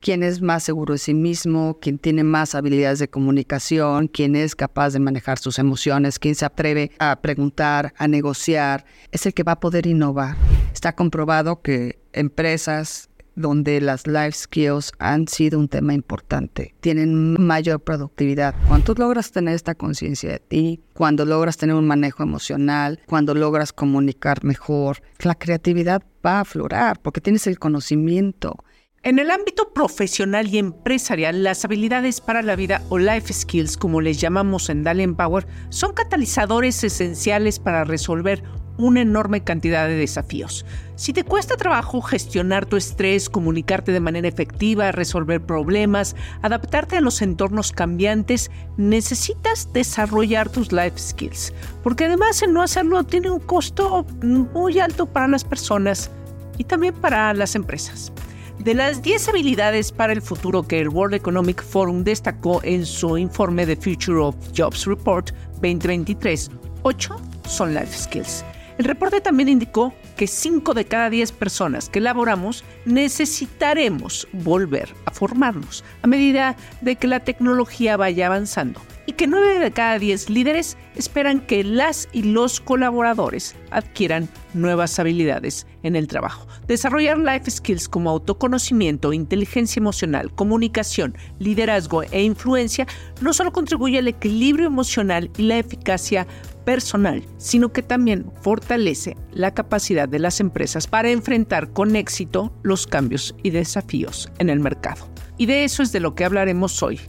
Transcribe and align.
quién 0.00 0.22
es 0.22 0.40
más 0.40 0.62
seguro 0.62 0.94
de 0.94 0.98
sí 0.98 1.12
mismo, 1.12 1.78
quién 1.80 1.98
tiene 1.98 2.24
más 2.24 2.54
habilidades 2.54 2.98
de 3.00 3.08
comunicación, 3.08 4.08
quién 4.08 4.34
es 4.34 4.56
capaz 4.56 4.94
de 4.94 4.98
manejar 4.98 5.38
sus 5.38 5.58
emociones, 5.58 6.18
quién 6.18 6.34
se 6.34 6.46
atreve 6.46 6.90
a 6.98 7.20
preguntar, 7.20 7.92
a 7.98 8.08
negociar, 8.08 8.86
es 9.12 9.26
el 9.26 9.34
que 9.34 9.42
va 9.42 9.52
a 9.52 9.60
poder 9.60 9.86
innovar. 9.86 10.36
Está 10.72 10.94
comprobado 10.94 11.60
que 11.60 11.98
empresas 12.14 13.10
donde 13.36 13.80
las 13.80 14.06
life 14.06 14.32
skills 14.32 14.92
han 14.98 15.28
sido 15.28 15.58
un 15.58 15.68
tema 15.68 15.92
importante, 15.92 16.74
tienen 16.80 17.38
mayor 17.38 17.80
productividad. 17.80 18.54
Cuando 18.68 18.94
tú 18.94 19.00
logras 19.00 19.32
tener 19.32 19.54
esta 19.54 19.74
conciencia 19.74 20.30
de 20.30 20.38
ti, 20.38 20.80
cuando 20.94 21.26
logras 21.26 21.58
tener 21.58 21.76
un 21.76 21.86
manejo 21.86 22.22
emocional, 22.22 23.00
cuando 23.06 23.34
logras 23.34 23.72
comunicar 23.72 24.44
mejor, 24.44 25.02
la 25.20 25.34
creatividad 25.34 26.02
va 26.24 26.38
a 26.38 26.40
aflorar 26.40 27.00
porque 27.00 27.20
tienes 27.20 27.46
el 27.46 27.58
conocimiento. 27.58 28.56
En 29.02 29.18
el 29.18 29.30
ámbito 29.30 29.72
profesional 29.72 30.48
y 30.48 30.58
empresarial, 30.58 31.42
las 31.42 31.64
habilidades 31.64 32.20
para 32.20 32.42
la 32.42 32.54
vida 32.54 32.82
o 32.90 32.98
life 32.98 33.32
skills, 33.32 33.78
como 33.78 34.02
les 34.02 34.20
llamamos 34.20 34.68
en 34.68 34.82
Dalian 34.82 35.14
Power, 35.14 35.46
son 35.70 35.94
catalizadores 35.94 36.84
esenciales 36.84 37.58
para 37.58 37.84
resolver 37.84 38.42
una 38.76 39.00
enorme 39.00 39.42
cantidad 39.42 39.88
de 39.88 39.94
desafíos. 39.94 40.66
Si 40.96 41.14
te 41.14 41.24
cuesta 41.24 41.56
trabajo 41.56 42.02
gestionar 42.02 42.66
tu 42.66 42.76
estrés, 42.76 43.30
comunicarte 43.30 43.90
de 43.90 44.00
manera 44.00 44.28
efectiva, 44.28 44.92
resolver 44.92 45.40
problemas, 45.40 46.14
adaptarte 46.42 46.98
a 46.98 47.00
los 47.00 47.22
entornos 47.22 47.72
cambiantes, 47.72 48.50
necesitas 48.76 49.72
desarrollar 49.72 50.50
tus 50.50 50.72
life 50.72 50.98
skills, 50.98 51.54
porque 51.82 52.04
además 52.04 52.42
el 52.42 52.52
no 52.52 52.60
hacerlo 52.60 53.02
tiene 53.04 53.30
un 53.30 53.40
costo 53.40 54.04
muy 54.22 54.78
alto 54.78 55.06
para 55.06 55.26
las 55.26 55.44
personas 55.44 56.10
y 56.58 56.64
también 56.64 56.92
para 56.92 57.32
las 57.32 57.54
empresas. 57.54 58.12
De 58.60 58.74
las 58.74 59.00
10 59.00 59.30
habilidades 59.30 59.90
para 59.90 60.12
el 60.12 60.20
futuro 60.20 60.62
que 60.62 60.80
el 60.80 60.90
World 60.90 61.14
Economic 61.14 61.64
Forum 61.64 62.04
destacó 62.04 62.60
en 62.62 62.84
su 62.84 63.16
informe 63.16 63.64
de 63.64 63.74
Future 63.74 64.18
of 64.18 64.36
Jobs 64.54 64.84
Report 64.84 65.30
2023, 65.62 66.50
8 66.82 67.16
son 67.48 67.72
life 67.72 67.96
skills. 67.96 68.44
El 68.76 68.84
reporte 68.84 69.22
también 69.22 69.48
indicó 69.48 69.94
que 70.14 70.26
5 70.26 70.74
de 70.74 70.84
cada 70.84 71.08
10 71.08 71.32
personas 71.32 71.88
que 71.88 72.00
laboramos 72.00 72.62
necesitaremos 72.84 74.28
volver 74.32 74.94
a 75.06 75.10
formarnos 75.10 75.82
a 76.02 76.06
medida 76.06 76.54
de 76.82 76.96
que 76.96 77.06
la 77.06 77.20
tecnología 77.20 77.96
vaya 77.96 78.26
avanzando 78.26 78.82
y 79.06 79.12
que 79.12 79.26
9 79.26 79.58
de 79.58 79.70
cada 79.70 79.98
10 79.98 80.30
líderes 80.30 80.76
esperan 80.94 81.40
que 81.40 81.64
las 81.64 82.08
y 82.12 82.22
los 82.22 82.60
colaboradores 82.60 83.56
adquieran 83.70 84.28
nuevas 84.54 84.98
habilidades 84.98 85.66
en 85.82 85.96
el 85.96 86.06
trabajo. 86.06 86.46
Desarrollar 86.66 87.18
life 87.18 87.50
skills 87.50 87.88
como 87.88 88.10
autoconocimiento, 88.10 89.12
inteligencia 89.12 89.80
emocional, 89.80 90.32
comunicación, 90.32 91.16
liderazgo 91.38 92.02
e 92.02 92.22
influencia 92.22 92.86
no 93.20 93.32
solo 93.32 93.52
contribuye 93.52 93.98
al 93.98 94.08
equilibrio 94.08 94.66
emocional 94.66 95.30
y 95.36 95.42
la 95.42 95.58
eficacia 95.58 96.26
personal, 96.64 97.24
sino 97.38 97.72
que 97.72 97.82
también 97.82 98.30
fortalece 98.42 99.16
la 99.32 99.54
capacidad 99.54 100.08
de 100.08 100.18
las 100.18 100.40
empresas 100.40 100.86
para 100.86 101.10
enfrentar 101.10 101.72
con 101.72 101.96
éxito 101.96 102.52
los 102.62 102.86
cambios 102.86 103.34
y 103.42 103.50
desafíos 103.50 104.30
en 104.38 104.50
el 104.50 104.60
mercado. 104.60 105.08
Y 105.36 105.46
de 105.46 105.64
eso 105.64 105.82
es 105.82 105.90
de 105.90 106.00
lo 106.00 106.14
que 106.14 106.24
hablaremos 106.24 106.82
hoy, 106.82 107.00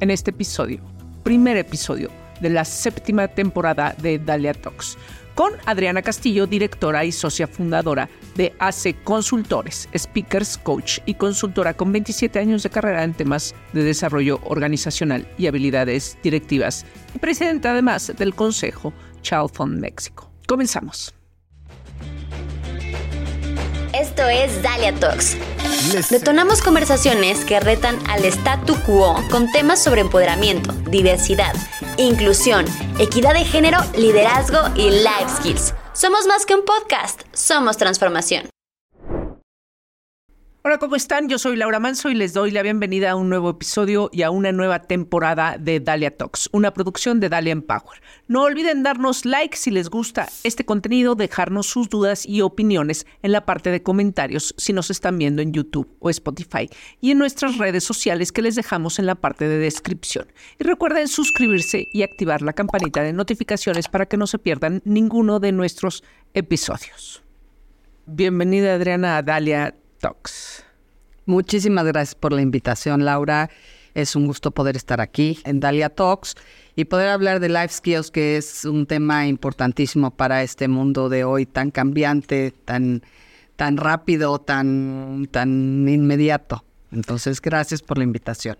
en 0.00 0.10
este 0.10 0.30
episodio, 0.30 0.82
primer 1.28 1.58
episodio 1.58 2.10
de 2.40 2.48
la 2.48 2.64
séptima 2.64 3.28
temporada 3.28 3.94
de 4.00 4.18
Dalia 4.18 4.54
Talks 4.54 4.96
con 5.34 5.52
Adriana 5.66 6.00
Castillo, 6.00 6.46
directora 6.46 7.04
y 7.04 7.12
socia 7.12 7.46
fundadora 7.46 8.08
de 8.34 8.54
AC 8.58 8.96
Consultores, 9.04 9.90
speakers, 9.94 10.56
coach 10.56 11.00
y 11.04 11.12
consultora 11.12 11.74
con 11.74 11.92
27 11.92 12.38
años 12.38 12.62
de 12.62 12.70
carrera 12.70 13.04
en 13.04 13.12
temas 13.12 13.54
de 13.74 13.84
desarrollo 13.84 14.40
organizacional 14.44 15.28
y 15.36 15.48
habilidades 15.48 16.16
directivas, 16.22 16.86
y 17.14 17.18
presidenta 17.18 17.72
además 17.72 18.10
del 18.16 18.34
Consejo 18.34 18.94
Child 19.20 19.50
Fund 19.52 19.80
México. 19.80 20.30
Comenzamos. 20.46 21.17
Esto 23.98 24.28
es 24.28 24.62
Dalia 24.62 24.94
Talks. 24.94 25.36
Detonamos 26.10 26.62
conversaciones 26.62 27.44
que 27.44 27.58
retan 27.58 27.98
al 28.08 28.24
statu 28.26 28.76
quo 28.86 29.16
con 29.28 29.50
temas 29.50 29.82
sobre 29.82 30.02
empoderamiento, 30.02 30.72
diversidad, 30.88 31.52
inclusión, 31.96 32.64
equidad 33.00 33.34
de 33.34 33.44
género, 33.44 33.78
liderazgo 33.96 34.60
y 34.76 34.90
life 34.90 35.28
skills. 35.38 35.74
Somos 35.94 36.26
más 36.26 36.46
que 36.46 36.54
un 36.54 36.64
podcast, 36.64 37.22
somos 37.32 37.76
transformación. 37.76 38.48
Hola, 40.68 40.76
¿cómo 40.76 40.96
están? 40.96 41.30
Yo 41.30 41.38
soy 41.38 41.56
Laura 41.56 41.80
Manso 41.80 42.10
y 42.10 42.14
les 42.14 42.34
doy 42.34 42.50
la 42.50 42.60
bienvenida 42.60 43.12
a 43.12 43.16
un 43.16 43.30
nuevo 43.30 43.48
episodio 43.48 44.10
y 44.12 44.20
a 44.20 44.30
una 44.30 44.52
nueva 44.52 44.82
temporada 44.82 45.56
de 45.58 45.80
Dalia 45.80 46.14
Talks, 46.14 46.50
una 46.52 46.74
producción 46.74 47.20
de 47.20 47.30
Dalia 47.30 47.52
Empower. 47.52 48.02
No 48.26 48.42
olviden 48.42 48.82
darnos 48.82 49.24
like 49.24 49.56
si 49.56 49.70
les 49.70 49.88
gusta 49.88 50.28
este 50.44 50.66
contenido, 50.66 51.14
dejarnos 51.14 51.68
sus 51.68 51.88
dudas 51.88 52.26
y 52.26 52.42
opiniones 52.42 53.06
en 53.22 53.32
la 53.32 53.46
parte 53.46 53.70
de 53.70 53.82
comentarios 53.82 54.54
si 54.58 54.74
nos 54.74 54.90
están 54.90 55.16
viendo 55.16 55.40
en 55.40 55.54
YouTube 55.54 55.88
o 56.00 56.10
Spotify 56.10 56.68
y 57.00 57.12
en 57.12 57.18
nuestras 57.18 57.56
redes 57.56 57.84
sociales 57.84 58.30
que 58.30 58.42
les 58.42 58.54
dejamos 58.54 58.98
en 58.98 59.06
la 59.06 59.14
parte 59.14 59.48
de 59.48 59.56
descripción. 59.56 60.26
Y 60.60 60.64
recuerden 60.64 61.08
suscribirse 61.08 61.86
y 61.94 62.02
activar 62.02 62.42
la 62.42 62.52
campanita 62.52 63.02
de 63.02 63.14
notificaciones 63.14 63.88
para 63.88 64.04
que 64.04 64.18
no 64.18 64.26
se 64.26 64.38
pierdan 64.38 64.82
ninguno 64.84 65.40
de 65.40 65.50
nuestros 65.50 66.04
episodios. 66.34 67.22
Bienvenida 68.04 68.74
Adriana 68.74 69.16
a 69.16 69.22
Dalia 69.22 69.74
Talks. 69.98 70.64
Muchísimas 71.26 71.84
gracias 71.84 72.14
por 72.14 72.32
la 72.32 72.40
invitación, 72.40 73.04
Laura. 73.04 73.50
Es 73.94 74.16
un 74.16 74.26
gusto 74.26 74.50
poder 74.50 74.76
estar 74.76 75.00
aquí 75.00 75.40
en 75.44 75.60
Dalia 75.60 75.90
Talks 75.90 76.36
y 76.76 76.84
poder 76.84 77.08
hablar 77.08 77.40
de 77.40 77.48
life 77.48 77.68
skills, 77.68 78.10
que 78.10 78.36
es 78.36 78.64
un 78.64 78.86
tema 78.86 79.26
importantísimo 79.26 80.10
para 80.10 80.42
este 80.42 80.68
mundo 80.68 81.08
de 81.08 81.24
hoy 81.24 81.46
tan 81.46 81.70
cambiante, 81.70 82.52
tan, 82.64 83.02
tan 83.56 83.76
rápido, 83.76 84.38
tan, 84.38 85.28
tan 85.30 85.88
inmediato. 85.88 86.64
Entonces, 86.92 87.40
gracias 87.40 87.82
por 87.82 87.98
la 87.98 88.04
invitación. 88.04 88.56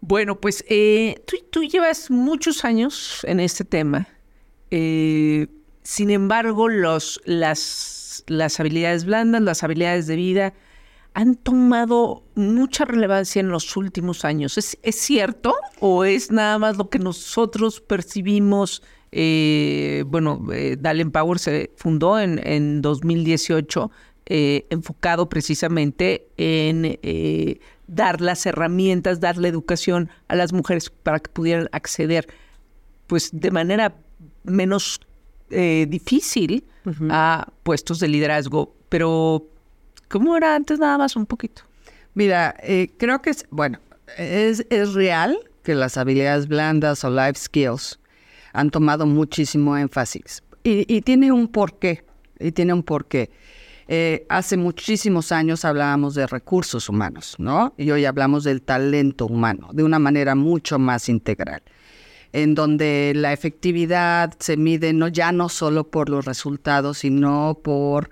Bueno, 0.00 0.40
pues 0.40 0.64
eh, 0.68 1.22
tú, 1.50 1.62
llevas 1.62 2.10
muchos 2.10 2.64
años 2.64 3.20
en 3.22 3.40
este 3.40 3.64
tema. 3.64 4.08
Eh, 4.70 5.46
sin 5.82 6.10
embargo, 6.10 6.68
los, 6.68 7.20
las 7.24 8.01
las, 8.26 8.60
habilidades 8.60 9.04
blandas, 9.04 9.42
las 9.42 9.62
habilidades 9.62 10.06
de 10.06 10.16
vida, 10.16 10.54
han 11.14 11.34
tomado 11.34 12.22
mucha 12.34 12.84
relevancia 12.84 13.40
en 13.40 13.48
los 13.48 13.76
últimos 13.76 14.24
años. 14.24 14.56
¿Es, 14.56 14.96
cierto 14.96 15.54
o 15.80 16.04
es 16.04 16.30
nada 16.30 16.58
más 16.58 16.78
lo 16.78 16.88
que 16.88 16.98
nosotros 16.98 17.80
percibimos? 17.80 18.82
Eh, 19.10 20.04
bueno, 20.06 20.46
eh, 20.52 20.76
Dalen 20.80 21.10
Power 21.10 21.38
se 21.38 21.70
fundó 21.76 22.18
en, 22.18 22.40
en 22.46 22.80
2018, 22.80 23.90
eh, 24.26 24.66
enfocado 24.70 25.28
precisamente 25.28 26.28
en 26.36 26.98
eh, 27.02 27.58
dar 27.88 28.20
las 28.20 28.46
herramientas, 28.46 29.18
dar 29.18 29.36
la 29.36 29.48
educación 29.48 30.10
a 30.28 30.36
las 30.36 30.52
mujeres 30.52 30.90
para 30.90 31.18
que 31.18 31.28
pudieran 31.28 31.68
acceder, 31.72 32.28
pues 33.08 33.30
de 33.32 33.50
manera 33.50 33.96
menos 34.44 35.00
eh, 35.52 35.86
difícil 35.88 36.64
a 37.10 37.48
puestos 37.62 38.00
de 38.00 38.08
liderazgo, 38.08 38.74
pero 38.88 39.46
¿cómo 40.08 40.36
era 40.36 40.56
antes 40.56 40.78
nada 40.78 40.98
más 40.98 41.14
un 41.14 41.26
poquito? 41.26 41.62
Mira, 42.14 42.56
eh, 42.62 42.90
creo 42.98 43.22
que 43.22 43.30
es, 43.30 43.46
bueno, 43.50 43.78
es, 44.18 44.66
es 44.68 44.94
real 44.94 45.38
que 45.62 45.74
las 45.74 45.96
habilidades 45.96 46.48
blandas 46.48 47.04
o 47.04 47.10
life 47.10 47.38
skills 47.38 48.00
han 48.52 48.70
tomado 48.70 49.06
muchísimo 49.06 49.76
énfasis 49.76 50.42
y, 50.64 51.00
tiene 51.02 51.32
un 51.32 51.48
porqué, 51.48 52.04
y 52.38 52.52
tiene 52.52 52.72
un 52.72 52.82
porqué. 52.82 53.30
Eh, 53.88 54.26
hace 54.28 54.56
muchísimos 54.56 55.32
años 55.32 55.64
hablábamos 55.64 56.14
de 56.14 56.26
recursos 56.26 56.88
humanos, 56.88 57.34
¿no? 57.38 57.74
Y 57.76 57.90
hoy 57.90 58.04
hablamos 58.04 58.44
del 58.44 58.62
talento 58.62 59.26
humano 59.26 59.70
de 59.72 59.82
una 59.82 59.98
manera 59.98 60.34
mucho 60.34 60.78
más 60.78 61.08
integral 61.08 61.62
en 62.32 62.54
donde 62.54 63.12
la 63.14 63.32
efectividad 63.32 64.34
se 64.38 64.56
mide 64.56 64.92
no 64.92 65.08
ya 65.08 65.32
no 65.32 65.48
solo 65.48 65.84
por 65.90 66.08
los 66.08 66.24
resultados, 66.24 66.98
sino 66.98 67.58
por 67.62 68.10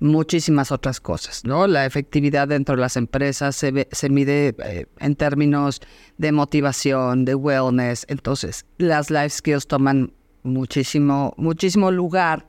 muchísimas 0.00 0.70
otras 0.70 1.00
cosas, 1.00 1.44
¿no? 1.44 1.66
La 1.66 1.86
efectividad 1.86 2.48
dentro 2.48 2.74
de 2.74 2.80
las 2.82 2.96
empresas 2.96 3.56
se, 3.56 3.88
se 3.90 4.08
mide 4.10 4.54
eh, 4.64 4.86
en 4.98 5.16
términos 5.16 5.80
de 6.18 6.32
motivación, 6.32 7.24
de 7.24 7.34
wellness. 7.34 8.04
Entonces, 8.08 8.66
las 8.76 9.10
life 9.10 9.30
skills 9.30 9.66
toman 9.66 10.12
muchísimo, 10.42 11.32
muchísimo 11.36 11.90
lugar 11.90 12.46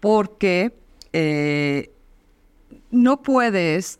porque 0.00 0.72
eh, 1.12 1.90
no 2.90 3.22
puedes, 3.22 3.98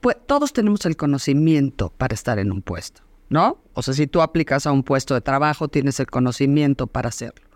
pues, 0.00 0.16
todos 0.26 0.52
tenemos 0.52 0.86
el 0.86 0.96
conocimiento 0.96 1.92
para 1.96 2.14
estar 2.14 2.38
en 2.38 2.52
un 2.52 2.62
puesto. 2.62 3.02
¿No? 3.32 3.62
O 3.72 3.82
sea, 3.82 3.94
si 3.94 4.06
tú 4.06 4.20
aplicas 4.20 4.66
a 4.66 4.72
un 4.72 4.82
puesto 4.82 5.14
de 5.14 5.22
trabajo, 5.22 5.66
tienes 5.66 5.98
el 6.00 6.06
conocimiento 6.06 6.86
para 6.86 7.08
hacerlo. 7.08 7.48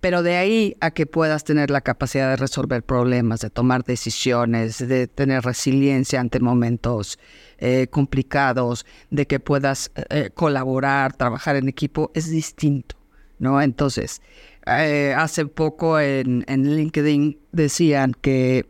Pero 0.00 0.24
de 0.24 0.36
ahí 0.36 0.76
a 0.80 0.90
que 0.90 1.06
puedas 1.06 1.44
tener 1.44 1.70
la 1.70 1.80
capacidad 1.80 2.30
de 2.30 2.36
resolver 2.36 2.82
problemas, 2.82 3.40
de 3.40 3.48
tomar 3.48 3.84
decisiones, 3.84 4.78
de 4.86 5.06
tener 5.06 5.44
resiliencia 5.44 6.20
ante 6.20 6.40
momentos 6.40 7.18
eh, 7.58 7.86
complicados, 7.90 8.86
de 9.10 9.26
que 9.28 9.38
puedas 9.38 9.92
eh, 10.10 10.30
colaborar, 10.34 11.16
trabajar 11.16 11.54
en 11.54 11.68
equipo, 11.68 12.10
es 12.14 12.28
distinto, 12.28 12.96
¿no? 13.38 13.62
Entonces, 13.62 14.20
eh, 14.66 15.14
hace 15.16 15.46
poco 15.46 16.00
en, 16.00 16.44
en, 16.48 16.76
LinkedIn 16.76 17.38
decían 17.52 18.14
que 18.20 18.66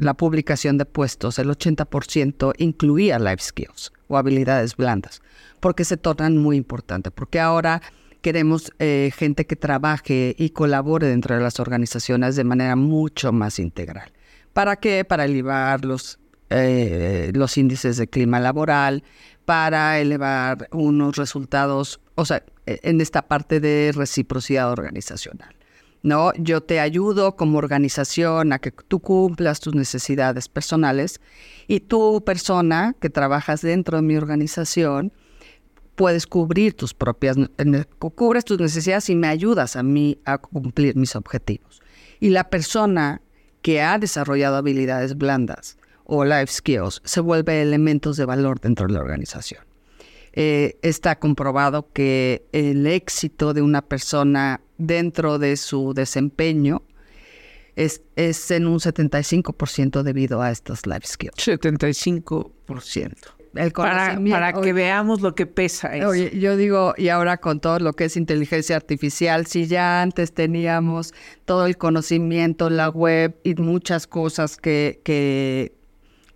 la 0.00 0.14
publicación 0.14 0.76
de 0.76 0.84
puestos, 0.84 1.38
el 1.38 1.48
80% 1.48 2.52
incluía 2.58 3.18
life 3.18 3.42
skills 3.42 3.92
o 4.08 4.16
habilidades 4.16 4.76
blandas, 4.76 5.22
porque 5.60 5.84
se 5.84 5.96
tornan 5.96 6.36
muy 6.36 6.56
importantes, 6.56 7.12
porque 7.14 7.40
ahora 7.40 7.80
queremos 8.20 8.72
eh, 8.78 9.12
gente 9.16 9.46
que 9.46 9.56
trabaje 9.56 10.34
y 10.36 10.50
colabore 10.50 11.06
dentro 11.06 11.36
de 11.36 11.42
las 11.42 11.60
organizaciones 11.60 12.36
de 12.36 12.44
manera 12.44 12.76
mucho 12.76 13.32
más 13.32 13.58
integral. 13.58 14.12
¿Para 14.52 14.76
qué? 14.76 15.04
Para 15.04 15.24
elevar 15.24 15.84
los, 15.84 16.18
eh, 16.50 17.30
los 17.34 17.56
índices 17.56 17.96
de 17.96 18.08
clima 18.08 18.40
laboral, 18.40 19.04
para 19.44 20.00
elevar 20.00 20.68
unos 20.72 21.16
resultados, 21.16 22.00
o 22.16 22.24
sea, 22.24 22.42
e, 22.66 22.80
en 22.82 23.00
esta 23.00 23.22
parte 23.22 23.60
de 23.60 23.92
reciprocidad 23.94 24.70
organizacional. 24.70 25.57
¿No? 26.02 26.32
Yo 26.34 26.62
te 26.62 26.80
ayudo 26.80 27.36
como 27.36 27.58
organización 27.58 28.52
a 28.52 28.58
que 28.58 28.70
tú 28.70 29.00
cumplas 29.00 29.60
tus 29.60 29.74
necesidades 29.74 30.48
personales 30.48 31.20
y 31.66 31.80
tú, 31.80 32.22
persona 32.24 32.94
que 33.00 33.10
trabajas 33.10 33.62
dentro 33.62 33.98
de 33.98 34.02
mi 34.02 34.16
organización, 34.16 35.12
puedes 35.94 36.26
cubrir 36.26 36.74
tus 36.74 36.94
propias, 36.94 37.36
cubres 37.98 38.44
tus 38.44 38.58
necesidades 38.58 39.10
y 39.10 39.16
me 39.16 39.28
ayudas 39.28 39.76
a 39.76 39.82
mí 39.82 40.18
a 40.24 40.38
cumplir 40.38 40.96
mis 40.96 41.16
objetivos. 41.16 41.82
Y 42.20 42.30
la 42.30 42.50
persona 42.50 43.20
que 43.62 43.82
ha 43.82 43.98
desarrollado 43.98 44.56
habilidades 44.56 45.16
blandas 45.16 45.76
o 46.04 46.24
life 46.24 46.46
skills 46.46 47.02
se 47.04 47.20
vuelve 47.20 47.60
elementos 47.60 48.16
de 48.16 48.24
valor 48.24 48.60
dentro 48.60 48.86
de 48.86 48.94
la 48.94 49.00
organización. 49.00 49.67
Eh, 50.32 50.78
está 50.82 51.18
comprobado 51.18 51.90
que 51.92 52.46
el 52.52 52.86
éxito 52.86 53.54
de 53.54 53.62
una 53.62 53.82
persona 53.82 54.60
dentro 54.76 55.38
de 55.38 55.56
su 55.56 55.94
desempeño 55.94 56.82
es, 57.76 58.02
es 58.16 58.50
en 58.50 58.66
un 58.66 58.78
75% 58.78 60.02
debido 60.02 60.42
a 60.42 60.50
estas 60.50 60.86
life 60.86 61.06
skills. 61.06 61.36
75% 61.36 63.38
para, 63.74 64.52
que 64.52 64.72
veamos 64.72 65.20
lo 65.20 65.34
que 65.34 65.46
pesa 65.46 65.96
eso. 65.96 66.08
Oye, 66.08 66.38
yo 66.38 66.56
digo, 66.56 66.94
y 66.96 67.08
ahora 67.08 67.38
con 67.38 67.60
todo 67.60 67.78
lo 67.78 67.92
que 67.92 68.04
es 68.04 68.16
inteligencia 68.16 68.76
artificial, 68.76 69.46
si 69.46 69.66
ya 69.66 70.02
antes 70.02 70.32
teníamos 70.32 71.14
todo 71.44 71.66
el 71.66 71.76
conocimiento, 71.76 72.70
la 72.70 72.88
web 72.88 73.36
y 73.42 73.54
muchas 73.54 74.06
cosas 74.06 74.56
que, 74.56 75.00
que, 75.04 75.72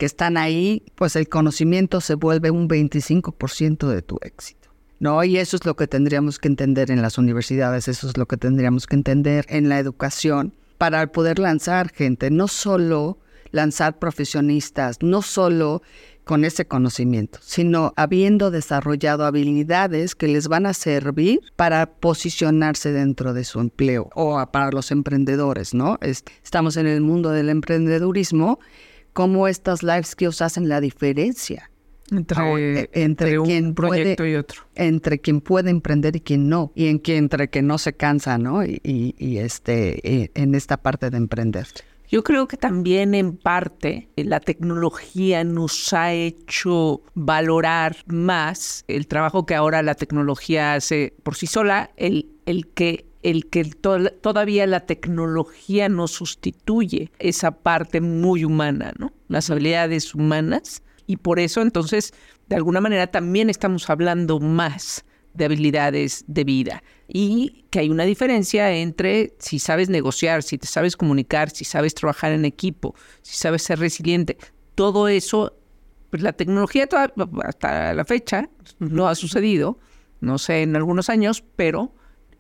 que 0.03 0.07
están 0.07 0.37
ahí, 0.37 0.83
pues 0.97 1.15
el 1.15 1.29
conocimiento 1.29 2.01
se 2.01 2.17
vuelve 2.17 2.51
un 2.51 2.69
25% 2.69 3.87
de 3.87 4.03
tu 4.03 4.19
éxito. 4.21 4.69
¿no? 4.99 5.23
Y 5.23 5.37
eso 5.37 5.55
es 5.55 5.65
lo 5.65 5.77
que 5.77 5.87
tendríamos 5.87 6.41
que 6.41 6.49
entender 6.49 6.91
en 6.91 7.03
las 7.03 7.19
universidades, 7.19 7.87
eso 7.87 8.09
es 8.09 8.17
lo 8.17 8.27
que 8.27 8.37
tendríamos 8.37 8.89
que 8.89 8.97
entender 8.97 9.47
en 9.49 9.69
la 9.69 9.79
educación 9.79 10.55
para 10.77 11.07
poder 11.13 11.39
lanzar 11.39 11.89
gente, 11.91 12.33
no 12.33 12.49
solo 12.49 13.19
lanzar 13.53 14.01
profesionistas, 14.01 14.99
no 15.03 15.23
solo 15.23 15.83
con 16.25 16.45
ese 16.45 16.67
conocimiento, 16.67 17.39
sino 17.41 17.93
habiendo 17.95 18.51
desarrollado 18.51 19.25
habilidades 19.25 20.17
que 20.17 20.27
les 20.27 20.49
van 20.49 20.67
a 20.67 20.75
servir 20.75 21.43
para 21.55 21.87
posicionarse 21.87 22.91
dentro 22.91 23.35
de 23.35 23.45
su 23.45 23.61
empleo 23.61 24.11
o 24.17 24.45
para 24.51 24.73
los 24.73 24.91
emprendedores, 24.91 25.75
¿no? 25.75 26.01
Estamos 26.03 26.77
en 26.77 26.89
el 26.89 27.03
mundo 27.03 27.31
del 27.31 27.51
emprendedurismo, 27.51 28.59
cómo 29.13 29.49
estas 29.49 29.83
life 29.83 30.05
skills 30.05 30.43
hacen 30.43 30.69
la 30.69 30.81
diferencia 30.81 31.71
entre, 32.11 32.91
entre, 32.93 33.39
un 33.39 33.75
proyecto 33.75 34.27
y 34.27 34.35
otro. 34.35 34.63
Entre 34.75 35.21
quien 35.21 35.41
puede 35.41 35.71
emprender 35.71 36.17
y 36.17 36.21
quien 36.21 36.49
no. 36.49 36.73
Y 36.75 36.89
en 36.89 36.99
quien, 36.99 37.19
entre 37.19 37.49
que 37.49 37.63
no 37.63 37.79
se 37.79 37.95
cansa, 37.95 38.39
¿no? 38.39 38.65
Y, 38.65 38.81
y, 38.83 39.39
este, 39.39 40.31
en 40.35 40.55
esta 40.55 40.77
parte 40.77 41.11
de 41.11 41.17
emprender. 41.17 41.67
Yo 42.09 42.23
creo 42.23 42.47
que 42.47 42.59
también 42.59 43.15
en 43.15 43.39
parte 43.39 44.11
eh, 44.17 44.25
la 44.25 44.41
tecnología 44.41 45.45
nos 45.45 45.95
ha 45.95 46.13
hecho 46.13 47.01
valorar 47.15 47.97
más 48.07 48.85
el 48.87 49.07
trabajo 49.07 49.47
que 49.47 49.55
ahora 49.55 49.83
la 49.83 49.95
tecnología 49.95 50.75
hace 50.75 51.15
por 51.23 51.37
sí 51.37 51.47
sola, 51.47 51.91
el, 51.97 52.29
el 52.45 52.69
que 52.69 53.07
el 53.23 53.49
que 53.49 53.65
todavía 53.65 54.67
la 54.67 54.81
tecnología 54.81 55.89
no 55.89 56.09
sustituye 56.09 57.13
esa 57.19 57.53
parte 57.53 58.01
muy 58.01 58.45
humana, 58.45 58.93
¿no? 58.99 59.13
Las 59.29 59.51
habilidades 59.51 60.15
humanas. 60.15 60.83
Y 61.07 61.17
por 61.17 61.39
eso 61.39 61.63
entonces, 61.63 62.13
de 62.49 62.57
alguna 62.57 62.81
manera, 62.81 63.07
también 63.09 63.51
estamos 63.51 63.89
hablando 63.91 64.41
más 64.41 65.05
de 65.35 65.45
habilidades 65.47 66.25
de 66.27 66.45
vida 66.45 66.83
y 67.09 67.65
que 67.71 67.79
hay 67.81 67.91
una 67.91 68.05
diferencia 68.05 68.71
entre 68.73 69.35
si 69.39 69.59
sabes 69.59 69.89
negociar, 69.89 70.43
si 70.43 70.59
te 70.59 70.67
sabes 70.67 70.97
comunicar, 70.97 71.51
si 71.51 71.65
sabes 71.65 71.95
trabajar 71.95 72.33
en 72.33 72.45
equipo, 72.45 72.95
si 73.23 73.37
sabes 73.37 73.63
ser 73.63 73.79
resiliente. 73.79 74.37
Todo 74.75 75.09
eso, 75.09 75.57
pues 76.11 76.23
la 76.23 76.33
tecnología 76.33 76.89
hasta 77.45 77.95
la 77.95 78.05
fecha 78.05 78.51
no 78.79 79.09
ha 79.09 79.15
sucedido, 79.15 79.79
no 80.21 80.39
sé, 80.39 80.63
en 80.63 80.77
algunos 80.77 81.09
años, 81.09 81.45
pero 81.57 81.95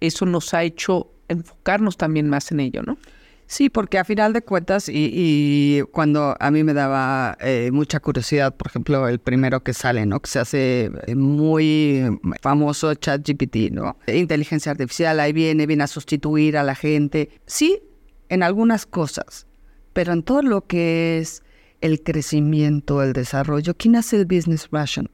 eso 0.06 0.26
nos 0.26 0.52
ha 0.54 0.62
hecho 0.62 1.10
enfocarnos 1.28 1.96
también 1.96 2.28
más 2.28 2.52
en 2.52 2.60
ello, 2.60 2.82
¿no? 2.82 2.98
Sí, 3.46 3.68
porque 3.68 3.98
a 3.98 4.04
final 4.04 4.32
de 4.32 4.40
cuentas, 4.40 4.88
y, 4.88 5.82
cuando 5.90 6.34
a 6.40 6.50
mí 6.50 6.64
me 6.64 6.72
daba 6.72 7.36
eh, 7.40 7.70
mucha 7.70 8.00
curiosidad, 8.00 8.56
por 8.56 8.68
ejemplo, 8.68 9.06
el 9.08 9.18
primero 9.18 9.62
que 9.62 9.74
sale, 9.74 10.06
¿no? 10.06 10.20
Que 10.20 10.30
se 10.30 10.38
hace 10.38 10.90
eh, 11.06 11.14
muy 11.14 12.18
famoso 12.40 12.94
ChatGPT, 12.94 13.70
¿no? 13.70 13.98
Inteligencia 14.06 14.72
artificial, 14.72 15.20
ahí 15.20 15.34
viene, 15.34 15.66
viene 15.66 15.84
a 15.84 15.86
sustituir 15.86 16.56
a 16.56 16.62
la 16.62 16.74
gente. 16.74 17.28
Sí, 17.44 17.82
en 18.30 18.42
algunas 18.42 18.86
cosas, 18.86 19.46
pero 19.92 20.14
en 20.14 20.22
todo 20.22 20.40
lo 20.40 20.66
que 20.66 21.18
es 21.18 21.42
el 21.82 22.02
crecimiento, 22.02 23.02
el 23.02 23.12
desarrollo, 23.12 23.74
¿quién 23.76 23.96
hace 23.96 24.16
el 24.16 24.24
business 24.24 24.68
rational? 24.70 25.10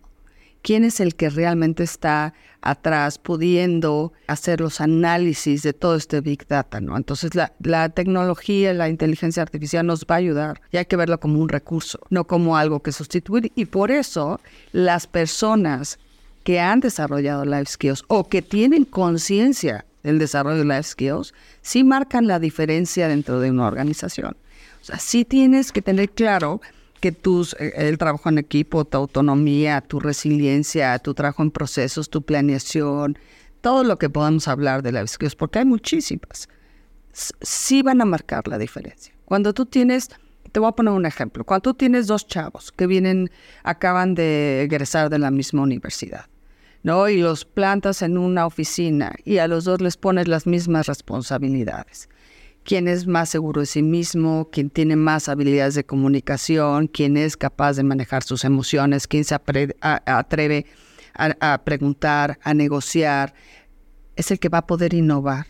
Quién 0.63 0.85
es 0.85 1.01
el 1.01 1.15
que 1.15 1.31
realmente 1.31 1.83
está 1.83 2.35
atrás 2.61 3.19
pudiendo 3.19 4.13
hacer 4.27 4.61
los 4.61 4.81
análisis 4.81 5.63
de 5.63 5.73
todo 5.73 5.95
este 5.97 6.21
Big 6.21 6.47
Data, 6.47 6.81
¿no? 6.81 6.97
Entonces 6.97 7.35
la, 7.35 7.53
la, 7.61 7.89
tecnología, 7.89 8.75
la 8.75 8.89
inteligencia 8.89 9.43
artificial 9.43 9.87
nos 9.87 10.05
va 10.05 10.17
a 10.17 10.19
ayudar 10.19 10.61
y 10.73 10.77
hay 10.77 10.87
que 10.87 10.97
verlo 10.97 11.21
como 11.21 11.41
un 11.41 11.49
recurso, 11.49 12.01
no 12.11 12.27
como 12.27 12.57
algo 12.57 12.81
que 12.81 12.93
sustituir. 12.93 13.53
Y 13.55 13.67
por 13.67 13.91
eso 13.91 14.41
las 14.73 15.07
personas 15.07 15.99
que 16.43 16.61
han 16.61 16.81
desarrollado 16.81 17.45
life 17.45 17.67
skills 17.67 18.05
o 18.09 18.29
que 18.29 18.43
tienen 18.43 18.85
conciencia 18.85 19.85
del 20.03 20.19
desarrollo 20.19 20.59
de 20.59 20.65
life 20.65 20.85
skills, 20.85 21.35
sí 21.63 21.85
marcan 21.85 22.27
la 22.27 22.39
diferencia 22.39 23.09
dentro 23.09 23.41
de 23.41 23.51
una 23.51 23.67
organización. 23.67 24.37
O 24.81 24.85
sea, 24.85 24.99
sí 24.99 25.25
tienes 25.25 25.73
que 25.73 25.83
tener 25.83 26.09
claro 26.11 26.61
que 27.01 27.13
tus, 27.13 27.55
eh, 27.55 27.73
el 27.77 27.99
trabajo 27.99 28.29
en 28.29 28.39
equipo, 28.39 28.85
tu 28.85 28.99
autonomía, 28.99 29.81
tu 29.81 30.01
resiliencia, 30.01 30.99
tu 30.99 31.15
trabajo 31.15 31.43
en 31.43 31.51
procesos, 31.51 32.11
tu 32.11 32.23
planeación, 32.23 33.19
todo 33.61 33.85
lo 33.85 33.99
que 33.99 34.11
podamos 34.11 34.49
hablar 34.49 34.83
de 34.83 34.93
la 34.93 35.07
skills, 35.07 35.35
porque 35.35 35.61
hay 35.61 35.65
muchísimas, 35.65 36.49
sí 37.13 37.83
van 37.83 38.01
a 38.01 38.05
marcar 38.05 38.47
la 38.49 38.59
diferencia. 38.59 39.15
Cuando 39.25 39.53
tú 39.53 39.67
tienes, 39.67 40.09
te 40.53 40.61
voy 40.61 40.69
a 40.69 40.73
poner 40.73 40.95
un 40.95 41.07
ejemplo, 41.07 41.45
cuando 41.45 41.63
tú 41.63 41.75
tienes 41.75 42.07
dos 42.07 42.27
chavos 42.27 42.73
que 42.73 42.87
vienen, 42.87 43.31
acaban 43.63 44.15
de 44.15 44.63
egresar 44.63 45.11
de 45.11 45.19
la 45.19 45.31
misma 45.31 45.63
universidad, 45.63 46.27
¿no? 46.83 47.09
Y 47.09 47.21
los 47.21 47.45
plantas 47.45 48.03
en 48.03 48.17
una 48.17 48.47
oficina 48.47 49.13
y 49.25 49.39
a 49.39 49.49
los 49.49 49.65
dos 49.65 49.81
les 49.81 49.97
pones 49.97 50.29
las 50.29 50.47
mismas 50.47 50.87
responsabilidades 50.87 52.09
quién 52.65 52.89
es 52.89 53.07
más 53.07 53.29
seguro 53.29 53.61
de 53.61 53.67
sí 53.67 53.83
mismo, 53.83 54.49
quién 54.53 54.71
tiene 54.71 54.97
más 54.97 55.29
habilidades 55.29 55.75
de 55.75 55.85
comunicación, 55.85 56.87
quién 56.87 57.17
es 57.17 57.37
capaz 57.37 57.77
de 57.77 57.83
manejar 57.83 58.23
sus 58.23 58.45
emociones, 58.45 59.07
quién 59.07 59.25
se 59.25 59.35
atreve 59.35 60.67
a, 61.21 61.63
preguntar, 61.65 62.39
a 62.43 62.55
negociar, 62.55 63.35
es 64.17 64.31
el 64.31 64.39
que 64.39 64.49
va 64.49 64.59
a 64.59 64.67
poder 64.67 64.95
innovar. 64.95 65.47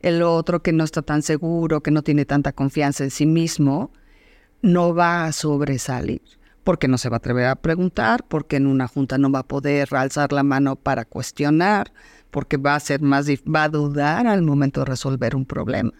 El 0.00 0.22
otro 0.22 0.62
que 0.62 0.72
no 0.72 0.82
está 0.82 1.02
tan 1.02 1.22
seguro, 1.22 1.80
que 1.82 1.92
no 1.92 2.02
tiene 2.02 2.24
tanta 2.24 2.52
confianza 2.52 3.04
en 3.04 3.10
sí 3.10 3.24
mismo, 3.24 3.92
no 4.62 4.94
va 4.94 5.26
a 5.26 5.32
sobresalir 5.32 6.22
porque 6.64 6.88
no 6.88 6.98
se 6.98 7.08
va 7.08 7.16
a 7.16 7.18
atrever 7.18 7.46
a 7.46 7.56
preguntar, 7.56 8.24
porque 8.28 8.56
en 8.56 8.66
una 8.66 8.86
junta 8.86 9.18
no 9.18 9.30
va 9.30 9.40
a 9.40 9.46
poder 9.46 9.88
alzar 9.94 10.32
la 10.32 10.42
mano 10.42 10.76
para 10.76 11.04
cuestionar, 11.04 11.92
porque 12.30 12.56
va 12.56 12.74
a 12.74 12.80
ser 12.80 13.02
más 13.02 13.28
va 13.28 13.64
a 13.64 13.68
dudar 13.68 14.26
al 14.26 14.42
momento 14.42 14.80
de 14.80 14.86
resolver 14.86 15.34
un 15.34 15.44
problema. 15.44 15.92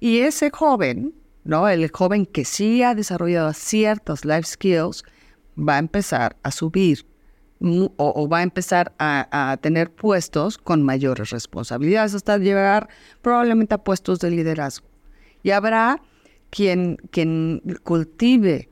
Y 0.00 0.20
ese 0.20 0.50
joven, 0.50 1.14
¿no? 1.44 1.68
El 1.68 1.90
joven 1.90 2.26
que 2.26 2.44
sí 2.44 2.82
ha 2.82 2.94
desarrollado 2.94 3.52
ciertos 3.52 4.24
life 4.24 4.44
skills, 4.44 5.04
va 5.56 5.76
a 5.76 5.78
empezar 5.78 6.36
a 6.42 6.50
subir 6.50 7.06
o, 7.98 8.28
va 8.28 8.38
a 8.38 8.42
empezar 8.42 8.94
a, 8.98 9.58
tener 9.60 9.92
puestos 9.92 10.56
con 10.56 10.82
mayores 10.82 11.30
responsabilidades 11.30 12.14
hasta 12.14 12.38
llegar 12.38 12.88
probablemente 13.20 13.74
a 13.74 13.78
puestos 13.78 14.18
de 14.20 14.30
liderazgo. 14.30 14.86
Y 15.42 15.50
habrá 15.50 16.00
quien, 16.48 16.96
quien 17.10 17.62
cultive, 17.82 18.70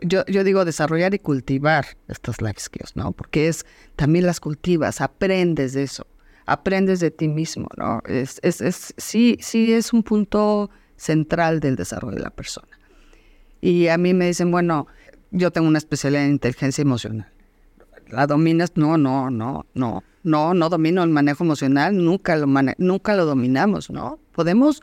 yo, 0.00 0.24
digo 0.24 0.64
desarrollar 0.64 1.12
y 1.12 1.18
cultivar 1.18 1.98
estas 2.08 2.40
life 2.40 2.60
skills, 2.60 2.96
¿no? 2.96 3.12
Porque 3.12 3.48
es, 3.48 3.66
también 3.96 4.24
las 4.24 4.40
cultivas, 4.40 5.02
aprendes 5.02 5.74
de 5.74 5.82
eso, 5.82 6.06
aprendes 6.50 6.98
de 6.98 7.12
ti 7.12 7.28
mismo, 7.28 7.68
¿no? 7.76 8.02
Es, 8.06 8.40
es, 8.42 8.60
es, 8.60 8.92
sí, 8.96 9.38
sí 9.40 9.72
es 9.72 9.92
un 9.92 10.02
punto 10.02 10.68
central 10.96 11.60
del 11.60 11.76
desarrollo 11.76 12.16
de 12.16 12.22
la 12.22 12.30
persona. 12.30 12.68
Y 13.60 13.86
a 13.86 13.96
mí 13.96 14.14
me 14.14 14.26
dicen, 14.26 14.50
bueno, 14.50 14.88
yo 15.30 15.52
tengo 15.52 15.68
una 15.68 15.78
especialidad 15.78 16.24
en 16.24 16.32
inteligencia 16.32 16.82
emocional. 16.82 17.30
¿La 18.08 18.26
dominas? 18.26 18.72
No, 18.74 18.98
no, 18.98 19.30
no, 19.30 19.64
no. 19.74 20.02
No, 20.22 20.52
no 20.52 20.68
domino 20.68 21.02
el 21.02 21.10
manejo 21.10 21.44
emocional, 21.44 21.96
nunca 21.96 22.36
lo, 22.36 22.46
nunca 22.76 23.14
lo 23.14 23.24
dominamos, 23.24 23.88
¿no? 23.88 24.18
Podemos 24.32 24.82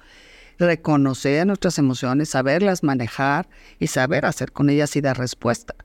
reconocer 0.57 1.45
nuestras 1.45 1.77
emociones, 1.77 2.29
saberlas 2.29 2.81
manejar 2.81 3.47
y 3.77 3.87
saber 3.87 4.25
hacer 4.25 4.51
con 4.51 4.71
ellas 4.71 4.95
y 4.95 5.01
dar 5.01 5.19
respuesta, 5.19 5.75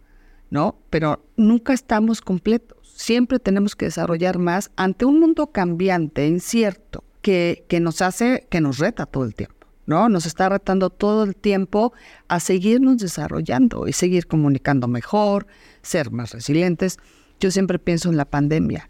¿no? 0.49 0.79
Pero 0.89 1.23
nunca 1.37 1.75
estamos 1.75 2.23
completos. 2.23 2.82
Siempre 3.03 3.41
tenemos 3.41 3.75
que 3.75 3.87
desarrollar 3.87 4.39
más 4.39 4.71
ante 4.77 5.05
un 5.05 5.19
mundo 5.19 5.49
cambiante, 5.49 6.29
incierto, 6.29 7.03
que, 7.21 7.65
que 7.67 7.81
nos 7.81 8.01
hace, 8.01 8.47
que 8.49 8.61
nos 8.61 8.79
reta 8.79 9.07
todo 9.07 9.25
el 9.25 9.35
tiempo. 9.35 9.67
¿no? 9.87 10.09
Nos 10.09 10.25
está 10.25 10.49
retando 10.49 10.89
todo 10.89 11.25
el 11.25 11.35
tiempo 11.35 11.93
a 12.29 12.39
seguirnos 12.39 12.99
desarrollando 12.99 13.89
y 13.89 13.93
seguir 13.93 14.29
comunicando 14.29 14.87
mejor, 14.87 15.49
ser 15.83 16.13
más 16.13 16.31
resilientes. 16.31 17.01
Yo 17.41 17.51
siempre 17.51 17.81
pienso 17.81 18.09
en 18.09 18.17
la 18.17 18.25
pandemia. 18.25 18.89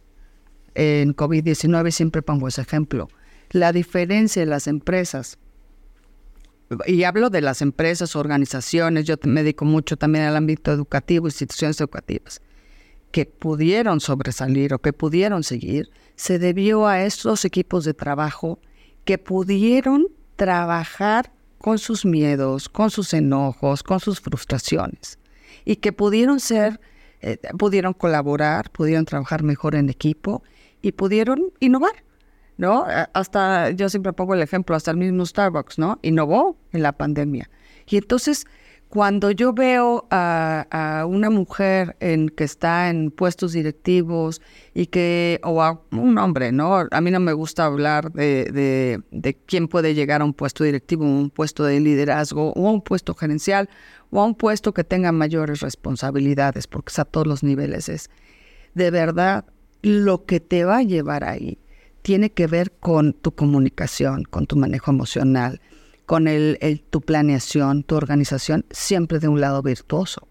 En 0.75 1.17
COVID-19 1.17 1.91
siempre 1.91 2.21
pongo 2.21 2.49
ese 2.49 2.61
ejemplo. 2.61 3.09
La 3.49 3.73
diferencia 3.73 4.41
de 4.41 4.47
las 4.47 4.67
empresas, 4.67 5.39
y 6.87 7.05
hablo 7.05 7.31
de 7.31 7.41
las 7.41 7.63
empresas, 7.63 8.15
organizaciones, 8.15 9.07
yo 9.07 9.15
me 9.25 9.43
dedico 9.43 9.65
mucho 9.65 9.97
también 9.97 10.27
al 10.27 10.37
ámbito 10.37 10.71
educativo, 10.71 11.29
instituciones 11.29 11.81
educativas, 11.81 12.43
que 13.13 13.27
pudieron 13.27 14.01
sobresalir 14.01 14.75
o 14.75 14.81
que 14.81 14.93
pudieron 14.93 15.45
seguir, 15.45 15.91
se 16.17 16.39
debió 16.39 16.87
a 16.87 17.03
estos 17.03 17.45
equipos 17.45 17.85
de 17.85 17.95
trabajo 17.95 18.59
que 19.05 19.19
pudieron 19.19 20.09
trabajar 20.37 21.33
con 21.59 21.79
sus 21.79 22.05
miedos, 22.05 22.69
con 22.69 22.91
sus 22.91 23.15
enojos, 23.15 23.83
con 23.83 24.01
sus 24.01 24.21
frustraciones 24.21 25.19
y 25.65 25.77
que 25.77 25.93
pudieron 25.93 26.41
ser, 26.41 26.81
eh, 27.21 27.39
pudieron 27.59 27.93
colaborar, 27.93 28.71
pudieron 28.71 29.05
trabajar 29.05 29.43
mejor 29.43 29.75
en 29.75 29.89
equipo 29.89 30.43
y 30.81 30.93
pudieron 30.93 31.53
innovar, 31.61 32.05
¿no? 32.57 32.87
Hasta, 33.13 33.71
yo 33.71 33.89
siempre 33.89 34.13
pongo 34.13 34.35
el 34.35 34.43
ejemplo, 34.43 34.75
hasta 34.75 34.91
el 34.91 34.97
mismo 34.97 35.25
Starbucks, 35.25 35.79
¿no? 35.79 35.99
Innovó 36.03 36.57
en 36.73 36.83
la 36.83 36.93
pandemia. 36.93 37.49
Y 37.87 37.97
entonces 37.97 38.47
cuando 38.93 39.31
yo 39.31 39.55
veo 39.55 40.07
a, 40.11 41.07
una 41.09 41.31
mujer 41.31 41.97
en, 41.99 42.29
que 42.29 42.45
está 42.45 42.91
en 42.91 43.11
puestos 43.11 43.55
directivos 43.55 44.43
y 44.75 44.85
que, 44.85 45.41
o 45.45 45.63
a 45.63 45.81
un 45.93 46.19
hombre, 46.19 46.53
¿no? 46.53 46.87
A 46.91 47.01
mí 47.01 47.11
no 47.11 47.19
me 47.19 47.33
gusta 47.33 47.65
hablar 47.65 48.13
de, 48.13 49.01
quién 49.47 49.69
puede 49.69 49.95
llegar 49.95 50.21
a 50.21 50.27
un 50.27 50.35
puesto 50.35 50.63
directivo, 50.65 51.07
un 51.07 51.31
puesto 51.31 51.65
de 51.65 51.81
liderazgo, 51.81 52.53
o 52.53 52.69
a 52.69 52.71
un 52.71 52.83
puesto 52.83 53.15
gerencial, 53.15 53.71
o 54.11 54.21
a 54.21 54.27
un 54.27 54.35
puesto 54.35 54.75
que 54.75 54.85
tenga 54.85 55.11
mayores 55.11 55.61
responsabilidades, 55.61 56.67
porque 56.67 56.91
es 56.91 56.99
a 56.99 57.07
todos 57.07 57.27
los 57.27 57.43
niveles. 57.43 57.89
Es 57.89 58.11
de 58.75 58.91
verdad 58.91 59.47
lo 59.81 60.27
que 60.27 60.39
te 60.39 60.67
va 60.67 60.77
a 60.77 60.83
llevar 60.83 61.25
ahí 61.25 61.57
tiene 62.03 62.31
que 62.31 62.47
ver 62.47 62.73
con 62.73 63.15
tu 63.15 63.33
comunicación, 63.35 64.25
con 64.25 64.47
tu 64.47 64.57
manejo 64.57 64.91
emocional, 64.91 65.63
con 66.07 66.29
el, 66.29 66.59
tu 66.91 67.01
planeación, 67.01 67.83
tu 67.85 67.97
organización, 67.97 68.65
siempre 68.71 69.19
de 69.19 69.29
un 69.29 69.41
lado 69.41 69.63
virtuoso. 69.63 70.29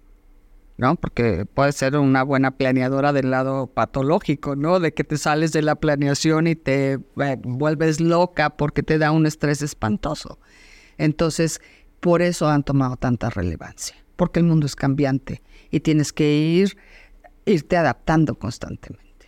¿no? 0.77 0.95
Porque 0.95 1.45
puede 1.45 1.73
ser 1.73 1.95
una 1.95 2.23
buena 2.23 2.51
planeadora 2.51 3.13
del 3.13 3.29
lado 3.29 3.67
patológico, 3.67 4.55
¿no? 4.55 4.79
De 4.79 4.93
que 4.93 5.03
te 5.03 5.17
sales 5.17 5.51
de 5.51 5.61
la 5.61 5.75
planeación 5.75 6.47
y 6.47 6.55
te 6.55 6.93
eh, 6.93 7.37
vuelves 7.43 7.99
loca 7.99 8.49
porque 8.49 8.81
te 8.81 8.97
da 8.97 9.11
un 9.11 9.27
estrés 9.27 9.61
espantoso. 9.61 10.39
Entonces, 10.97 11.61
por 11.99 12.23
eso 12.23 12.49
han 12.49 12.63
tomado 12.63 12.97
tanta 12.97 13.29
relevancia, 13.29 13.95
porque 14.15 14.39
el 14.39 14.47
mundo 14.47 14.65
es 14.65 14.75
cambiante 14.75 15.43
y 15.69 15.81
tienes 15.81 16.11
que 16.11 16.33
ir, 16.33 16.75
irte 17.45 17.77
adaptando 17.77 18.33
constantemente. 18.33 19.27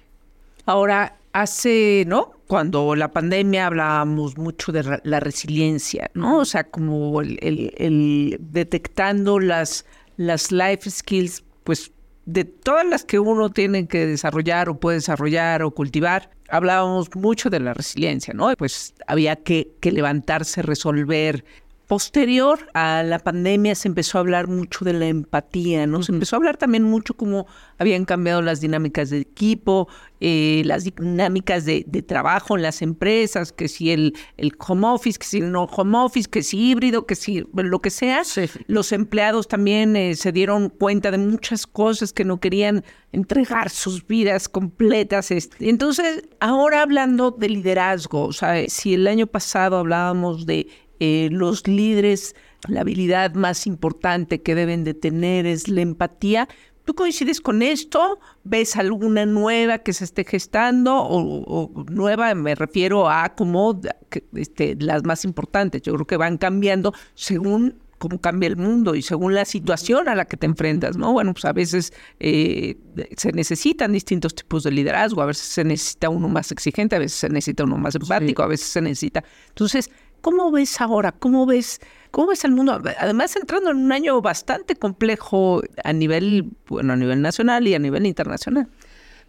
Ahora, 0.65 1.17
hace, 1.33 2.05
¿no? 2.07 2.33
Cuando 2.53 2.93
la 2.93 3.11
pandemia 3.11 3.65
hablábamos 3.65 4.37
mucho 4.37 4.71
de 4.71 4.99
la 5.03 5.19
resiliencia, 5.19 6.11
¿no? 6.13 6.37
O 6.37 6.45
sea, 6.45 6.63
como 6.65 7.19
el, 7.19 8.37
detectando 8.39 9.39
las, 9.39 9.87
las 10.17 10.51
life 10.51 10.87
skills, 10.87 11.43
pues 11.63 11.91
de 12.27 12.45
todas 12.45 12.85
las 12.85 13.05
que 13.05 13.17
uno 13.17 13.49
tiene 13.49 13.87
que 13.87 14.05
desarrollar 14.05 14.69
o 14.69 14.79
puede 14.79 14.97
desarrollar 14.97 15.63
o 15.63 15.71
cultivar, 15.71 16.29
hablábamos 16.47 17.09
mucho 17.15 17.49
de 17.49 17.59
la 17.59 17.73
resiliencia, 17.73 18.35
¿no? 18.35 18.55
Pues 18.55 18.93
había 19.07 19.35
que, 19.35 19.71
que 19.79 19.91
levantarse, 19.91 20.61
resolver, 20.61 21.43
Posterior 21.87 22.69
a 22.73 23.03
la 23.03 23.19
pandemia 23.19 23.75
se 23.75 23.89
empezó 23.89 24.17
a 24.17 24.21
hablar 24.21 24.47
mucho 24.47 24.85
de 24.85 24.93
la 24.93 25.07
empatía, 25.07 25.85
¿no? 25.85 26.01
Se 26.01 26.13
empezó 26.13 26.35
a 26.35 26.37
hablar 26.37 26.55
también 26.55 26.83
mucho 26.83 27.13
cómo 27.13 27.45
habían 27.77 28.05
cambiado 28.05 28.41
las 28.41 28.61
dinámicas 28.61 29.09
de 29.09 29.19
equipo, 29.19 29.89
eh, 30.21 30.61
las 30.65 30.85
dinámicas 30.85 31.65
de, 31.65 31.83
trabajo 32.07 32.55
en 32.55 32.63
las 32.63 32.81
empresas, 32.81 33.51
que 33.51 33.67
si 33.67 33.91
el, 33.91 34.15
el 34.37 34.53
home 34.57 34.87
office, 34.87 35.19
que 35.19 35.25
si 35.25 35.37
el 35.39 35.51
no 35.51 35.65
home 35.65 35.97
office, 35.97 36.29
que 36.29 36.41
si 36.41 36.71
híbrido, 36.71 37.05
que 37.05 37.15
si 37.15 37.45
lo 37.53 37.79
que 37.81 37.89
sea. 37.89 38.21
Los 38.67 38.93
empleados 38.93 39.49
también 39.49 39.97
eh, 39.97 40.15
se 40.15 40.31
dieron 40.31 40.69
cuenta 40.69 41.11
de 41.11 41.17
muchas 41.17 41.67
cosas 41.67 42.13
que 42.13 42.23
no 42.23 42.39
querían 42.39 42.85
entregar 43.11 43.69
sus 43.69 44.07
vidas 44.07 44.47
completas. 44.47 45.31
Este. 45.31 45.69
Entonces, 45.69 46.23
ahora 46.39 46.81
hablando 46.81 47.31
de 47.31 47.49
liderazgo, 47.49 48.23
o 48.23 48.33
sea, 48.33 48.67
si 48.69 48.93
el 48.93 49.07
año 49.07 49.27
pasado 49.27 49.77
hablábamos 49.77 50.45
de 50.45 50.67
eh, 51.05 51.27
los 51.29 51.67
líderes, 51.67 52.33
la 52.69 52.79
habilidad 52.79 53.33
más 53.33 53.67
importante 53.67 54.41
que 54.41 54.55
deben 54.55 54.85
de 54.85 54.93
tener 54.93 55.45
es 55.45 55.67
la 55.67 55.81
empatía. 55.81 56.47
¿Tú 56.85 56.95
coincides 56.95 57.41
con 57.41 57.61
esto? 57.61 58.21
¿Ves 58.45 58.77
alguna 58.77 59.25
nueva 59.25 59.79
que 59.79 59.91
se 59.91 60.05
esté 60.05 60.23
gestando? 60.23 60.95
O, 60.95 61.85
nueva 61.89 62.33
me 62.35 62.55
refiero 62.55 63.09
a 63.09 63.35
como 63.35 63.81
este, 64.33 64.77
las 64.79 65.03
más 65.03 65.25
importantes. 65.25 65.81
Yo 65.81 65.93
creo 65.93 66.07
que 66.07 66.15
van 66.15 66.37
cambiando 66.37 66.93
según 67.15 67.81
cómo 67.97 68.21
cambia 68.21 68.47
el 68.47 68.55
mundo 68.55 68.95
y 68.95 69.01
según 69.01 69.33
la 69.33 69.43
situación 69.43 70.07
a 70.07 70.15
la 70.15 70.23
que 70.23 70.37
te 70.37 70.45
enfrentas, 70.45 70.95
¿no? 70.95 71.11
Bueno, 71.11 71.33
pues 71.33 71.43
a 71.43 71.51
veces 71.51 71.91
eh, 72.21 72.77
se 73.17 73.33
necesitan 73.33 73.91
distintos 73.91 74.35
tipos 74.35 74.63
de 74.63 74.71
liderazgo, 74.71 75.21
a 75.21 75.25
veces 75.25 75.47
se 75.47 75.65
necesita 75.65 76.07
uno 76.07 76.29
más 76.29 76.49
exigente, 76.51 76.95
a 76.95 76.99
veces 76.99 77.17
se 77.17 77.29
necesita 77.29 77.65
uno 77.65 77.77
más 77.77 77.95
empático, 77.95 78.41
a 78.41 78.47
veces 78.47 78.67
se 78.67 78.81
necesita. 78.81 79.23
Entonces, 79.49 79.89
¿Cómo 80.23 80.51
ves 80.51 80.79
ahora? 80.79 81.11
¿Cómo 81.11 81.45
ves, 81.45 81.81
cómo 82.11 82.27
ves 82.27 82.45
el 82.45 82.53
mundo? 82.53 82.81
Además, 82.97 83.35
entrando 83.35 83.71
en 83.71 83.77
un 83.77 83.91
año 83.91 84.21
bastante 84.21 84.73
complejo 84.73 85.61
a 85.83 85.91
nivel, 85.91 86.49
bueno, 86.67 86.93
a 86.93 86.95
nivel 86.95 87.21
nacional 87.21 87.67
y 87.67 87.75
a 87.75 87.79
nivel 87.79 88.05
internacional. 88.05 88.69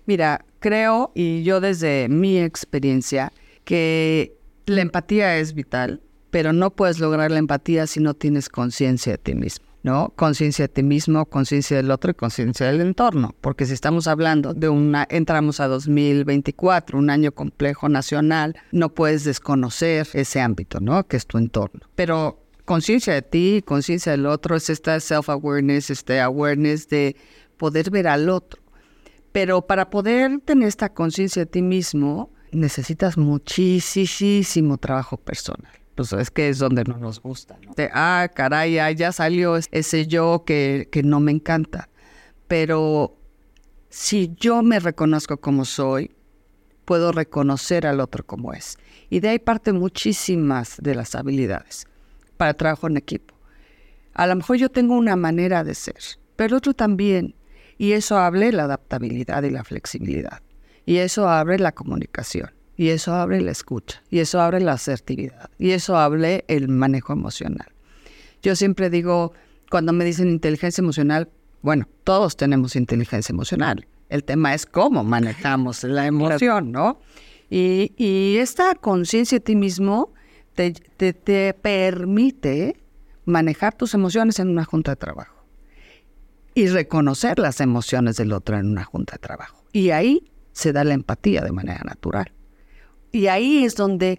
Mira, 0.07 0.45
creo, 0.61 1.11
y 1.13 1.43
yo 1.43 1.61
desde 1.61 2.09
mi 2.09 2.39
experiencia, 2.39 3.33
que 3.65 4.37
la 4.67 4.83
empatía 4.83 5.37
es 5.39 5.55
vital, 5.55 6.01
pero 6.31 6.53
no 6.53 6.71
puedes 6.71 7.01
lograr 7.01 7.33
la 7.33 7.41
empatía 7.41 7.89
si 7.89 7.99
no 7.99 8.15
tienes 8.15 8.49
conciencia 8.49 9.15
de 9.15 9.19
ti 9.19 9.35
mismo. 9.35 9.67
¿No? 9.85 10.13
Conciencia 10.17 10.65
de 10.65 10.69
ti 10.71 10.83
mismo, 10.83 11.27
conciencia 11.27 11.77
del 11.77 11.91
otro 11.91 12.11
y 12.11 12.15
conciencia 12.15 12.67
del 12.67 12.81
entorno. 12.81 13.35
Porque 13.43 13.67
si 13.67 13.75
estamos 13.75 14.09
hablando 14.09 14.55
de 14.55 14.71
una, 14.71 15.07
entramos 15.11 15.61
a 15.61 15.69
2024, 15.69 16.99
un 16.99 17.11
año 17.11 17.33
complejo 17.33 17.89
nacional, 17.91 18.57
no 18.73 18.89
puedes 18.89 19.25
desconocer 19.25 20.09
ese 20.15 20.41
ámbito, 20.41 20.81
¿no? 20.81 21.07
Que 21.07 21.19
es 21.19 21.27
tu 21.27 21.37
entorno. 21.37 21.83
Pero 21.95 22.41
conciencia 22.65 23.13
de 23.13 23.23
ti, 23.23 23.63
conciencia 23.65 24.13
del 24.13 24.25
otro, 24.25 24.57
es 24.57 24.71
esta 24.71 24.99
self-awareness, 24.99 25.91
este 25.91 26.19
awareness 26.19 26.89
de 26.89 27.15
poder 27.59 27.91
ver 27.91 28.09
al 28.09 28.31
otro. 28.31 28.63
Pero 29.33 29.67
para 29.67 29.91
poder 29.91 30.41
tener 30.47 30.67
esta 30.67 30.89
conciencia 30.89 31.43
de 31.43 31.47
ti 31.47 31.61
mismo, 31.61 32.31
necesitas 32.53 33.19
muchísimo 33.19 34.79
trabajo 34.79 35.19
personal 35.19 35.84
pues 35.95 36.13
es 36.13 36.31
que 36.31 36.49
es 36.49 36.59
donde 36.59 36.85
no 36.85 36.99
nos 36.99 37.21
gusta. 37.21 37.59
¿no? 37.65 37.73
Ah, 37.93 38.29
caray, 38.35 38.97
ya 38.97 39.13
salió 39.13 39.57
ese 39.57 40.07
yo 40.07 40.45
que, 40.47 40.89
que 40.91 41.03
no 41.03 41.21
me 41.21 41.33
encanta. 41.33 41.89
Pero 42.49 43.17
si 43.89 44.35
yo 44.37 44.63
me 44.63 44.81
reconozco 44.81 45.37
como 45.37 45.65
soy, 45.65 46.11
puedo 46.85 47.13
reconocer 47.13 47.87
al 47.87 48.01
otro 48.01 48.25
como 48.25 48.53
es. 48.53 48.79
Y 49.11 49.21
de 49.21 49.31
ahí 49.31 49.39
parte 49.39 49.73
muchísimas 49.73 50.77
de 50.81 50.95
las 50.95 51.15
habilidades 51.15 51.87
para 52.37 52.51
el 52.51 52.57
trabajo 52.57 52.89
en 52.89 52.97
equipo. 52.97 53.35
A 54.15 54.27
lo 54.27 54.37
mejor 54.37 54.57
yo 54.57 54.69
tengo 54.69 54.95
una 54.97 55.17
manera 55.17 55.65
de 55.65 55.75
ser, 55.75 55.99
pero 56.37 56.57
otro 56.57 56.75
también. 56.75 57.35
Y 57.79 57.93
eso 57.93 58.19
abre 58.19 58.53
la 58.53 58.65
adaptabilidad 58.65 59.43
y 59.43 59.51
la 59.51 59.65
flexibilidad. 59.65 60.41
Y 60.87 60.99
eso 60.99 61.29
abre 61.29 61.59
la 61.59 61.73
comunicación. 61.73 62.53
Y 62.77 62.89
eso 62.89 63.15
abre 63.15 63.41
la 63.41 63.53
escucha. 63.53 64.03
Y 64.11 64.19
eso 64.19 64.41
abre 64.41 64.61
la 64.61 64.73
asertividad. 64.73 65.51
Y 65.59 65.71
eso 65.71 65.97
abre 65.97 66.45
el 66.49 66.69
manejo 66.69 67.13
emocional. 67.13 67.69
Yo 68.43 68.57
siempre 68.57 68.91
digo, 68.91 69.33
cuando 69.71 69.93
me 69.93 70.05
dicen 70.05 70.29
inteligencia 70.29 70.83
emocional, 70.83 71.31
bueno, 71.63 71.89
todos 72.05 72.37
tenemos 72.37 72.77
inteligencia 72.77 73.33
emocional. 73.33 73.87
El 74.09 74.23
tema 74.23 74.55
es 74.55 74.67
cómo 74.67 75.03
manejamos 75.03 75.83
la 75.85 76.07
emoción, 76.07 76.73
¿no? 76.73 77.01
Y, 77.49 78.37
esta 78.39 78.75
conciencia 78.75 79.39
de 79.39 79.45
ti 79.45 79.57
mismo 79.57 80.13
te, 80.55 80.73
te 80.73 81.55
permite 81.55 82.77
manejar 83.25 83.75
tus 83.75 83.95
emociones 83.95 84.39
en 84.41 84.49
una 84.49 84.65
junta 84.65 84.93
de 84.93 84.97
trabajo 84.97 85.45
y 86.55 86.69
reconocer 86.69 87.39
las 87.39 87.61
emociones 87.61 88.17
del 88.17 88.33
otro 88.33 88.59
en 88.59 88.67
una 88.67 88.85
junta 88.85 89.15
de 89.15 89.19
trabajo. 89.19 89.65
Y 89.73 89.91
ahí 89.91 90.31
se 90.53 90.73
da 90.73 90.85
la 90.85 90.95
empatía 90.95 91.43
de 91.43 91.53
manera 91.53 91.83
natural. 91.85 92.34
Y 93.15 93.29
ahí 93.29 93.65
es 93.65 93.77
donde, 93.77 94.19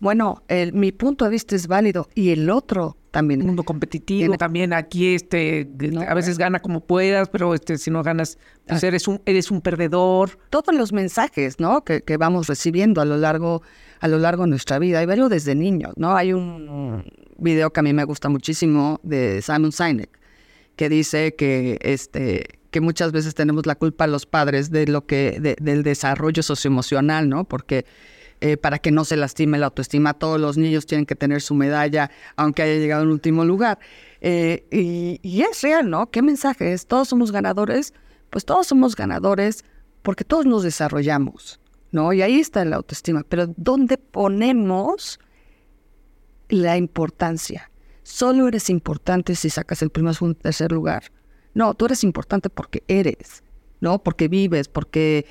bueno, 0.00 0.42
mi 0.72 0.90
punto 0.90 1.24
de 1.24 1.30
vista 1.30 1.54
es 1.54 1.68
válido 1.68 2.08
y 2.16 2.30
el 2.30 2.50
otro 2.50 2.96
también. 3.12 3.42
Un 3.42 3.46
mundo 3.46 3.62
competitivo, 3.62 4.36
también 4.36 4.72
aquí 4.72 5.14
este, 5.14 5.70
a 6.08 6.14
veces 6.14 6.36
gana 6.36 6.58
como 6.58 6.80
puedas, 6.80 7.28
pero 7.28 7.54
este, 7.54 7.78
si 7.78 7.92
no 7.92 8.02
ganas, 8.02 8.36
pues 8.66 8.82
ah. 8.82 8.88
eres 8.88 9.06
un, 9.06 9.22
eres 9.24 9.52
un 9.52 9.60
perdedor. 9.60 10.36
Todos 10.50 10.74
los 10.74 10.92
mensajes, 10.92 11.60
¿no? 11.60 11.84
Que, 11.84 12.02
que, 12.02 12.16
vamos 12.16 12.48
recibiendo 12.48 13.00
a 13.00 13.04
lo 13.04 13.18
largo, 13.18 13.62
a 14.00 14.08
lo 14.08 14.18
largo 14.18 14.42
de 14.42 14.50
nuestra 14.50 14.80
vida, 14.80 15.00
y 15.00 15.06
verlo 15.06 15.28
desde 15.28 15.54
niños, 15.54 15.92
¿no? 15.96 16.16
Hay 16.16 16.32
un 16.32 17.04
video 17.38 17.72
que 17.72 17.78
a 17.78 17.82
mí 17.84 17.92
me 17.92 18.02
gusta 18.02 18.28
muchísimo 18.28 18.98
de 19.04 19.42
Simon 19.42 19.70
Sinek, 19.70 20.10
que 20.74 20.88
dice 20.88 21.36
que 21.36 21.78
este 21.82 22.58
que 22.72 22.80
muchas 22.80 23.12
veces 23.12 23.36
tenemos 23.36 23.66
la 23.66 23.76
culpa 23.76 24.08
los 24.08 24.26
padres 24.26 24.72
de 24.72 24.88
lo 24.88 25.06
que 25.06 25.56
del 25.60 25.84
desarrollo 25.84 26.42
socioemocional, 26.42 27.28
¿no? 27.28 27.44
Porque 27.44 27.86
eh, 28.40 28.56
para 28.56 28.78
que 28.78 28.90
no 28.90 29.04
se 29.04 29.16
lastime 29.16 29.58
la 29.58 29.66
autoestima, 29.66 30.14
todos 30.14 30.40
los 30.40 30.56
niños 30.56 30.86
tienen 30.86 31.06
que 31.06 31.14
tener 31.14 31.40
su 31.40 31.54
medalla, 31.54 32.10
aunque 32.36 32.62
haya 32.62 32.74
llegado 32.74 33.02
en 33.02 33.10
último 33.10 33.44
lugar. 33.44 33.78
Eh, 34.20 34.66
y, 34.70 35.20
y, 35.22 35.42
es 35.42 35.62
real, 35.62 35.88
¿no? 35.90 36.10
¿Qué 36.10 36.22
mensaje 36.22 36.72
es? 36.72 36.86
¿Todos 36.86 37.08
somos 37.08 37.32
ganadores? 37.32 37.94
Pues 38.30 38.44
todos 38.44 38.66
somos 38.66 38.96
ganadores 38.96 39.64
porque 40.02 40.24
todos 40.24 40.44
nos 40.44 40.62
desarrollamos, 40.62 41.60
¿no? 41.90 42.12
Y 42.12 42.22
ahí 42.22 42.38
está 42.38 42.64
la 42.64 42.76
autoestima. 42.76 43.22
Pero 43.28 43.46
¿dónde 43.56 43.96
ponemos 43.96 45.18
la 46.48 46.76
importancia? 46.76 47.70
Solo 48.02 48.48
eres 48.48 48.68
importante 48.68 49.34
si 49.34 49.48
sacas 49.48 49.80
el 49.80 49.90
primer 49.90 50.14
o 50.20 50.34
tercer 50.34 50.72
lugar. 50.72 51.04
No, 51.54 51.72
tú 51.74 51.86
eres 51.86 52.04
importante 52.04 52.50
porque 52.50 52.84
eres, 52.86 53.42
¿no? 53.80 54.02
Porque 54.02 54.28
vives, 54.28 54.68
porque, 54.68 55.24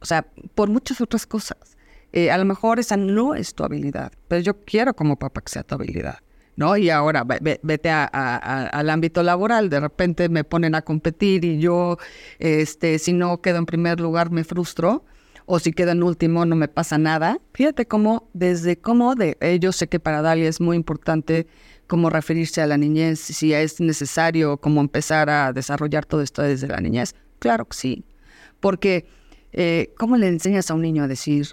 o 0.00 0.04
sea, 0.04 0.26
por 0.54 0.68
muchas 0.68 1.00
otras 1.00 1.26
cosas. 1.26 1.76
Eh, 2.12 2.30
a 2.30 2.38
lo 2.38 2.44
mejor 2.44 2.78
esa 2.78 2.96
no 2.96 3.34
es 3.34 3.54
tu 3.54 3.64
habilidad, 3.64 4.12
pero 4.28 4.42
yo 4.42 4.60
quiero 4.60 4.94
como 4.94 5.18
papá 5.18 5.40
que 5.40 5.50
sea 5.50 5.62
tu 5.62 5.74
habilidad, 5.74 6.18
¿no? 6.56 6.76
Y 6.76 6.90
ahora 6.90 7.24
vete 7.24 7.90
al 7.90 8.90
ámbito 8.90 9.22
laboral, 9.22 9.70
de 9.70 9.80
repente 9.80 10.28
me 10.28 10.44
ponen 10.44 10.74
a 10.74 10.82
competir 10.82 11.44
y 11.44 11.58
yo, 11.58 11.96
este, 12.38 12.98
si 12.98 13.14
no 13.14 13.40
quedo 13.40 13.58
en 13.58 13.66
primer 13.66 13.98
lugar, 13.98 14.30
me 14.30 14.44
frustro, 14.44 15.04
o 15.46 15.58
si 15.58 15.72
quedo 15.72 15.92
en 15.92 16.02
último, 16.02 16.44
no 16.44 16.54
me 16.54 16.68
pasa 16.68 16.98
nada. 16.98 17.40
Fíjate 17.54 17.86
cómo, 17.86 18.28
desde 18.34 18.76
cómo, 18.76 19.14
de, 19.14 19.38
eh, 19.40 19.58
yo 19.58 19.72
sé 19.72 19.88
que 19.88 19.98
para 19.98 20.22
Dalia 20.22 20.48
es 20.48 20.60
muy 20.60 20.76
importante 20.76 21.46
cómo 21.86 22.10
referirse 22.10 22.60
a 22.60 22.66
la 22.66 22.76
niñez, 22.76 23.20
si 23.20 23.52
es 23.54 23.80
necesario 23.80 24.58
cómo 24.58 24.80
empezar 24.80 25.30
a 25.30 25.52
desarrollar 25.52 26.04
todo 26.04 26.22
esto 26.22 26.42
desde 26.42 26.68
la 26.68 26.80
niñez. 26.80 27.14
Claro 27.38 27.64
que 27.66 27.76
sí, 27.76 28.04
porque 28.60 29.06
eh, 29.52 29.92
¿cómo 29.98 30.16
le 30.16 30.28
enseñas 30.28 30.70
a 30.70 30.74
un 30.74 30.82
niño 30.82 31.04
a 31.04 31.08
decir, 31.08 31.48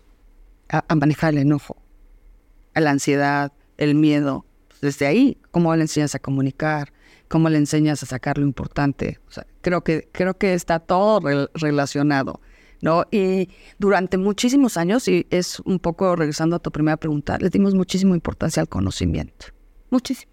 a, 0.70 0.96
manejar 0.96 1.34
el 1.34 1.40
enojo, 1.40 1.78
a 2.74 2.80
la 2.80 2.92
ansiedad, 2.92 3.52
el 3.78 3.96
miedo. 3.96 4.46
Desde 4.82 5.08
ahí, 5.08 5.38
¿cómo 5.52 5.76
le 5.76 5.82
enseñas 5.82 6.16
a 6.16 6.20
comunicar? 6.20 6.94
¿Cómo 7.28 7.50
le 7.50 7.58
enseñas 7.58 8.02
a 8.04 8.06
sacar 8.06 8.38
lo 8.38 8.46
importante? 8.46 9.20
creo, 9.62 9.84
que, 9.84 10.10
creo 10.12 10.38
que 10.38 10.54
está 10.54 10.80
todo 10.80 11.20
relacionado. 11.54 12.40
¿no? 12.82 13.06
Y 13.12 13.50
durante 13.78 14.18
muchísimos 14.18 14.78
años, 14.78 15.08
y 15.08 15.28
es 15.30 15.60
un 15.62 15.80
poco 15.80 16.16
regresando 16.16 16.56
a 16.56 16.60
tu 16.60 16.72
primera 16.72 16.98
pregunta, 16.98 17.38
le 17.38 17.50
dimos 17.50 17.76
muchísima 17.76 18.16
importancia 18.16 18.62
al 18.62 18.70
conocimiento. 18.70 19.48
Muchísimo. 19.90 20.32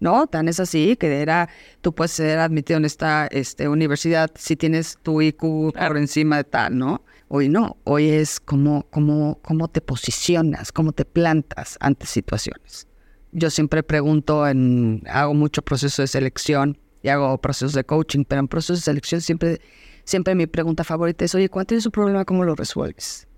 ¿No? 0.00 0.26
Tan 0.26 0.48
es 0.48 0.58
así 0.58 0.96
que 0.96 1.20
era, 1.20 1.48
tú 1.82 1.94
puedes 1.94 2.10
ser 2.10 2.38
admitido 2.38 2.78
en 2.78 2.86
esta 2.86 3.26
este, 3.26 3.68
universidad 3.68 4.30
si 4.34 4.56
tienes 4.56 4.98
tu 5.02 5.20
IQ 5.22 5.72
por 5.72 5.96
encima 5.96 6.38
de 6.38 6.44
tal, 6.44 6.76
¿no? 6.76 7.04
Hoy 7.28 7.48
no, 7.48 7.76
hoy 7.84 8.08
es 8.08 8.40
cómo, 8.40 8.86
cómo, 8.90 9.38
cómo 9.42 9.68
te 9.68 9.80
posicionas, 9.80 10.72
cómo 10.72 10.92
te 10.92 11.04
plantas 11.04 11.76
ante 11.80 12.06
situaciones. 12.06 12.88
Yo 13.30 13.50
siempre 13.50 13.84
pregunto, 13.84 14.48
en, 14.48 15.04
hago 15.08 15.34
mucho 15.34 15.62
proceso 15.62 16.02
de 16.02 16.08
selección 16.08 16.76
y 17.02 17.08
hago 17.08 17.38
procesos 17.38 17.74
de 17.74 17.84
coaching, 17.84 18.24
pero 18.24 18.40
en 18.40 18.48
procesos 18.48 18.78
de 18.78 18.84
selección 18.84 19.20
siempre, 19.20 19.60
siempre 20.02 20.34
mi 20.34 20.48
pregunta 20.48 20.82
favorita 20.82 21.24
es, 21.24 21.34
oye, 21.36 21.48
¿cuál 21.48 21.66
tienes 21.66 21.86
un 21.86 21.92
problema? 21.92 22.24
¿Cómo 22.24 22.44
lo 22.44 22.56
resuelves? 22.56 23.28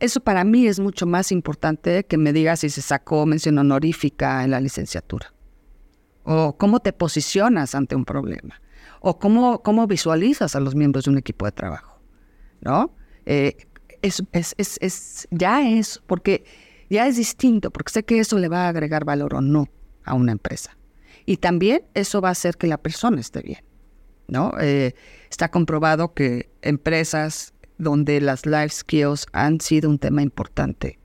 Eso 0.00 0.20
para 0.20 0.42
mí 0.42 0.66
es 0.66 0.80
mucho 0.80 1.06
más 1.06 1.30
importante 1.30 2.04
que 2.04 2.18
me 2.18 2.32
digas 2.32 2.60
si 2.60 2.70
se 2.70 2.82
sacó 2.82 3.24
mención 3.24 3.56
honorífica 3.58 4.42
en 4.42 4.50
la 4.50 4.60
licenciatura 4.60 5.35
o 6.26 6.56
cómo 6.56 6.80
te 6.80 6.92
posicionas 6.92 7.74
ante 7.74 7.94
un 7.94 8.04
problema, 8.04 8.60
o 9.00 9.18
cómo, 9.18 9.62
cómo 9.62 9.86
visualizas 9.86 10.56
a 10.56 10.60
los 10.60 10.74
miembros 10.74 11.04
de 11.04 11.12
un 11.12 11.18
equipo 11.18 11.46
de 11.46 11.52
trabajo, 11.52 12.00
¿no? 12.60 12.94
Eh, 13.26 13.56
es, 14.02 14.22
es, 14.32 14.54
es, 14.56 15.28
ya 15.30 15.66
es, 15.68 16.02
porque 16.06 16.44
ya 16.90 17.06
es 17.06 17.16
distinto, 17.16 17.70
porque 17.70 17.92
sé 17.92 18.04
que 18.04 18.18
eso 18.18 18.38
le 18.38 18.48
va 18.48 18.66
a 18.66 18.68
agregar 18.68 19.04
valor 19.04 19.34
o 19.34 19.40
no 19.40 19.68
a 20.04 20.14
una 20.14 20.32
empresa. 20.32 20.76
Y 21.26 21.38
también 21.38 21.82
eso 21.94 22.20
va 22.20 22.28
a 22.28 22.32
hacer 22.32 22.56
que 22.56 22.66
la 22.66 22.78
persona 22.78 23.20
esté 23.20 23.42
bien, 23.42 23.64
¿no? 24.26 24.52
Eh, 24.60 24.94
está 25.30 25.50
comprobado 25.50 26.12
que 26.12 26.50
empresas 26.62 27.54
donde 27.78 28.20
las 28.20 28.46
life 28.46 28.70
skills 28.70 29.26
han 29.32 29.60
sido 29.60 29.88
un 29.88 29.98
tema 29.98 30.22
importante, 30.22 30.98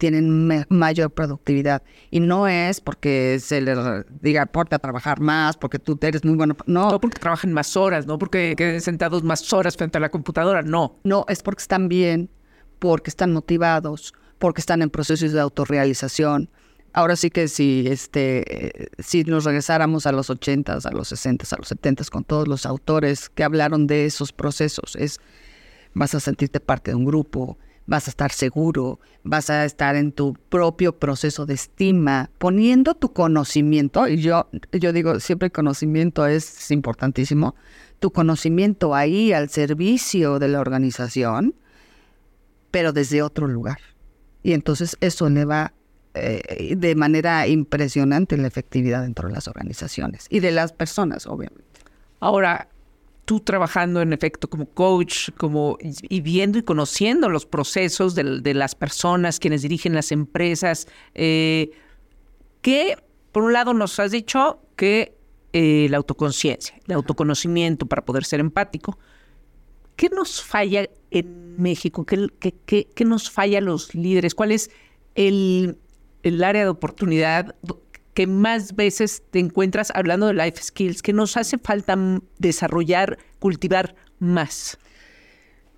tienen 0.00 0.64
mayor 0.70 1.10
productividad. 1.10 1.82
Y 2.10 2.20
no 2.20 2.48
es 2.48 2.80
porque 2.80 3.38
se 3.38 3.60
les 3.60 3.78
diga, 4.22 4.46
porte 4.46 4.74
a 4.74 4.78
trabajar 4.78 5.20
más, 5.20 5.58
porque 5.58 5.78
tú 5.78 5.98
eres 6.00 6.24
muy 6.24 6.36
bueno. 6.36 6.56
No. 6.66 6.90
No 6.90 7.00
porque 7.00 7.20
trabajen 7.20 7.52
más 7.52 7.76
horas, 7.76 8.06
no 8.06 8.18
porque 8.18 8.54
queden 8.56 8.80
sentados 8.80 9.22
más 9.22 9.52
horas 9.52 9.76
frente 9.76 9.98
a 9.98 10.00
la 10.00 10.08
computadora, 10.08 10.62
no. 10.62 10.98
No, 11.04 11.26
es 11.28 11.42
porque 11.42 11.60
están 11.60 11.88
bien, 11.88 12.30
porque 12.78 13.10
están 13.10 13.32
motivados, 13.32 14.14
porque 14.38 14.62
están 14.62 14.80
en 14.80 14.88
procesos 14.88 15.32
de 15.32 15.40
autorrealización. 15.40 16.48
Ahora 16.94 17.14
sí 17.14 17.30
que 17.30 17.46
si, 17.46 17.84
este, 17.86 18.88
si 18.98 19.22
nos 19.24 19.44
regresáramos 19.44 20.06
a 20.06 20.12
los 20.12 20.30
80 20.30 20.78
a 20.82 20.90
los 20.92 21.08
60 21.08 21.46
a 21.54 21.58
los 21.58 21.68
70 21.68 22.04
con 22.10 22.24
todos 22.24 22.48
los 22.48 22.64
autores 22.64 23.28
que 23.28 23.44
hablaron 23.44 23.86
de 23.86 24.06
esos 24.06 24.32
procesos, 24.32 24.96
es 24.96 25.20
vas 25.92 26.14
a 26.14 26.20
sentirte 26.20 26.58
parte 26.58 26.90
de 26.90 26.96
un 26.96 27.04
grupo, 27.04 27.58
vas 27.86 28.06
a 28.06 28.10
estar 28.10 28.32
seguro, 28.32 29.00
vas 29.24 29.50
a 29.50 29.64
estar 29.64 29.96
en 29.96 30.12
tu 30.12 30.34
propio 30.48 30.98
proceso 30.98 31.46
de 31.46 31.54
estima, 31.54 32.30
poniendo 32.38 32.94
tu 32.94 33.12
conocimiento, 33.12 34.06
y 34.06 34.18
yo, 34.18 34.48
yo 34.72 34.92
digo, 34.92 35.18
siempre 35.20 35.46
el 35.46 35.52
conocimiento 35.52 36.26
es 36.26 36.70
importantísimo, 36.70 37.54
tu 37.98 38.12
conocimiento 38.12 38.94
ahí 38.94 39.32
al 39.32 39.50
servicio 39.50 40.38
de 40.38 40.48
la 40.48 40.60
organización, 40.60 41.54
pero 42.70 42.92
desde 42.92 43.22
otro 43.22 43.46
lugar. 43.46 43.78
Y 44.42 44.52
entonces 44.52 44.96
eso 45.00 45.26
eleva 45.26 45.74
eh, 46.14 46.74
de 46.76 46.94
manera 46.94 47.46
impresionante 47.46 48.36
la 48.36 48.48
efectividad 48.48 49.02
dentro 49.02 49.28
de 49.28 49.34
las 49.34 49.48
organizaciones 49.48 50.26
y 50.30 50.40
de 50.40 50.50
las 50.50 50.72
personas, 50.72 51.26
obviamente. 51.26 51.64
Ahora, 52.20 52.68
tú 53.30 53.38
trabajando 53.38 54.02
en 54.02 54.12
efecto 54.12 54.50
como 54.50 54.66
coach, 54.66 55.30
como 55.36 55.78
y 55.80 56.20
viendo 56.20 56.58
y 56.58 56.64
conociendo 56.64 57.28
los 57.28 57.46
procesos 57.46 58.16
de, 58.16 58.54
las 58.54 58.74
personas, 58.74 59.38
quienes 59.38 59.62
dirigen 59.62 59.94
las 59.94 60.10
empresas, 60.10 60.88
eh, 61.14 61.70
que 62.60 62.96
por 63.30 63.44
un 63.44 63.52
lado 63.52 63.72
nos 63.72 64.00
has 64.00 64.10
dicho 64.10 64.58
que 64.74 65.16
eh, 65.52 65.86
la 65.90 65.98
autoconciencia, 65.98 66.74
el 66.88 66.94
autoconocimiento 66.94 67.86
para 67.86 68.04
poder 68.04 68.24
ser 68.24 68.40
empático, 68.40 68.98
¿qué 69.94 70.08
nos 70.08 70.42
falla 70.42 70.90
en 71.12 71.54
México? 71.56 72.04
¿Qué, 72.04 72.26
qué, 72.66 73.04
nos 73.04 73.30
falla 73.30 73.58
a 73.58 73.60
los 73.60 73.94
líderes? 73.94 74.34
¿Cuál 74.34 74.50
es 74.50 74.72
el, 75.14 75.78
el 76.24 76.42
área 76.42 76.64
de 76.64 76.70
oportunidad 76.70 77.54
que 78.20 78.26
más 78.26 78.76
veces 78.76 79.22
te 79.30 79.38
encuentras 79.38 79.90
hablando 79.94 80.26
de 80.26 80.34
life 80.34 80.62
skills, 80.62 81.00
que 81.00 81.14
nos 81.14 81.38
hace 81.38 81.56
falta 81.56 81.96
desarrollar, 82.38 83.16
cultivar 83.38 83.94
más? 84.18 84.76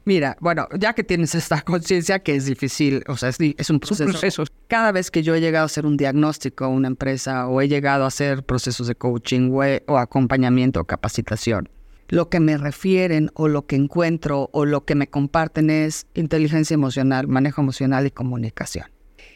Mira, 0.05 0.37
bueno, 0.41 0.67
ya 0.77 0.93
que 0.93 1.05
tienes 1.05 1.37
esta 1.37 1.63
conciencia 1.63 2.19
que 2.19 2.35
es 2.35 2.47
difícil, 2.47 3.05
o 3.07 3.17
sea, 3.17 3.29
es, 3.29 3.71
un 3.71 3.79
proceso. 3.79 4.43
Cada 4.67 4.91
vez 4.91 5.13
que 5.13 5.23
yo 5.23 5.37
he 5.37 5.41
llegado 5.41 5.63
a 5.63 5.67
hacer 5.67 5.87
un 5.87 5.97
diagnóstico 5.97 6.65
a 6.65 6.69
una 6.69 6.89
empresa 6.89 7.47
o 7.47 7.61
he 7.61 7.69
llegado 7.69 8.03
a 8.03 8.09
hacer 8.09 8.43
procesos 8.43 8.89
de 8.89 8.97
coaching 8.97 9.53
o, 9.53 9.63
o 9.87 9.99
acompañamiento 9.99 10.81
o 10.81 10.85
capacitación, 10.85 11.69
lo 12.09 12.29
que 12.29 12.41
me 12.41 12.59
refieren 12.59 13.31
o 13.35 13.47
lo 13.47 13.67
que 13.67 13.77
encuentro 13.77 14.51
o 14.53 14.65
lo 14.65 14.85
que 14.85 14.97
me 14.97 15.07
comparten 15.07 15.71
es 15.71 16.09
inteligencia 16.15 16.75
emocional, 16.75 17.29
manejo 17.29 17.61
emocional 17.61 18.05
y 18.05 18.11
comunicación. 18.11 18.87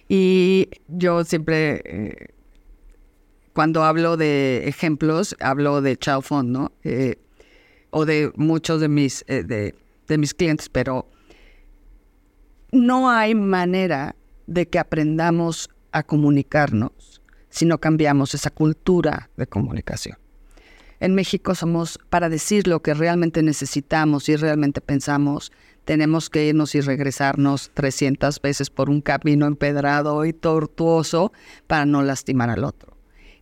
Y 0.09 0.71
yo 0.89 1.25
siempre, 1.25 1.83
eh, 1.85 2.36
cuando 3.57 3.85
hablo 3.85 4.19
de 4.19 4.69
ejemplos, 4.69 5.35
hablo 5.41 5.81
de 5.81 5.97
Chao 5.97 6.21
Font, 6.21 6.51
¿no? 6.51 6.73
Eh, 6.85 7.17
o 7.89 8.05
de 8.05 8.31
muchos 8.37 8.83
de 8.83 8.89
mis, 8.89 9.25
eh, 9.29 9.45
de, 9.45 9.75
de 10.09 10.19
mis 10.19 10.35
clientes, 10.35 10.69
pero 10.69 11.09
no 12.71 13.09
hay 13.09 13.35
manera 13.35 14.15
de 14.47 14.69
que 14.69 14.79
aprendamos 14.79 15.71
a 15.91 16.03
comunicarnos 16.03 17.23
si 17.49 17.65
no 17.65 17.79
cambiamos 17.79 18.35
esa 18.35 18.51
cultura 18.51 19.31
de 19.39 19.47
comunicación. 19.47 20.19
En 21.01 21.15
México 21.15 21.55
somos, 21.55 21.99
para 22.11 22.29
decir 22.29 22.67
lo 22.67 22.83
que 22.83 22.93
realmente 22.93 23.43
necesitamos 23.43 24.29
y 24.29 24.37
realmente 24.37 24.83
pensamos, 24.83 25.51
tenemos 25.87 26.29
que 26.29 26.45
irnos 26.45 26.75
y 26.75 26.83
regresarnos 26.83 27.71
300 27.73 28.39
veces 28.43 28.69
por 28.69 28.91
un 28.91 29.01
camino 29.01 29.47
empedrado 29.47 30.27
y 30.27 30.35
tortuoso 30.35 31.33
para 31.67 31.87
no 31.87 32.03
lastimar 32.03 32.51
al 32.51 32.63
otro. 32.63 32.96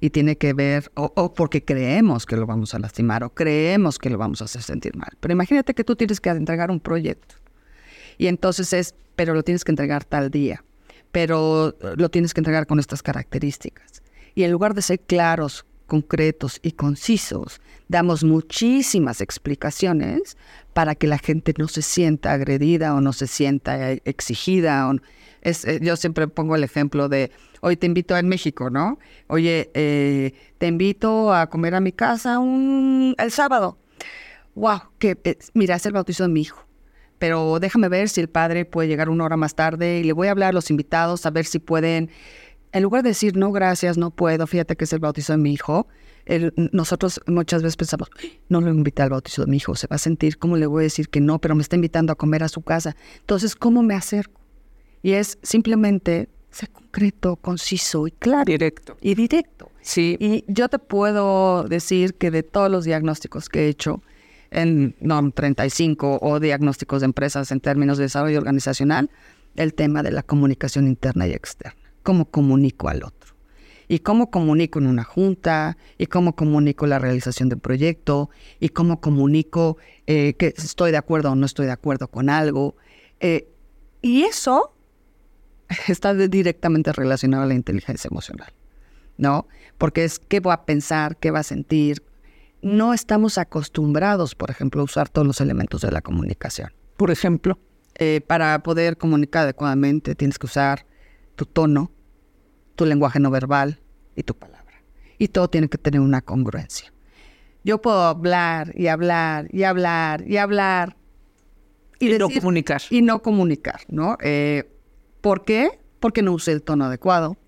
Y 0.05 0.11
tiene 0.11 0.37
que 0.37 0.53
ver, 0.53 0.93
o, 0.97 1.33
porque 1.33 1.65
creemos 1.65 2.27
que 2.27 2.37
lo 2.37 2.45
vamos 2.45 2.75
a 2.75 2.79
lastimar, 2.79 3.25
o 3.25 3.31
creemos 3.31 3.99
que 3.99 4.11
lo 4.11 4.19
vamos 4.19 4.43
a 4.43 4.45
hacer 4.45 4.61
sentir 4.61 4.95
mal. 4.95 5.09
Pero 5.19 5.33
imagínate 5.33 5.73
que 5.73 5.83
tú 5.83 5.97
tienes 5.97 6.21
que 6.21 6.29
entregar 6.29 6.71
un 6.71 6.79
proyecto. 6.79 7.37
Y 8.19 8.27
entonces 8.27 8.75
es, 8.75 8.95
pero 9.17 9.33
lo 9.33 9.43
tienes 9.43 9.65
que 9.65 9.73
entregar 9.73 10.05
tal 10.05 10.31
día, 10.31 10.63
pero 11.11 11.75
lo 11.97 12.11
tienes 12.11 12.35
que 12.35 12.41
entregar 12.41 12.67
con 12.67 12.81
estas 12.81 13.03
características. 13.03 14.03
Y 14.35 14.43
en 14.43 14.53
lugar 14.53 14.75
de 14.75 14.83
ser 14.83 15.01
claros, 15.01 15.65
concretos 15.87 16.61
y 16.63 16.73
concisos, 16.73 17.63
damos 17.89 18.25
muchísimas 18.25 19.23
explicaciones 19.23 20.37
para 20.75 20.95
que 20.95 21.07
la 21.07 21.17
gente 21.17 21.55
no 21.57 21.67
se 21.67 21.81
sienta 21.81 22.33
agredida 22.33 22.95
o 22.95 23.01
no 23.01 23.15
se 23.15 23.27
sienta 23.27 23.93
eh, 23.93 24.03
exigida. 24.05 24.87
Es, 25.45 25.65
eh, 25.65 25.79
yo 25.81 25.97
siempre 25.97 26.27
pongo 26.27 26.57
el 26.57 26.65
ejemplo 26.65 27.09
de, 27.09 27.31
hoy 27.61 27.77
te 27.77 27.87
invito 27.87 28.17
en 28.17 28.29
México, 28.29 28.71
¿no? 28.71 28.99
Oye, 29.29 29.71
eh, 29.75 30.33
te 30.59 30.67
invito 30.67 31.33
a 31.33 31.49
comer 31.49 31.75
a 31.75 31.81
mi 31.81 31.93
casa 31.93 32.39
un, 32.39 33.15
el 33.19 33.31
sábado. 33.31 33.79
Wow, 34.55 34.81
que 34.99 35.39
mira, 35.55 35.77
es 35.77 35.87
el 35.87 35.93
bautizo 35.93 36.25
de 36.25 36.31
mi 36.31 36.43
hijo. 36.43 36.67
Pero 37.19 37.59
déjame 37.61 37.89
ver 37.89 38.09
si 38.09 38.21
el 38.21 38.29
padre 38.29 38.65
puede 38.65 38.89
llegar 38.89 39.09
una 39.09 39.25
hora 39.25 39.37
más 39.37 39.55
tarde 39.55 40.01
y 40.01 40.05
le 40.05 40.13
voy 40.13 40.29
a 40.29 40.33
hablar 40.33 40.51
a 40.51 40.53
los 40.53 40.71
invitados 40.71 41.25
a 41.27 41.31
ver 41.31 41.45
si 41.45 41.59
pueden 41.59 42.11
en 42.75 42.83
lugar 42.83 43.05
de 43.05 43.11
decir, 43.11 43.37
no, 43.37 43.53
gracias, 43.53 43.97
no 43.97 44.11
puedo, 44.11 44.49
fíjate 44.49 44.75
que 44.75 44.83
es 44.83 44.93
el 44.93 44.99
bautizo 44.99 45.33
de 45.33 45.39
mi 45.39 45.53
hijo, 45.53 45.87
nosotros 46.73 47.21
muchas 47.29 47.63
veces 47.63 47.77
pensamos, 47.77 48.11
no 48.49 48.61
lo 48.61 48.71
invité 48.71 49.03
al 49.03 49.11
bautizo 49.11 49.45
de 49.45 49.51
mi 49.51 49.59
hijo, 49.59 49.77
se 49.77 49.87
va 49.87 49.95
a 49.95 49.99
sentir, 49.99 50.39
¿cómo 50.39 50.57
le 50.57 50.67
voy 50.67 50.83
a 50.83 50.85
decir 50.85 51.09
que 51.09 51.21
no? 51.21 51.39
Pero 51.39 51.55
me 51.55 51.63
está 51.63 51.77
invitando 51.77 52.13
a 52.13 52.17
comer 52.17 52.43
a 52.43 52.49
su 52.49 52.63
casa. 52.63 52.97
Entonces, 53.21 53.55
¿cómo 53.55 53.85
me 53.85 53.95
acerco? 53.95 54.44
Y 55.05 55.13
es 55.13 55.39
simplemente 55.45 56.29
ser 56.51 56.71
concreto, 56.71 57.37
conciso 57.37 58.09
y 58.09 58.11
claro. 58.11 58.47
Directo. 58.47 58.97
Y 59.01 59.15
directo. 59.15 59.71
Sí. 59.81 60.17
Y 60.19 60.45
yo 60.49 60.69
te 60.69 60.81
puedo 60.81 61.63
decir 61.65 62.15
que 62.15 62.33
de 62.33 62.43
todos 62.43 62.69
los 62.69 62.85
diagnósticos 62.85 63.49
que 63.49 63.67
he 63.67 63.69
hecho 63.69 64.03
en 64.51 64.97
NOM 65.01 65.31
35 65.31 66.19
o 66.21 66.41
diagnósticos 66.41 67.03
de 67.03 67.05
empresas 67.05 67.53
en 67.53 67.61
términos 67.61 67.99
de 67.99 68.05
desarrollo 68.05 68.39
organizacional, 68.39 69.11
el 69.55 69.75
tema 69.75 70.03
de 70.03 70.11
la 70.11 70.25
comunicación 70.25 70.89
interna 70.89 71.29
y 71.29 71.33
externa 71.33 71.77
cómo 72.05 72.27
comunico 72.27 72.89
al 72.89 73.03
otro. 73.03 73.35
Y 73.89 73.99
cómo 73.99 74.31
comunico 74.31 74.79
en 74.79 74.87
una 74.87 75.05
junta, 75.05 75.77
y 75.99 76.07
cómo 76.07 76.37
comunico 76.37 76.87
la 76.87 76.99
realización 77.01 77.49
de 77.49 77.57
un 77.57 77.61
proyecto, 77.61 78.31
y 78.61 78.69
cómo 78.69 79.01
comunico 79.01 79.77
eh, 80.07 80.35
que 80.39 80.55
estoy 80.57 80.93
de 80.93 80.97
acuerdo 80.97 81.33
o 81.33 81.35
no 81.35 81.45
estoy 81.45 81.67
de 81.67 81.73
acuerdo 81.73 82.09
con 82.09 82.31
algo. 82.31 82.77
Eh, 83.21 83.49
y 84.01 84.23
eso 84.23 84.74
está 85.89 86.15
directamente 86.15 86.93
relacionado 86.93 87.45
a 87.45 87.47
la 87.47 87.55
inteligencia 87.55 88.09
emocional, 88.09 88.53
¿no? 89.17 89.47
Porque 89.79 90.05
es 90.05 90.19
qué 90.19 90.41
va 90.41 90.55
a 90.55 90.65
pensar, 90.67 91.17
qué 91.17 91.31
va 91.31 91.41
a 91.41 91.45
sentir. 91.45 92.03
No 92.63 92.95
estamos 92.95 93.39
acostumbrados, 93.39 94.35
por 94.35 94.51
ejemplo, 94.51 94.81
a 94.81 94.85
usar 94.85 95.09
todos 95.09 95.27
los 95.27 95.41
elementos 95.41 95.83
de 95.83 95.91
la 95.91 96.01
comunicación. 96.01 96.73
Por 96.97 97.11
ejemplo, 97.11 97.59
eh, 97.97 98.21
para 98.27 98.63
poder 98.63 98.97
comunicar 98.97 99.45
adecuadamente 99.45 100.15
tienes 100.15 100.39
que 100.39 100.47
usar 100.47 100.87
tu 101.37 101.47
tono, 101.47 101.91
tu 102.75 102.87
lenguaje 102.87 103.21
no 103.21 103.31
verbal 103.31 103.81
y 104.17 104.23
tu 104.23 104.35
palabra. 104.35 104.83
Y 105.19 105.29
todo 105.29 105.49
tiene 105.49 105.69
que 105.69 105.79
tener 105.79 106.01
una 106.01 106.23
congruencia. 106.23 106.93
Yo 107.63 107.81
puedo 107.81 108.03
hablar 108.03 108.73
y 108.75 108.89
hablar 108.89 109.49
y 109.51 109.63
hablar 109.63 110.25
y 110.27 110.37
hablar. 110.37 110.97
Y, 111.99 112.19
no 112.19 112.29
comunicar. 112.29 112.83
Y 112.91 113.03
no 113.03 113.23
comunicar, 113.23 113.81
¿no? 113.89 114.19
Eh, 114.21 114.74
¿Por 115.25 115.43
qué? 115.47 115.81
Porque 116.01 116.21
no 116.21 116.33
usé 116.33 116.53
el 116.53 116.63
tono 116.63 116.85
adecuado, 116.85 117.39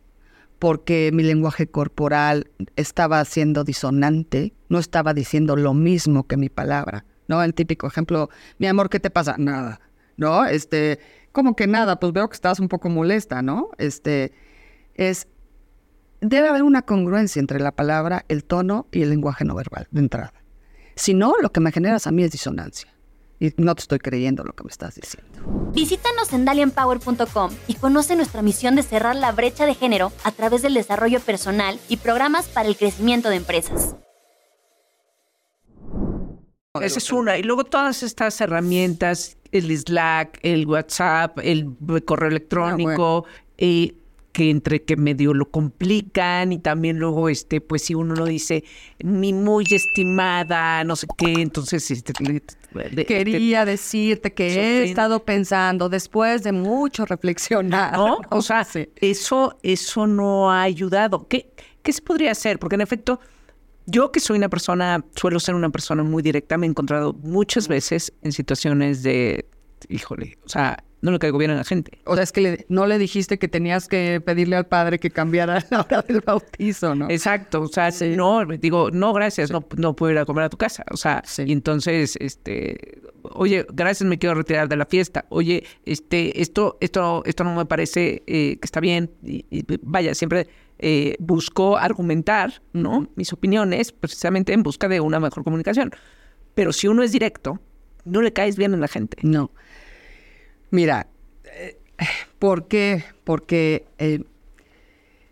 porque 0.58 1.10
mi 1.12 1.22
lenguaje 1.22 1.66
corporal 1.66 2.48
estaba 2.74 3.22
siendo 3.26 3.64
disonante, 3.64 4.54
no 4.70 4.78
estaba 4.78 5.12
diciendo 5.12 5.56
lo 5.56 5.74
mismo 5.74 6.26
que 6.26 6.38
mi 6.38 6.48
palabra, 6.48 7.04
¿no? 7.28 7.42
El 7.42 7.52
típico 7.52 7.86
ejemplo, 7.86 8.30
mi 8.56 8.66
amor, 8.66 8.88
¿qué 8.88 8.98
te 8.98 9.10
pasa? 9.10 9.34
Nada, 9.36 9.82
¿no? 10.16 10.46
Este, 10.46 11.00
como 11.32 11.54
que 11.54 11.66
nada, 11.66 12.00
pues 12.00 12.14
veo 12.14 12.30
que 12.30 12.36
estás 12.36 12.60
un 12.60 12.68
poco 12.68 12.88
molesta, 12.88 13.42
¿no? 13.42 13.68
Este, 13.76 14.32
es, 14.94 15.28
debe 16.22 16.48
haber 16.48 16.62
una 16.62 16.80
congruencia 16.80 17.40
entre 17.40 17.60
la 17.60 17.72
palabra, 17.72 18.24
el 18.28 18.44
tono 18.44 18.86
y 18.90 19.02
el 19.02 19.10
lenguaje 19.10 19.44
no 19.44 19.54
verbal 19.54 19.86
de 19.90 20.00
entrada. 20.00 20.32
Si 20.94 21.12
no, 21.12 21.34
lo 21.42 21.52
que 21.52 21.60
me 21.60 21.72
generas 21.72 22.06
a 22.06 22.10
mí 22.10 22.24
es 22.24 22.32
disonancia. 22.32 22.95
Y 23.38 23.52
no 23.58 23.74
te 23.74 23.82
estoy 23.82 23.98
creyendo 23.98 24.44
lo 24.44 24.54
que 24.54 24.64
me 24.64 24.70
estás 24.70 24.94
diciendo. 24.94 25.30
Visítanos 25.72 26.32
en 26.32 26.44
dalianpower.com 26.44 27.50
y 27.66 27.74
conoce 27.74 28.16
nuestra 28.16 28.42
misión 28.42 28.76
de 28.76 28.82
cerrar 28.82 29.16
la 29.16 29.32
brecha 29.32 29.66
de 29.66 29.74
género 29.74 30.12
a 30.24 30.32
través 30.32 30.62
del 30.62 30.74
desarrollo 30.74 31.20
personal 31.20 31.78
y 31.88 31.98
programas 31.98 32.46
para 32.46 32.68
el 32.68 32.76
crecimiento 32.76 33.28
de 33.28 33.36
empresas. 33.36 33.96
Esa 36.80 36.98
es 36.98 37.12
una. 37.12 37.38
Y 37.38 37.42
luego 37.42 37.64
todas 37.64 38.02
estas 38.02 38.40
herramientas, 38.40 39.36
el 39.52 39.76
Slack, 39.76 40.38
el 40.42 40.66
WhatsApp, 40.66 41.38
el 41.42 41.74
correo 42.04 42.28
electrónico, 42.28 43.24
y 43.58 43.94
ah, 43.94 44.05
que 44.36 44.50
entre 44.50 44.82
que 44.82 44.96
medio 44.98 45.32
lo 45.32 45.50
complican 45.50 46.52
y 46.52 46.58
también 46.58 46.98
luego, 46.98 47.30
este, 47.30 47.62
pues 47.62 47.80
si 47.84 47.94
uno 47.94 48.14
lo 48.14 48.26
dice, 48.26 48.64
mi 49.02 49.32
muy 49.32 49.64
estimada, 49.70 50.84
no 50.84 50.94
sé 50.94 51.06
qué, 51.16 51.40
entonces... 51.40 51.90
Este, 51.90 52.12
Quería 53.06 53.64
decirte 53.64 54.34
que 54.34 54.48
he 54.48 54.84
estado 54.84 55.24
pensando 55.24 55.88
después 55.88 56.42
de 56.42 56.52
mucho 56.52 57.06
reflexionar. 57.06 57.94
¿No? 57.94 58.18
O 58.30 58.42
sea, 58.42 58.66
eso, 58.96 59.56
eso 59.62 60.06
no 60.06 60.50
ha 60.50 60.60
ayudado. 60.60 61.26
¿Qué, 61.28 61.50
¿Qué 61.82 61.94
se 61.94 62.02
podría 62.02 62.32
hacer? 62.32 62.58
Porque 62.58 62.74
en 62.74 62.82
efecto 62.82 63.18
yo 63.86 64.12
que 64.12 64.20
soy 64.20 64.36
una 64.36 64.50
persona, 64.50 65.02
suelo 65.14 65.40
ser 65.40 65.54
una 65.54 65.70
persona 65.70 66.02
muy 66.02 66.22
directa, 66.22 66.58
me 66.58 66.66
he 66.66 66.68
encontrado 66.68 67.14
muchas 67.14 67.68
veces 67.68 68.12
en 68.20 68.32
situaciones 68.32 69.02
de, 69.02 69.48
híjole, 69.88 70.36
o 70.44 70.48
sea, 70.50 70.84
no 71.00 71.10
le 71.12 71.18
caigo 71.18 71.38
bien 71.38 71.50
a 71.50 71.54
la 71.54 71.64
gente. 71.64 71.98
O 72.04 72.14
sea, 72.14 72.24
es 72.24 72.32
que 72.32 72.66
no 72.68 72.86
le 72.86 72.98
dijiste 72.98 73.38
que 73.38 73.48
tenías 73.48 73.88
que 73.88 74.20
pedirle 74.24 74.56
al 74.56 74.66
padre 74.66 74.98
que 74.98 75.10
cambiara 75.10 75.64
la 75.70 75.80
hora 75.80 76.02
del 76.02 76.20
bautizo, 76.20 76.94
¿no? 76.94 77.08
Exacto, 77.10 77.62
o 77.62 77.68
sea, 77.68 77.90
no, 78.16 78.44
digo, 78.44 78.90
no, 78.90 79.12
gracias, 79.12 79.50
no, 79.50 79.64
no 79.76 79.94
puedo 79.94 80.12
ir 80.12 80.18
a 80.18 80.24
comer 80.24 80.44
a 80.44 80.48
tu 80.48 80.56
casa. 80.56 80.84
O 80.90 80.96
sea, 80.96 81.22
y 81.38 81.52
entonces, 81.52 82.16
este, 82.20 83.02
oye, 83.22 83.66
gracias, 83.72 84.08
me 84.08 84.18
quiero 84.18 84.34
retirar 84.34 84.68
de 84.68 84.76
la 84.76 84.86
fiesta. 84.86 85.26
Oye, 85.28 85.64
este, 85.84 86.40
esto, 86.40 86.78
esto, 86.80 87.22
esto 87.24 87.44
no 87.44 87.54
me 87.54 87.66
parece 87.66 88.22
eh, 88.26 88.58
que 88.60 88.64
está 88.64 88.80
bien. 88.80 89.10
y, 89.22 89.44
vaya, 89.82 90.14
siempre 90.14 90.48
eh, 90.78 91.16
busco 91.18 91.78
argumentar 91.78 92.60
¿no? 92.74 93.08
mis 93.16 93.32
opiniones 93.32 93.92
precisamente 93.92 94.52
en 94.52 94.62
busca 94.62 94.88
de 94.88 95.00
una 95.00 95.20
mejor 95.20 95.42
comunicación. 95.42 95.90
Pero 96.54 96.72
si 96.72 96.86
uno 96.88 97.02
es 97.02 97.12
directo, 97.12 97.60
no 98.04 98.20
le 98.20 98.32
caes 98.32 98.56
bien 98.56 98.74
a 98.74 98.76
la 98.76 98.88
gente. 98.88 99.16
No. 99.22 99.50
Mira, 100.70 101.06
eh, 101.44 101.78
¿por 102.38 102.68
qué? 102.68 103.04
Porque 103.24 103.86
eh, 103.98 104.24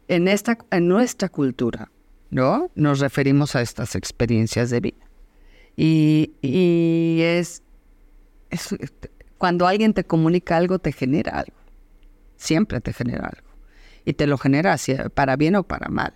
en, 0.08 0.28
esta, 0.28 0.58
en 0.70 0.88
nuestra 0.88 1.28
cultura, 1.28 1.90
¿no? 2.30 2.70
Nos 2.74 3.00
referimos 3.00 3.56
a 3.56 3.62
estas 3.62 3.94
experiencias 3.94 4.70
de 4.70 4.80
vida. 4.80 5.06
Y, 5.76 6.32
y 6.40 7.20
es, 7.22 7.62
es, 8.50 8.74
cuando 9.38 9.66
alguien 9.66 9.92
te 9.92 10.04
comunica 10.04 10.56
algo, 10.56 10.78
te 10.78 10.92
genera 10.92 11.40
algo. 11.40 11.56
Siempre 12.36 12.80
te 12.80 12.92
genera 12.92 13.26
algo 13.26 13.54
y 14.04 14.14
te 14.14 14.26
lo 14.26 14.38
genera 14.38 14.76
para 15.14 15.36
bien 15.36 15.56
o 15.56 15.62
para 15.62 15.88
mal. 15.88 16.14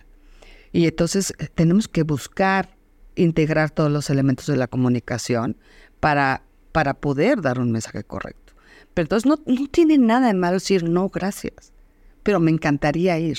Y 0.71 0.85
entonces 0.85 1.33
eh, 1.39 1.47
tenemos 1.53 1.87
que 1.87 2.03
buscar 2.03 2.75
integrar 3.15 3.71
todos 3.71 3.91
los 3.91 4.09
elementos 4.09 4.45
de 4.45 4.55
la 4.55 4.67
comunicación 4.67 5.57
para, 5.99 6.43
para 6.71 6.93
poder 6.93 7.41
dar 7.41 7.59
un 7.59 7.71
mensaje 7.71 8.03
correcto. 8.03 8.48
Pero 8.93 9.05
entonces 9.05 9.25
no, 9.25 9.39
no 9.45 9.67
tiene 9.67 9.97
nada 9.97 10.27
de 10.27 10.33
malo 10.33 10.55
decir 10.55 10.83
no, 10.83 11.09
gracias, 11.09 11.73
pero 12.23 12.39
me 12.39 12.51
encantaría 12.51 13.17
ir. 13.19 13.37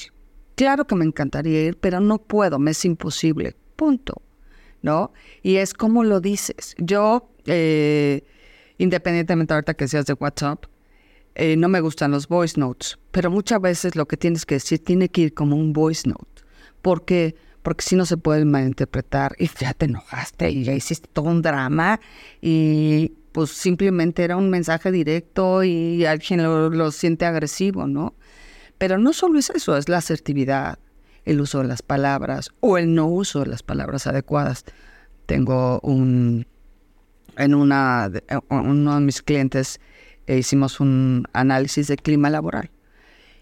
Claro 0.55 0.87
que 0.87 0.95
me 0.95 1.05
encantaría 1.05 1.65
ir, 1.67 1.79
pero 1.79 2.01
no 2.01 2.19
puedo, 2.19 2.59
me 2.59 2.73
es 2.73 2.85
imposible. 2.85 3.57
Punto. 3.77 4.23
¿no? 4.83 5.13
Y 5.43 5.57
es 5.57 5.75
como 5.75 6.05
lo 6.05 6.21
dices. 6.21 6.75
Yo, 6.79 7.31
eh, 7.47 8.25
independientemente 8.79 9.55
ahorita 9.55 9.75
que 9.75 9.89
seas 9.89 10.07
de 10.07 10.15
WhatsApp, 10.15 10.65
eh, 11.35 11.57
no 11.57 11.69
me 11.69 11.81
gustan 11.81 12.11
los 12.11 12.29
voice 12.29 12.59
notes, 12.59 12.99
pero 13.13 13.31
muchas 13.31 13.61
veces 13.61 13.97
lo 13.97 14.07
que 14.07 14.17
tienes 14.17 14.45
que 14.45 14.57
decir 14.57 14.83
tiene 14.83 15.09
que 15.09 15.23
ir 15.23 15.35
como 15.35 15.57
un 15.57 15.73
voice 15.73 16.09
note, 16.09 16.43
porque 16.83 17.37
porque 17.63 17.85
si 17.85 17.95
no 17.95 18.07
se 18.07 18.17
puede 18.17 18.47
malinterpretar 18.47 19.37
y 19.39 19.51
ya 19.61 19.75
te 19.75 19.85
enojaste 19.85 20.51
y 20.51 20.65
ya 20.65 20.73
hiciste 20.73 21.11
todo 21.13 21.27
un 21.27 21.43
drama 21.43 22.01
y 22.41 23.13
pues 23.41 23.53
simplemente 23.53 24.23
era 24.23 24.37
un 24.37 24.51
mensaje 24.51 24.93
directo 24.93 25.65
y 25.65 26.05
alguien 26.05 26.43
lo, 26.43 26.69
lo 26.69 26.91
siente 26.91 27.25
agresivo, 27.25 27.87
¿no? 27.87 28.15
Pero 28.77 28.99
no 28.99 29.15
solo 29.15 29.39
es 29.39 29.49
eso, 29.49 29.79
es 29.79 29.89
la 29.89 29.97
asertividad, 29.97 30.79
el 31.25 31.41
uso 31.41 31.63
de 31.63 31.69
las 31.69 31.81
palabras 31.81 32.51
o 32.61 32.77
el 32.77 32.95
no 32.95 33.07
uso 33.07 33.41
de 33.41 33.47
las 33.47 33.63
palabras 33.63 34.07
adecuadas. 34.07 34.67
Tengo 35.25 35.81
un, 35.81 36.47
en 37.39 37.55
una, 37.55 38.11
uno 38.51 38.95
de 38.95 39.01
mis 39.01 39.23
clientes 39.23 39.81
e 40.27 40.37
hicimos 40.37 40.79
un 40.79 41.25
análisis 41.33 41.87
de 41.87 41.97
clima 41.97 42.29
laboral 42.29 42.71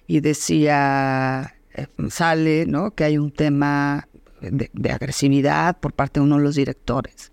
y 0.07 0.21
decía, 0.21 1.57
eh, 1.75 1.89
sale, 2.09 2.67
¿no? 2.67 2.93
Que 2.93 3.03
hay 3.03 3.19
un 3.19 3.33
tema 3.33 4.07
de, 4.41 4.93
agresividad 4.93 5.81
por 5.81 5.93
parte 5.93 6.21
de 6.21 6.25
uno 6.25 6.37
de 6.37 6.45
los 6.45 6.55
directores, 6.55 7.33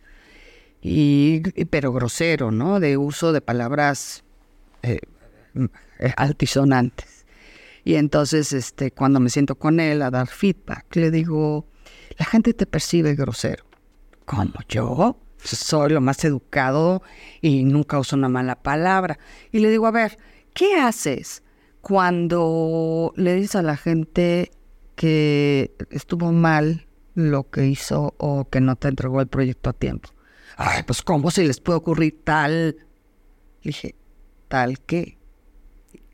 y, 0.88 1.40
pero 1.66 1.92
grosero, 1.92 2.52
¿no? 2.52 2.80
De 2.80 2.96
uso 2.96 3.34
de 3.34 3.42
palabras 3.42 4.24
eh, 4.84 5.00
altisonantes. 6.16 7.26
Y 7.84 7.96
entonces, 7.96 8.54
este, 8.54 8.92
cuando 8.92 9.20
me 9.20 9.32
siento 9.32 9.56
con 9.56 9.80
él 9.80 10.04
a 10.04 10.12
dar 10.12 10.28
feedback, 10.28 10.96
le 10.96 11.10
digo, 11.10 11.66
la 12.20 12.26
gente 12.26 12.54
te 12.54 12.68
percibe 12.68 13.16
grosero. 13.16 13.66
¿Cómo 14.26 14.54
yo? 14.70 15.18
Soy 15.38 15.90
lo 15.90 16.02
más 16.02 16.24
educado 16.24 17.02
y 17.42 17.64
nunca 17.64 17.98
uso 17.98 18.16
una 18.16 18.30
mala 18.30 18.56
palabra. 18.56 19.18
Y 19.52 19.60
le 19.60 19.72
digo, 19.72 19.88
a 19.88 19.92
ver, 19.92 20.20
¿qué 20.54 20.76
haces 20.76 21.42
cuando 21.82 23.12
le 23.16 23.34
dices 23.34 23.56
a 23.56 23.64
la 23.64 23.76
gente 23.76 24.52
que 24.96 25.72
estuvo 25.90 26.32
mal 26.32 26.86
lo 27.16 27.50
que 27.50 27.66
hizo 27.66 28.14
o 28.18 28.48
que 28.48 28.62
no 28.62 28.76
te 28.76 28.90
entregó 28.90 29.20
el 29.20 29.28
proyecto 29.28 29.72
a 29.72 29.74
tiempo? 29.74 30.15
Ay, 30.58 30.84
pues 30.84 31.02
¿cómo 31.02 31.32
se 31.32 31.44
les 31.44 31.60
puede 31.60 31.78
ocurrir 31.78 32.22
tal? 32.24 32.78
Dije, 33.64 33.96
¿tal 34.48 34.80
qué? 34.80 35.18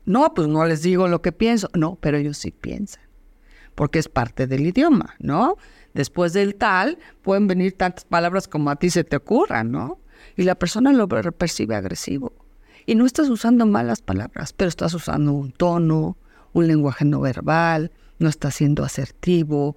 No, 0.04 0.34
pues 0.34 0.48
no 0.48 0.64
les 0.66 0.82
digo 0.82 1.06
lo 1.08 1.22
que 1.22 1.32
pienso. 1.32 1.68
No, 1.74 1.96
pero 2.00 2.16
ellos 2.16 2.38
sí 2.38 2.50
piensan, 2.50 3.04
porque 3.74 3.98
es 3.98 4.08
parte 4.08 4.46
del 4.46 4.66
idioma, 4.66 5.14
¿no? 5.20 5.56
Después 5.94 6.32
del 6.32 6.56
tal, 6.56 6.98
pueden 7.22 7.46
venir 7.46 7.76
tantas 7.76 8.04
palabras 8.04 8.48
como 8.48 8.70
a 8.70 8.76
ti 8.76 8.90
se 8.90 9.04
te 9.04 9.16
ocurran, 9.16 9.70
¿no? 9.70 9.98
Y 10.36 10.42
la 10.42 10.54
persona 10.54 10.92
lo 10.92 11.06
percibe 11.08 11.74
agresivo. 11.74 12.32
Y 12.86 12.94
no 12.94 13.06
estás 13.06 13.28
usando 13.28 13.64
malas 13.66 14.02
palabras, 14.02 14.52
pero 14.52 14.68
estás 14.68 14.94
usando 14.94 15.32
un 15.32 15.52
tono, 15.52 16.16
un 16.52 16.66
lenguaje 16.66 17.04
no 17.04 17.20
verbal, 17.20 17.92
no 18.18 18.28
estás 18.28 18.54
siendo 18.54 18.84
asertivo, 18.84 19.76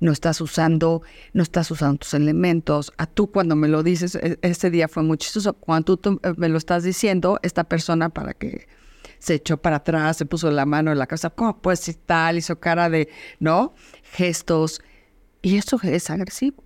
no 0.00 0.12
estás 0.12 0.40
usando, 0.40 1.02
no 1.32 1.42
estás 1.42 1.70
usando 1.70 1.98
tus 1.98 2.14
elementos. 2.14 2.92
A 2.98 3.06
tú 3.06 3.30
cuando 3.30 3.56
me 3.56 3.68
lo 3.68 3.82
dices, 3.82 4.14
e-, 4.16 4.38
ese 4.42 4.70
día 4.70 4.88
fue 4.88 5.02
muy 5.02 5.18
chistoso. 5.18 5.54
Cuando 5.54 5.96
tú 5.96 6.20
eh, 6.22 6.34
me 6.36 6.48
lo 6.48 6.58
estás 6.58 6.82
diciendo, 6.84 7.38
esta 7.42 7.64
persona 7.64 8.08
para 8.08 8.34
que 8.34 8.66
se 9.18 9.34
echó 9.34 9.56
para 9.56 9.76
atrás, 9.76 10.18
se 10.18 10.26
puso 10.26 10.50
la 10.50 10.66
mano 10.66 10.92
en 10.92 10.98
la 10.98 11.06
cabeza, 11.06 11.30
¿cómo 11.30 11.58
puedes 11.60 11.80
decir 11.80 11.96
tal? 12.06 12.38
Hizo 12.38 12.60
cara 12.60 12.90
de, 12.90 13.08
¿no? 13.40 13.74
Gestos. 14.12 14.80
Y 15.42 15.56
eso 15.56 15.78
es 15.82 16.10
agresivo. 16.10 16.62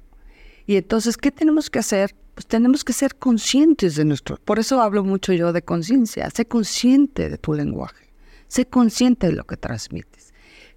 Y 0.67 0.77
entonces, 0.77 1.17
¿qué 1.17 1.31
tenemos 1.31 1.71
que 1.71 1.79
hacer? 1.79 2.15
Pues 2.35 2.47
tenemos 2.47 2.85
que 2.85 2.93
ser 2.93 3.17
conscientes 3.17 3.97
de 3.97 4.05
nuestro... 4.05 4.37
Por 4.37 4.59
eso 4.59 4.81
hablo 4.81 5.05
mucho 5.05 5.33
yo 5.33 5.53
de 5.53 5.63
conciencia. 5.63 6.31
Sé 6.31 6.47
consciente 6.47 7.29
de 7.29 7.39
tu 7.39 7.55
lenguaje. 7.55 8.11
Sé 8.49 8.67
consciente 8.67 9.29
de 9.29 9.33
lo 9.35 9.45
que 9.45 9.57
transmites. 9.57 10.10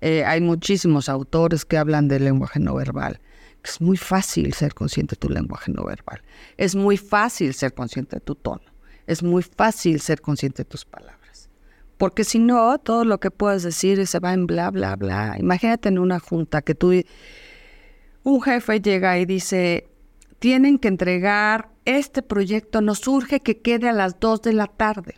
Eh, 0.06 0.26
hay 0.26 0.42
muchísimos 0.42 1.08
autores 1.08 1.64
que 1.64 1.78
hablan 1.78 2.10
del 2.10 2.26
lenguaje 2.26 2.60
no 2.60 2.76
verbal. 2.76 3.22
Es 3.64 3.80
muy 3.80 3.96
fácil 3.96 4.52
ser 4.54 4.74
consciente 4.74 5.16
de 5.16 5.20
tu 5.20 5.30
lenguaje 5.30 5.72
no 5.72 5.86
verbal. 5.86 6.22
Es 6.58 6.76
muy 6.76 6.98
fácil 6.98 7.54
ser 7.54 7.74
consciente 7.74 8.18
de 8.18 8.20
tu 8.20 8.36
tono. 8.36 8.66
Es 9.08 9.24
muy 9.24 9.44
fácil 9.44 10.02
ser 10.02 10.20
consciente 10.20 10.64
de 10.64 10.70
tus 10.70 10.84
palabras. 10.84 11.50
Porque 11.98 12.26
si 12.26 12.40
no, 12.40 12.78
todo 12.80 13.06
lo 13.06 13.22
que 13.22 13.32
puedes 13.32 13.64
decir 13.64 14.06
se 14.06 14.20
va 14.20 14.34
en 14.34 14.46
bla, 14.46 14.72
bla, 14.72 14.98
bla. 14.98 15.38
Imagínate 15.40 15.88
en 15.88 15.98
una 15.98 16.20
junta 16.20 16.62
que 16.62 16.76
tú, 16.76 16.92
un 18.24 18.42
jefe 18.42 18.82
llega 18.82 19.18
y 19.20 19.26
dice, 19.26 19.88
tienen 20.40 20.80
que 20.80 20.90
entregar 20.90 21.70
este 21.86 22.24
proyecto, 22.24 22.82
nos 22.82 23.08
urge 23.08 23.40
que 23.40 23.62
quede 23.62 23.88
a 23.88 23.94
las 23.94 24.20
2 24.20 24.42
de 24.42 24.52
la 24.52 24.68
tarde. 24.68 25.16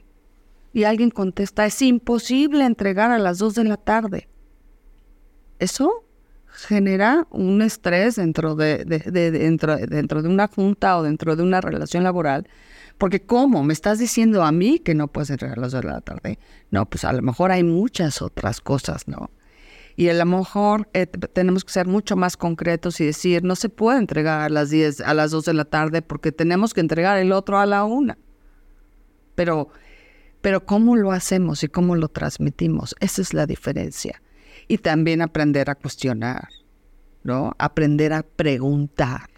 Y 0.73 0.83
alguien 0.83 1.09
contesta, 1.09 1.65
es 1.65 1.81
imposible 1.81 2.65
entregar 2.65 3.09
a 3.09 3.17
las 3.17 3.39
2 3.39 3.55
de 3.55 3.63
la 3.63 3.77
tarde. 3.77 4.27
Eso 5.59 6.03
genera 6.47 7.27
un 7.31 7.61
estrés 7.61 8.15
dentro 8.15 8.55
de, 8.55 8.85
dentro, 8.85 9.77
de 9.77 10.29
una 10.29 10.47
junta 10.47 10.97
o 10.97 11.03
dentro 11.03 11.35
de 11.35 11.43
una 11.43 11.59
relación 11.61 12.03
laboral 12.03 12.47
porque 12.97 13.21
¿cómo? 13.21 13.63
¿Me 13.63 13.73
estás 13.73 13.99
diciendo 13.99 14.43
a 14.43 14.51
mí 14.51 14.79
que 14.79 14.95
no 14.95 15.07
puedes 15.07 15.29
entregar 15.29 15.57
a 15.57 15.61
las 15.61 15.73
2 15.73 15.81
de 15.81 15.87
la 15.87 16.01
tarde? 16.01 16.39
No, 16.71 16.85
pues 16.89 17.03
a 17.03 17.11
lo 17.11 17.21
mejor 17.21 17.51
hay 17.51 17.63
muchas 17.63 18.21
otras 18.21 18.61
cosas, 18.61 19.07
¿no? 19.07 19.31
Y 19.97 20.09
a 20.09 20.13
lo 20.13 20.25
mejor 20.25 20.89
eh, 20.93 21.05
tenemos 21.05 21.63
que 21.63 21.71
ser 21.71 21.87
mucho 21.87 22.15
más 22.15 22.35
concretos 22.35 22.99
y 22.99 23.05
decir, 23.05 23.43
no 23.43 23.55
se 23.55 23.69
puede 23.69 23.97
entregar 23.97 24.41
a 24.41 24.49
las 24.49 24.69
10, 24.69 25.01
a 25.01 25.13
las 25.13 25.31
2 25.31 25.45
de 25.45 25.53
la 25.53 25.65
tarde 25.65 26.01
porque 26.01 26.31
tenemos 26.31 26.73
que 26.73 26.81
entregar 26.81 27.17
el 27.17 27.31
otro 27.31 27.59
a 27.59 27.65
la 27.65 27.85
1. 27.85 28.15
Pero, 29.35 29.69
pero 30.41 30.65
¿cómo 30.65 30.95
lo 30.95 31.11
hacemos 31.11 31.63
y 31.63 31.67
cómo 31.67 31.95
lo 31.95 32.07
transmitimos? 32.09 32.95
Esa 32.99 33.21
es 33.21 33.33
la 33.33 33.45
diferencia. 33.45 34.21
Y 34.67 34.79
también 34.79 35.21
aprender 35.21 35.69
a 35.69 35.75
cuestionar, 35.75 36.49
¿no? 37.23 37.53
Aprender 37.57 38.13
a 38.13 38.23
preguntar 38.23 39.29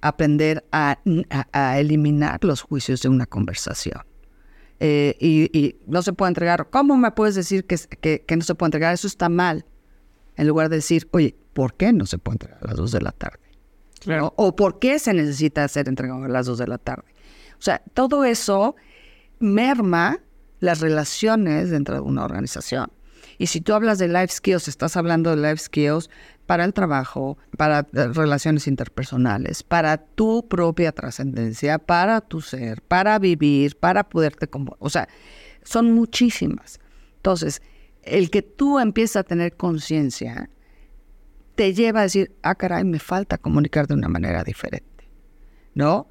aprender 0.00 0.64
a, 0.72 0.98
eliminar 1.78 2.44
los 2.44 2.62
juicios 2.62 3.02
de 3.02 3.08
una 3.08 3.26
conversación. 3.26 4.02
Eh, 4.80 5.16
y, 5.20 5.76
no 5.86 6.02
se 6.02 6.12
puede 6.12 6.30
entregar. 6.30 6.68
¿Cómo 6.70 6.96
me 6.96 7.10
puedes 7.10 7.34
decir 7.34 7.64
que, 7.64 7.76
que, 8.24 8.36
no 8.36 8.42
se 8.42 8.54
puede 8.54 8.68
entregar? 8.68 8.94
Eso 8.94 9.06
está 9.06 9.28
mal. 9.28 9.64
En 10.36 10.46
lugar 10.46 10.68
de 10.68 10.76
decir, 10.76 11.08
oye, 11.12 11.36
¿por 11.52 11.74
qué 11.74 11.92
no 11.92 12.06
se 12.06 12.18
puede 12.18 12.36
entregar 12.36 12.58
a 12.62 12.66
las 12.68 12.76
2 12.76 12.92
de 12.92 13.00
la 13.00 13.12
tarde? 13.12 13.40
O 14.36 14.54
¿por 14.54 14.78
qué 14.78 15.00
se 15.00 15.12
necesita 15.12 15.66
ser 15.66 15.88
entregado 15.88 16.24
a 16.24 16.28
las 16.28 16.46
2 16.46 16.58
de 16.58 16.66
la 16.68 16.78
tarde? 16.78 17.08
O 17.58 17.62
sea, 17.62 17.82
todo 17.94 18.24
eso 18.24 18.76
merma 19.40 20.20
las 20.60 20.80
relaciones 20.80 21.70
dentro 21.70 21.96
de 21.96 22.00
una 22.00 22.24
organización. 22.24 22.92
Y 23.38 23.46
si 23.46 23.60
tú 23.60 23.72
hablas 23.72 23.98
de 23.98 24.08
life 24.08 24.28
skills, 24.28 24.68
estás 24.68 24.96
hablando 24.96 25.34
de 25.34 25.36
life 25.36 25.62
skills 25.62 26.10
para 26.46 26.64
el 26.64 26.74
trabajo, 26.74 27.38
para 27.56 27.86
eh, 27.92 28.08
relaciones 28.08 28.66
interpersonales, 28.66 29.62
para 29.62 29.98
tu 29.98 30.46
propia 30.48 30.92
trascendencia, 30.92 31.78
para 31.78 32.20
tu 32.20 32.40
ser, 32.40 32.82
para 32.82 33.18
vivir, 33.18 33.76
para 33.76 34.08
poderte... 34.08 34.48
O 34.80 34.90
sea, 34.90 35.08
son 35.62 35.92
muchísimas. 35.92 36.80
Entonces, 37.16 37.62
el 38.02 38.30
que 38.30 38.42
tú 38.42 38.78
empieces 38.78 39.16
a 39.16 39.22
tener 39.22 39.56
conciencia 39.56 40.50
te 41.54 41.74
lleva 41.74 42.00
a 42.00 42.02
decir, 42.04 42.32
ah, 42.42 42.54
caray, 42.54 42.84
me 42.84 42.98
falta 42.98 43.36
comunicar 43.36 43.86
de 43.86 43.94
una 43.94 44.08
manera 44.08 44.44
diferente, 44.44 45.10
¿no? 45.74 46.08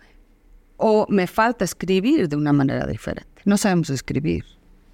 O 0.76 1.08
me 1.10 1.26
falta 1.26 1.66
escribir 1.66 2.30
de 2.30 2.36
una 2.36 2.54
manera 2.54 2.86
diferente. 2.86 3.42
No 3.46 3.58
sabemos 3.58 3.90
escribir. 3.90 4.44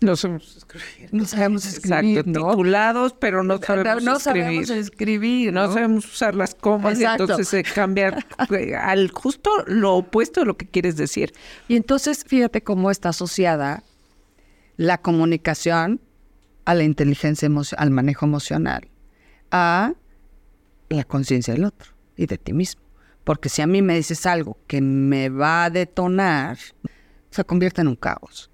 No 0.03 0.17
sabemos 0.17 0.57
escribir. 0.57 1.09
No 1.13 1.25
sabemos 1.25 1.65
escribir. 1.65 2.17
Exacto, 2.19 2.49
titulados, 2.49 3.15
pero 3.19 3.41
no 3.41 3.57
sabemos 3.57 4.03
no 4.03 4.17
escribir. 4.17 4.67
Sabemos 4.67 4.87
escribir 4.87 5.53
¿no? 5.53 5.71
sabemos 5.71 6.05
usar 6.05 6.35
las 6.35 6.55
comas, 6.55 6.99
entonces 6.99 7.47
se 7.47 7.63
cambiar 7.63 8.25
al 8.81 9.11
justo 9.11 9.49
lo 9.65 9.95
opuesto 9.95 10.41
de 10.41 10.45
lo 10.45 10.57
que 10.57 10.67
quieres 10.67 10.97
decir. 10.97 11.33
Y 11.67 11.77
entonces 11.77 12.25
fíjate 12.27 12.63
cómo 12.63 12.91
está 12.91 13.09
asociada 13.09 13.83
la 14.75 14.97
comunicación 14.97 16.01
a 16.65 16.73
la 16.73 16.83
inteligencia 16.83 17.45
emocional, 17.45 17.83
al 17.83 17.91
manejo 17.91 18.25
emocional, 18.25 18.87
a 19.51 19.93
la 20.89 21.03
conciencia 21.05 21.53
del 21.53 21.65
otro 21.65 21.91
y 22.17 22.25
de 22.25 22.37
ti 22.37 22.51
mismo. 22.51 22.81
Porque 23.23 23.47
si 23.47 23.61
a 23.61 23.67
mí 23.67 23.81
me 23.81 23.95
dices 23.95 24.25
algo 24.25 24.57
que 24.67 24.81
me 24.81 25.29
va 25.29 25.65
a 25.65 25.69
detonar, 25.69 26.57
se 27.29 27.43
convierte 27.45 27.81
en 27.81 27.87
un 27.87 27.95
caos, 27.95 28.51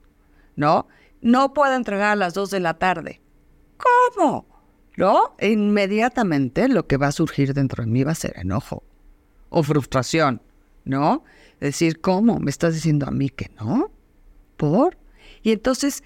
¿no? 0.56 0.88
No 1.22 1.54
puedo 1.54 1.74
entregar 1.74 2.12
a 2.12 2.16
las 2.16 2.34
2 2.34 2.52
de 2.52 2.60
la 2.60 2.76
tarde. 2.76 3.22
¿Cómo? 3.78 4.48
¿No? 4.98 5.36
Inmediatamente 5.40 6.68
lo 6.68 6.88
que 6.88 6.98
va 6.98 7.08
a 7.08 7.12
surgir 7.12 7.54
dentro 7.54 7.84
de 7.84 7.90
mí 7.90 8.04
va 8.04 8.12
a 8.12 8.16
ser 8.16 8.38
enojo 8.38 8.84
o 9.50 9.64
frustración, 9.64 10.42
¿no? 10.84 11.24
Decir, 11.60 12.02
¿cómo? 12.02 12.40
¿Me 12.40 12.50
estás 12.50 12.74
diciendo 12.74 13.08
a 13.08 13.12
mí 13.12 13.30
que 13.30 13.50
no? 13.60 13.92
¿Por? 14.58 14.98
Y 15.42 15.52
entonces, 15.52 16.04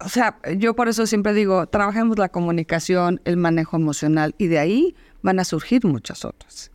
o 0.00 0.08
sea, 0.08 0.38
yo 0.56 0.74
por 0.74 0.88
eso 0.88 1.06
siempre 1.06 1.34
digo, 1.34 1.66
trabajemos 1.66 2.18
la 2.18 2.28
comunicación, 2.28 3.20
el 3.24 3.36
manejo 3.36 3.76
emocional 3.76 4.34
y 4.38 4.46
de 4.46 4.58
ahí 4.58 4.96
van 5.22 5.40
a 5.40 5.44
surgir 5.44 5.84
muchas 5.84 6.24
otras. 6.24 6.70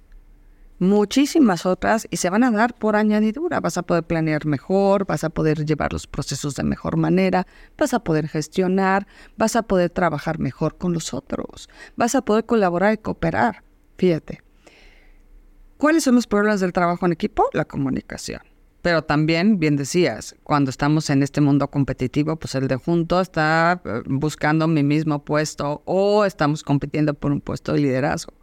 Muchísimas 0.80 1.66
otras 1.66 2.08
y 2.10 2.18
se 2.18 2.30
van 2.30 2.44
a 2.44 2.52
dar 2.52 2.74
por 2.76 2.96
añadidura. 2.96 3.60
Vas 3.60 3.78
a 3.78 3.84
poder 3.84 4.04
planear 4.04 4.46
mejor, 4.46 5.06
vas 5.06 5.24
a 5.24 5.30
poder 5.30 5.66
llevar 5.66 5.94
los 5.94 6.08
procesos 6.08 6.56
de 6.56 6.64
mejor 6.64 6.98
manera, 6.98 7.48
vas 7.78 7.94
a 7.94 8.00
poder 8.00 8.28
gestionar, 8.28 9.08
vas 9.38 9.56
a 9.56 9.64
poder 9.64 9.90
trabajar 9.90 10.40
mejor 10.40 10.78
con 10.78 10.94
los 10.94 11.14
otros, 11.14 11.70
vas 11.96 12.16
a 12.16 12.22
poder 12.22 12.46
colaborar 12.46 12.94
y 12.94 12.98
cooperar. 12.98 13.64
Fíjate. 13.98 14.42
¿Cuáles 15.78 16.04
son 16.04 16.16
los 16.16 16.26
problemas 16.26 16.60
del 16.60 16.74
trabajo 16.74 17.06
en 17.06 17.12
equipo? 17.12 17.50
La 17.54 17.66
comunicación. 17.66 18.42
Pero 18.82 19.04
también, 19.04 19.60
bien 19.60 19.76
decías, 19.76 20.36
cuando 20.44 20.70
estamos 20.70 21.10
en 21.10 21.22
este 21.22 21.42
mundo 21.42 21.70
competitivo, 21.70 22.36
pues 22.38 22.56
el 22.56 22.68
de 22.68 22.78
junto 22.78 23.20
está 23.20 23.82
eh, 23.84 24.02
buscando 24.06 24.68
mi 24.68 24.82
mismo 24.82 25.24
puesto 25.24 25.82
o 25.86 26.26
estamos 26.26 26.64
compitiendo 26.64 27.14
por 27.14 27.32
un 27.32 27.42
puesto 27.42 27.74
de 27.74 27.82
liderazgo. 27.82 28.34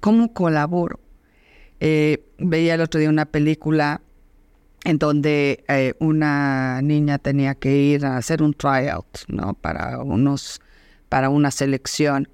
¿Cómo 0.00 0.32
colaboro? 0.32 0.98
Eh, 1.80 2.22
veía 2.38 2.74
el 2.74 2.82
otro 2.82 3.00
día 3.00 3.08
una 3.08 3.24
película 3.24 4.02
en 4.84 4.98
donde 4.98 5.64
eh, 5.68 5.94
una 5.98 6.80
niña 6.82 7.18
tenía 7.18 7.54
que 7.54 7.74
ir 7.74 8.04
a 8.04 8.18
hacer 8.18 8.42
un 8.42 8.54
tryout, 8.54 9.28
¿no? 9.28 9.54
Para 9.54 9.98
unos, 10.02 10.60
para 11.08 11.30
una 11.30 11.50
selección 11.50 12.28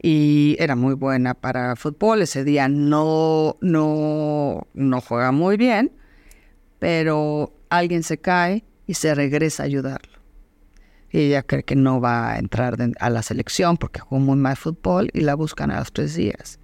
y 0.00 0.56
era 0.58 0.74
muy 0.74 0.94
buena 0.94 1.34
para 1.34 1.76
fútbol. 1.76 2.22
Ese 2.22 2.44
día 2.44 2.68
no, 2.68 3.56
no, 3.60 4.66
no 4.74 5.00
juega 5.00 5.30
muy 5.30 5.56
bien, 5.56 5.92
pero 6.80 7.52
alguien 7.68 8.02
se 8.02 8.18
cae 8.18 8.64
y 8.86 8.94
se 8.94 9.14
regresa 9.14 9.62
a 9.62 9.66
ayudarlo. 9.66 10.12
Y 11.10 11.18
ella 11.20 11.42
cree 11.42 11.62
que 11.62 11.76
no 11.76 12.00
va 12.00 12.32
a 12.32 12.38
entrar 12.38 12.76
a 12.98 13.10
la 13.10 13.22
selección 13.22 13.76
porque 13.76 14.00
jugó 14.00 14.20
muy 14.20 14.36
mal 14.36 14.56
fútbol 14.56 15.10
y 15.12 15.20
la 15.20 15.34
buscan 15.34 15.70
a 15.70 15.78
los 15.78 15.92
tres 15.92 16.14
días 16.14 16.58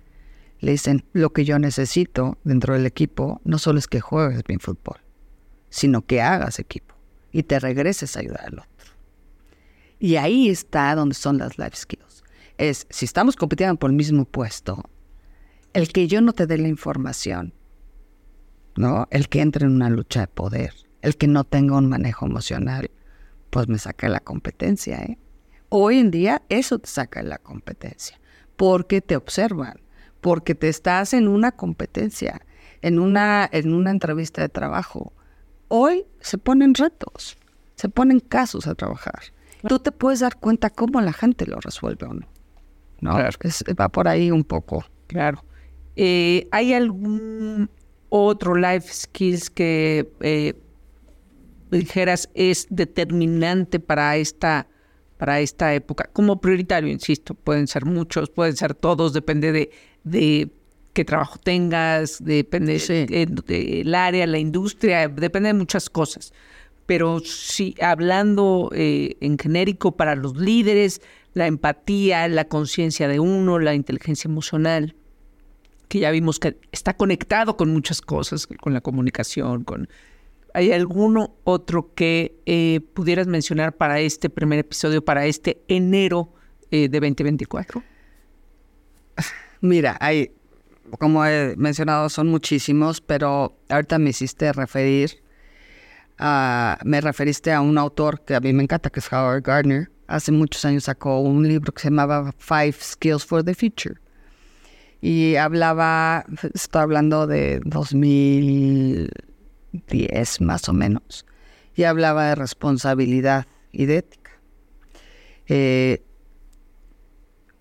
le 0.61 0.73
dicen, 0.73 1.05
lo 1.13 1.33
que 1.33 1.45
yo 1.45 1.59
necesito 1.59 2.39
dentro 2.45 2.75
del 2.75 2.87
equipo 2.87 3.41
no 3.45 3.59
solo 3.59 3.79
es 3.79 3.87
que 3.87 4.01
juegues 4.01 4.43
bien 4.45 4.61
fútbol, 4.61 4.99
sino 5.71 6.05
que 6.05 6.21
hagas 6.21 6.59
equipo 6.59 6.95
y 7.33 7.45
te 7.45 7.61
regreses 7.61 8.17
a 8.17 8.21
ayudar 8.21 8.47
al 8.47 8.59
otro. 8.61 8.95
Y 9.99 10.17
ahí 10.17 10.49
está 10.49 10.95
donde 10.95 11.15
son 11.15 11.39
las 11.39 11.59
life 11.59 11.77
skills. 11.77 12.25
Es, 12.57 12.87
si 12.91 13.05
estamos 13.05 13.37
compitiendo 13.37 13.77
por 13.77 13.91
el 13.91 13.97
mismo 13.97 14.25
puesto, 14.25 14.83
el 15.73 15.89
que 15.93 16.09
yo 16.09 16.21
no 16.21 16.33
te 16.33 16.47
dé 16.47 16.59
la 16.59 16.69
información, 16.69 17.53
¿no? 18.77 19.07
El 19.11 19.29
que 19.29 19.41
entre 19.41 19.67
en 19.67 19.73
una 19.73 19.91
lucha 19.91 20.21
de 20.21 20.27
poder, 20.29 20.75
el 21.03 21.17
que 21.17 21.27
no 21.27 21.45
tenga 21.45 21.77
un 21.77 21.89
manejo 21.89 22.27
emocional, 22.27 22.91
pues 23.51 23.69
me 23.69 23.79
saca 23.79 24.09
la 24.09 24.21
competencia, 24.21 24.99
¿eh? 24.99 25.19
Hoy 25.69 25.99
en 25.99 26.11
día 26.11 26.43
eso 26.49 26.79
te 26.79 26.89
saca 26.89 27.23
la 27.23 27.39
competencia, 27.39 28.19
porque 28.57 29.01
te 29.01 29.17
observan, 29.17 29.81
porque 30.21 30.55
te 30.55 30.69
estás 30.69 31.15
en 31.15 31.29
una 31.29 31.53
competencia, 31.53 32.41
en 32.83 32.99
una, 32.99 33.49
en 33.53 33.73
una 33.73 33.91
entrevista 33.91 34.43
de 34.43 34.49
trabajo. 34.49 35.13
Hoy 35.69 36.07
se 36.21 36.39
ponen 36.39 36.75
retos, 36.75 37.37
se 37.77 37.89
ponen 37.89 38.21
casos 38.21 38.67
a 38.67 38.75
trabajar. 38.75 39.21
Tú 39.67 39.79
te 39.79 39.93
puedes 39.93 40.21
dar 40.21 40.37
cuenta 40.37 40.71
cómo 40.71 41.01
la 41.01 41.13
gente 41.13 41.47
lo 41.47 41.61
resuelve 41.61 42.07
o 42.07 42.15
no. 42.15 42.29
¿no? 43.01 43.13
va 43.13 43.89
por 43.89 44.09
ahí 44.09 44.31
un 44.31 44.45
poco. 44.45 44.85
Claro. 45.07 45.45
Eh, 45.97 46.49
¿Hay 46.53 46.75
algún 46.75 47.71
otro 48.09 48.55
life 48.55 48.93
skills 48.93 49.51
que 49.51 50.11
eh, 50.21 50.55
dijeras 51.71 52.31
es 52.35 52.67
determinante 52.71 53.81
para 53.81 54.17
esta 54.17 54.67
para 55.19 55.41
esta 55.41 55.75
época 55.75 56.09
como 56.13 56.41
prioritario, 56.41 56.91
insisto, 56.91 57.35
pueden 57.35 57.67
ser 57.67 57.85
muchos, 57.85 58.31
pueden 58.31 58.57
ser 58.57 58.75
todos, 58.75 59.13
depende 59.13 59.53
de, 59.53 59.71
de 60.05 60.49
qué 60.95 61.05
trabajo 61.05 61.39
tengas, 61.39 62.25
depende 62.25 62.79
del 63.47 63.95
área, 63.95 64.27
la 64.27 64.39
industria, 64.39 65.09
depende 65.09 65.49
de 65.49 65.55
muchas 65.55 65.91
cosas. 65.91 66.33
Pero 66.87 67.21
sí, 67.21 67.75
hablando 67.83 68.71
eh, 68.75 69.17
en 69.21 69.39
genérico 69.39 69.97
para 69.97 70.15
los 70.15 70.37
líderes, 70.37 71.03
la 71.35 71.47
empatía, 71.47 72.27
la 72.29 72.47
conciencia 72.47 73.09
de 73.09 73.21
uno, 73.21 73.59
la 73.59 73.75
inteligencia 73.75 74.29
emocional, 74.29 74.95
que 75.89 75.99
ya 75.99 76.11
vimos 76.11 76.39
que 76.39 76.57
está 76.73 76.97
conectado 76.97 77.57
con 77.57 77.71
muchas 77.73 78.01
cosas, 78.01 78.47
con 78.47 78.73
la 78.73 78.81
comunicación, 78.81 79.65
con... 79.65 79.89
¿Hay 80.59 80.73
alguno 80.73 81.37
otro 81.45 81.95
que 81.95 82.41
eh, 82.45 82.81
pudieras 82.93 83.29
mencionar 83.29 83.77
para 83.77 84.01
este 84.01 84.29
primer 84.29 84.59
episodio, 84.59 85.05
para 85.05 85.25
este 85.25 85.63
enero 85.69 86.35
eh, 86.73 86.89
de 86.89 86.99
2024? 86.99 87.81
Mira, 89.61 89.97
hay, 90.01 90.33
como 90.99 91.25
he 91.25 91.55
mencionado, 91.57 92.09
son 92.09 92.27
muchísimos, 92.27 93.01
pero 93.01 93.57
ahorita 93.69 94.01
me 94.01 94.11
hiciste 94.11 94.53
referir 94.53 95.23
me 96.85 97.01
referiste 97.01 97.53
a 97.53 97.61
un 97.61 97.79
autor 97.79 98.21
que 98.25 98.35
a 98.35 98.41
mí 98.41 98.53
me 98.53 98.65
encanta, 98.65 98.91
que 98.91 98.99
es 98.99 99.13
Howard 99.13 99.43
Gardner. 99.43 99.93
Hace 100.09 100.33
muchos 100.33 100.65
años 100.65 100.83
sacó 100.83 101.21
un 101.21 101.47
libro 101.47 101.73
que 101.73 101.83
se 101.83 101.91
llamaba 101.91 102.35
Five 102.37 102.75
Skills 102.81 103.25
for 103.25 103.45
the 103.45 103.55
Future. 103.55 103.95
Y 105.01 105.37
hablaba, 105.37 106.27
está 106.53 106.83
hablando 106.83 107.29
de 107.29 107.61
2010 109.73 110.41
más 110.41 110.69
o 110.69 110.73
menos, 110.73 111.27
y 111.75 111.85
hablaba 111.85 112.29
de 112.29 112.35
responsabilidad 112.35 113.47
y 113.73 113.87
de 113.87 113.99
ética. 113.99 114.31
Eh, 115.47 116.03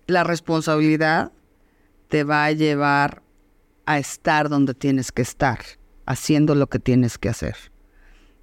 la 0.06 0.24
responsabilidad 0.24 1.32
te 2.08 2.24
va 2.24 2.44
a 2.44 2.52
llevar 2.52 3.22
a 3.86 3.98
estar 3.98 4.48
donde 4.48 4.74
tienes 4.74 5.12
que 5.12 5.22
estar, 5.22 5.60
haciendo 6.06 6.54
lo 6.54 6.66
que 6.66 6.78
tienes 6.78 7.18
que 7.18 7.28
hacer, 7.28 7.56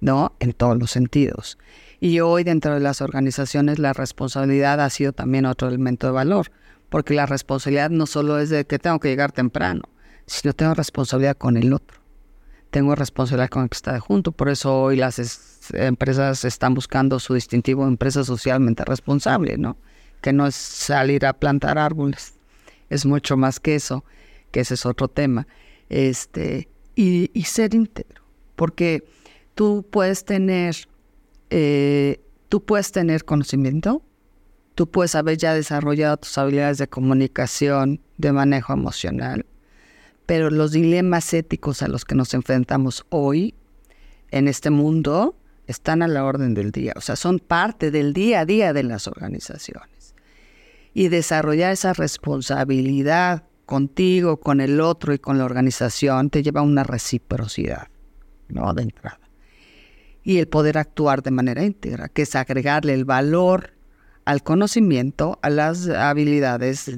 ¿no? 0.00 0.34
En 0.40 0.52
todos 0.52 0.78
los 0.78 0.90
sentidos. 0.90 1.58
Y 2.00 2.20
hoy 2.20 2.44
dentro 2.44 2.74
de 2.74 2.80
las 2.80 3.00
organizaciones 3.00 3.78
la 3.78 3.92
responsabilidad 3.92 4.80
ha 4.80 4.90
sido 4.90 5.12
también 5.12 5.46
otro 5.46 5.68
elemento 5.68 6.06
de 6.06 6.12
valor, 6.12 6.50
porque 6.88 7.14
la 7.14 7.26
responsabilidad 7.26 7.90
no 7.90 8.06
solo 8.06 8.38
es 8.38 8.50
de 8.50 8.64
que 8.66 8.78
tengo 8.78 9.00
que 9.00 9.08
llegar 9.08 9.32
temprano, 9.32 9.82
sino 10.26 10.52
tengo 10.52 10.74
responsabilidad 10.74 11.36
con 11.36 11.56
el 11.56 11.72
otro. 11.72 12.05
Tengo 12.76 12.94
responsabilidad 12.94 13.48
con 13.48 13.62
el 13.62 13.70
que 13.70 13.76
está 13.76 13.98
junto, 14.00 14.32
por 14.32 14.50
eso 14.50 14.82
hoy 14.82 14.96
las 14.96 15.70
empresas 15.72 16.44
están 16.44 16.74
buscando 16.74 17.18
su 17.18 17.32
distintivo 17.32 17.88
empresa 17.88 18.22
socialmente 18.22 18.84
responsable, 18.84 19.56
¿no? 19.56 19.78
Que 20.20 20.34
no 20.34 20.46
es 20.46 20.56
salir 20.56 21.24
a 21.24 21.32
plantar 21.32 21.78
árboles, 21.78 22.34
es 22.90 23.06
mucho 23.06 23.38
más 23.38 23.60
que 23.60 23.76
eso, 23.76 24.04
que 24.50 24.60
ese 24.60 24.74
es 24.74 24.84
otro 24.84 25.08
tema. 25.08 25.46
Este, 25.88 26.68
y, 26.94 27.30
ser 27.46 27.74
íntegro, 27.74 28.22
porque 28.56 29.08
tú 29.54 29.86
puedes 29.90 30.26
tener, 30.26 30.76
eh, 31.48 32.20
tú 32.50 32.62
puedes 32.62 32.92
tener 32.92 33.24
conocimiento, 33.24 34.02
tú 34.74 34.86
puedes 34.86 35.14
haber 35.14 35.38
ya 35.38 35.54
desarrollado 35.54 36.18
tus 36.18 36.36
habilidades 36.36 36.76
de 36.76 36.88
comunicación, 36.88 38.02
de 38.18 38.32
manejo 38.32 38.74
emocional, 38.74 39.46
pero 40.26 40.50
los 40.50 40.72
dilemas 40.72 41.32
éticos 41.32 41.82
a 41.82 41.88
los 41.88 42.04
que 42.04 42.14
nos 42.14 42.34
enfrentamos 42.34 43.06
hoy 43.08 43.54
en 44.30 44.48
este 44.48 44.70
mundo 44.70 45.36
están 45.66 46.02
a 46.02 46.08
la 46.08 46.24
orden 46.24 46.54
del 46.54 46.70
día, 46.72 46.92
o 46.96 47.00
sea, 47.00 47.16
son 47.16 47.38
parte 47.38 47.90
del 47.90 48.12
día 48.12 48.40
a 48.40 48.44
día 48.44 48.72
de 48.72 48.82
las 48.82 49.06
organizaciones 49.06 50.14
y 50.94 51.08
desarrollar 51.08 51.72
esa 51.72 51.92
responsabilidad 51.92 53.44
contigo, 53.66 54.38
con 54.38 54.62
el 54.62 54.80
otro 54.80 55.12
y 55.12 55.18
con 55.18 55.36
la 55.36 55.44
organización 55.44 56.30
te 56.30 56.42
lleva 56.42 56.60
a 56.60 56.64
una 56.64 56.84
reciprocidad, 56.84 57.88
¿no? 58.48 58.72
De 58.72 58.84
entrada. 58.84 59.20
Y 60.22 60.38
el 60.38 60.48
poder 60.48 60.78
actuar 60.78 61.22
de 61.22 61.32
manera 61.32 61.64
íntegra, 61.64 62.08
que 62.08 62.22
es 62.22 62.34
agregarle 62.34 62.94
el 62.94 63.04
valor 63.04 63.74
al 64.24 64.42
conocimiento, 64.42 65.38
a 65.42 65.50
las 65.50 65.88
habilidades, 65.88 66.90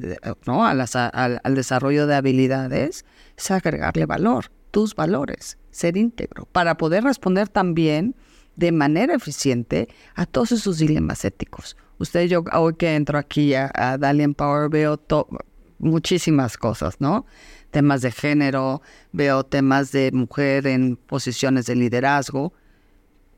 ¿no? 0.47 0.65
A 0.65 0.75
las, 0.75 0.95
al, 0.95 1.41
al 1.43 1.55
desarrollo 1.55 2.07
de 2.07 2.15
habilidades, 2.15 3.05
es 3.39 3.51
agregarle 3.51 4.05
valor, 4.05 4.51
tus 4.71 4.95
valores, 4.95 5.59
ser 5.71 5.97
íntegro, 5.97 6.47
para 6.53 6.77
poder 6.77 7.05
responder 7.05 7.49
también 7.49 8.15
de 8.57 8.73
manera 8.73 9.15
eficiente 9.15 9.89
a 10.15 10.27
todos 10.27 10.53
esos 10.53 10.79
dilemas 10.79 11.25
éticos. 11.25 11.77
Usted, 11.99 12.27
yo 12.27 12.45
hoy 12.53 12.75
que 12.75 12.95
entro 12.95 13.19
aquí 13.19 13.55
a, 13.55 13.71
a 13.75 13.97
Dalian 13.97 14.35
Power 14.35 14.69
veo 14.69 15.01
muchísimas 15.79 16.59
cosas, 16.59 17.01
¿no? 17.01 17.25
Temas 17.71 18.03
de 18.03 18.11
género, 18.11 18.83
veo 19.13 19.45
temas 19.45 19.93
de 19.93 20.11
mujer 20.13 20.67
en 20.67 20.97
posiciones 20.97 21.67
de 21.67 21.77
liderazgo. 21.77 22.53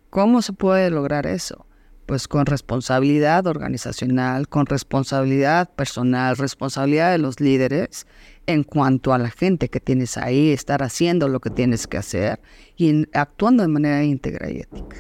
¿Cómo 0.09 0.41
se 0.41 0.55
puede 0.55 0.91
lograr 0.91 1.27
eso? 1.27 1.67
Pues 2.07 2.27
con 2.27 2.47
responsabilidad 2.47 3.47
organizacional, 3.47 4.49
con 4.49 4.67
responsabilidad 4.67 5.71
personal, 5.71 6.37
responsabilidad 6.37 7.13
de 7.13 7.19
los 7.19 7.41
líderes 7.41 8.07
en 8.47 8.65
cuanto 8.65 9.13
a 9.13 9.19
la 9.19 9.31
gente 9.31 9.69
que 9.69 9.81
tienes 9.81 10.17
ahí, 10.17 10.51
estar 10.51 10.83
haciendo 10.83 11.29
lo 11.29 11.41
que 11.41 11.51
tienes 11.51 11.87
que 11.87 11.99
hacer 11.99 12.41
y 12.77 13.07
actuando 13.13 13.63
de 13.63 13.69
manera 13.69 14.03
íntegra 14.03 14.51
y 14.51 14.59
ética. 14.59 14.97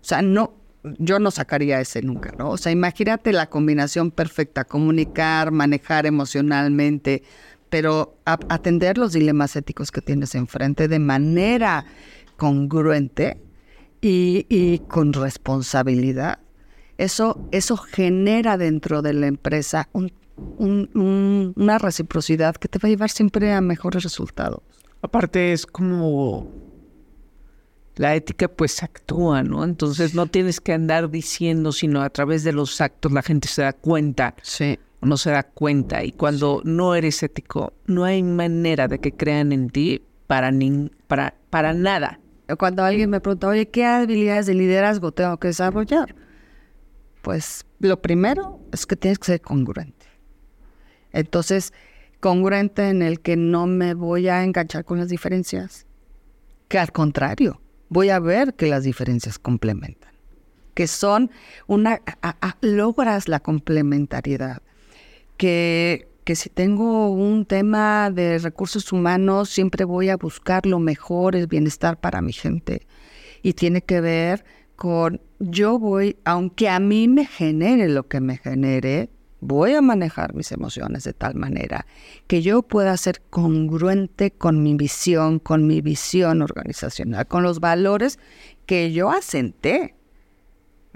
O 0.00 0.04
sea, 0.04 0.22
no, 0.22 0.54
yo 0.98 1.18
no 1.18 1.30
sacaría 1.30 1.80
ese 1.80 2.02
nunca, 2.02 2.32
¿no? 2.38 2.50
O 2.50 2.56
sea, 2.56 2.72
imagínate 2.72 3.32
la 3.32 3.48
combinación 3.48 4.10
perfecta, 4.10 4.64
comunicar, 4.64 5.50
manejar 5.50 6.06
emocionalmente, 6.06 7.22
pero 7.68 8.18
atender 8.24 8.98
los 8.98 9.12
dilemas 9.12 9.54
éticos 9.56 9.90
que 9.92 10.00
tienes 10.00 10.34
enfrente 10.34 10.88
de 10.88 10.98
manera 10.98 11.84
congruente 12.36 13.40
y, 14.00 14.78
con 14.88 15.12
responsabilidad, 15.12 16.40
eso, 16.98 17.46
eso 17.52 17.76
genera 17.76 18.56
dentro 18.56 19.02
de 19.02 19.12
la 19.12 19.26
empresa 19.26 19.88
una 20.58 21.78
reciprocidad 21.78 22.56
que 22.56 22.68
te 22.68 22.78
va 22.78 22.86
a 22.86 22.90
llevar 22.90 23.10
siempre 23.10 23.52
a 23.52 23.60
mejores 23.60 24.02
resultados. 24.02 24.62
Aparte 25.02 25.52
es 25.52 25.66
como 25.66 26.48
la 27.96 28.14
ética 28.14 28.48
pues 28.48 28.82
actúa, 28.82 29.42
¿no? 29.42 29.64
Entonces 29.64 30.14
no 30.14 30.26
tienes 30.26 30.60
que 30.60 30.72
andar 30.72 31.10
diciendo, 31.10 31.72
sino 31.72 32.02
a 32.02 32.10
través 32.10 32.44
de 32.44 32.52
los 32.52 32.80
actos 32.80 33.12
la 33.12 33.22
gente 33.22 33.48
se 33.48 33.62
da 33.62 33.72
cuenta. 33.72 34.34
Sí. 34.42 34.78
O 35.00 35.06
no 35.06 35.16
se 35.16 35.30
da 35.30 35.42
cuenta. 35.42 36.04
Y 36.04 36.12
cuando 36.12 36.60
no 36.64 36.94
eres 36.94 37.22
ético, 37.22 37.72
no 37.86 38.04
hay 38.04 38.22
manera 38.22 38.88
de 38.88 38.98
que 38.98 39.12
crean 39.12 39.52
en 39.52 39.70
ti 39.70 40.02
para, 40.26 40.50
ni, 40.50 40.90
para, 41.06 41.34
para 41.50 41.72
nada. 41.72 42.20
Cuando 42.58 42.84
alguien 42.84 43.10
me 43.10 43.20
pregunta, 43.20 43.48
oye, 43.48 43.68
¿qué 43.68 43.84
habilidades 43.84 44.46
de 44.46 44.54
liderazgo 44.54 45.12
tengo 45.12 45.36
que 45.38 45.48
desarrollar? 45.48 46.14
Pues 47.22 47.64
lo 47.78 48.00
primero 48.00 48.60
es 48.72 48.86
que 48.86 48.96
tienes 48.96 49.18
que 49.18 49.26
ser 49.26 49.40
congruente. 49.40 49.99
Entonces, 51.12 51.72
congruente 52.20 52.88
en 52.88 53.02
el 53.02 53.20
que 53.20 53.36
no 53.36 53.66
me 53.66 53.94
voy 53.94 54.28
a 54.28 54.44
enganchar 54.44 54.84
con 54.84 54.98
las 54.98 55.08
diferencias, 55.08 55.86
que 56.68 56.78
al 56.78 56.92
contrario, 56.92 57.60
voy 57.88 58.10
a 58.10 58.20
ver 58.20 58.54
que 58.54 58.66
las 58.66 58.84
diferencias 58.84 59.38
complementan, 59.38 60.12
que 60.74 60.86
son 60.86 61.30
una, 61.66 62.00
logras 62.60 63.28
la 63.28 63.40
complementariedad, 63.40 64.62
que, 65.36 66.08
que 66.24 66.36
si 66.36 66.50
tengo 66.50 67.10
un 67.10 67.46
tema 67.46 68.10
de 68.10 68.38
recursos 68.38 68.92
humanos, 68.92 69.48
siempre 69.48 69.84
voy 69.84 70.10
a 70.10 70.16
buscar 70.16 70.66
lo 70.66 70.78
mejor, 70.78 71.34
el 71.34 71.46
bienestar 71.46 71.98
para 71.98 72.20
mi 72.20 72.32
gente. 72.32 72.86
Y 73.42 73.54
tiene 73.54 73.80
que 73.80 74.02
ver 74.02 74.44
con, 74.76 75.20
yo 75.38 75.78
voy, 75.78 76.18
aunque 76.24 76.68
a 76.68 76.78
mí 76.78 77.08
me 77.08 77.24
genere 77.24 77.88
lo 77.88 78.06
que 78.06 78.20
me 78.20 78.36
genere, 78.36 79.08
voy 79.40 79.74
a 79.74 79.82
manejar 79.82 80.34
mis 80.34 80.52
emociones 80.52 81.04
de 81.04 81.12
tal 81.12 81.34
manera 81.34 81.86
que 82.26 82.42
yo 82.42 82.62
pueda 82.62 82.96
ser 82.96 83.22
congruente 83.30 84.30
con 84.30 84.62
mi 84.62 84.74
visión, 84.74 85.38
con 85.38 85.66
mi 85.66 85.80
visión 85.80 86.42
organizacional, 86.42 87.26
con 87.26 87.42
los 87.42 87.60
valores 87.60 88.18
que 88.66 88.92
yo 88.92 89.10
asenté, 89.10 89.94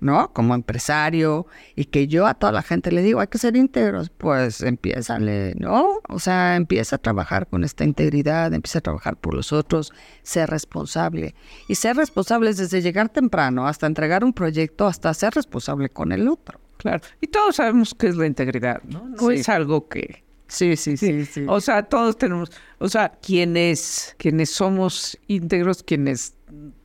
¿no? 0.01 0.33
Como 0.33 0.55
empresario 0.55 1.47
y 1.75 1.87
que 1.87 2.07
yo 2.07 2.27
a 2.27 2.35
toda 2.35 2.53
la 2.53 2.63
gente 2.63 2.93
le 2.93 3.03
digo, 3.03 3.21
hay 3.21 3.29
que 3.29 3.39
ser 3.39 3.57
íntegros, 3.57 4.11
pues 4.11 4.61
empieza, 4.61 5.19
¿no? 5.19 6.01
O 6.09 6.19
sea, 6.19 6.57
empieza 6.57 6.97
a 6.97 6.99
trabajar 6.99 7.47
con 7.47 7.65
esta 7.65 7.85
integridad, 7.85 8.53
empieza 8.53 8.81
a 8.81 8.83
trabajar 8.83 9.17
por 9.17 9.35
los 9.35 9.53
otros, 9.53 9.93
ser 10.23 10.51
responsable. 10.51 11.35
Y 11.69 11.77
ser 11.77 11.97
responsable 11.97 12.51
es 12.51 12.59
desde 12.59 12.83
llegar 12.83 13.09
temprano 13.09 13.67
hasta 13.67 13.87
entregar 13.87 14.25
un 14.25 14.33
proyecto, 14.33 14.87
hasta 14.87 15.15
ser 15.15 15.33
responsable 15.35 15.89
con 15.89 16.13
el 16.13 16.29
otro. 16.29 16.64
Claro. 16.85 17.01
Y 17.23 17.29
todos 17.29 17.57
sabemos 17.57 17.95
qué 17.99 18.09
es 18.09 18.17
la 18.17 18.27
integridad, 18.27 18.83
¿no? 18.83 19.09
No 19.09 19.31
es 19.31 19.49
algo 19.49 19.89
que... 19.89 20.23
Sí, 20.49 20.77
sí, 20.77 20.99
sí, 20.99 21.25
sí, 21.25 21.47
O 21.49 21.59
sea, 21.59 21.83
todos 21.85 22.19
tenemos... 22.19 22.53
O 22.79 22.91
sea, 22.91 23.09
quienes, 23.23 24.15
quienes 24.19 24.51
somos 24.51 25.19
íntegros, 25.27 25.83
quienes 25.83 26.35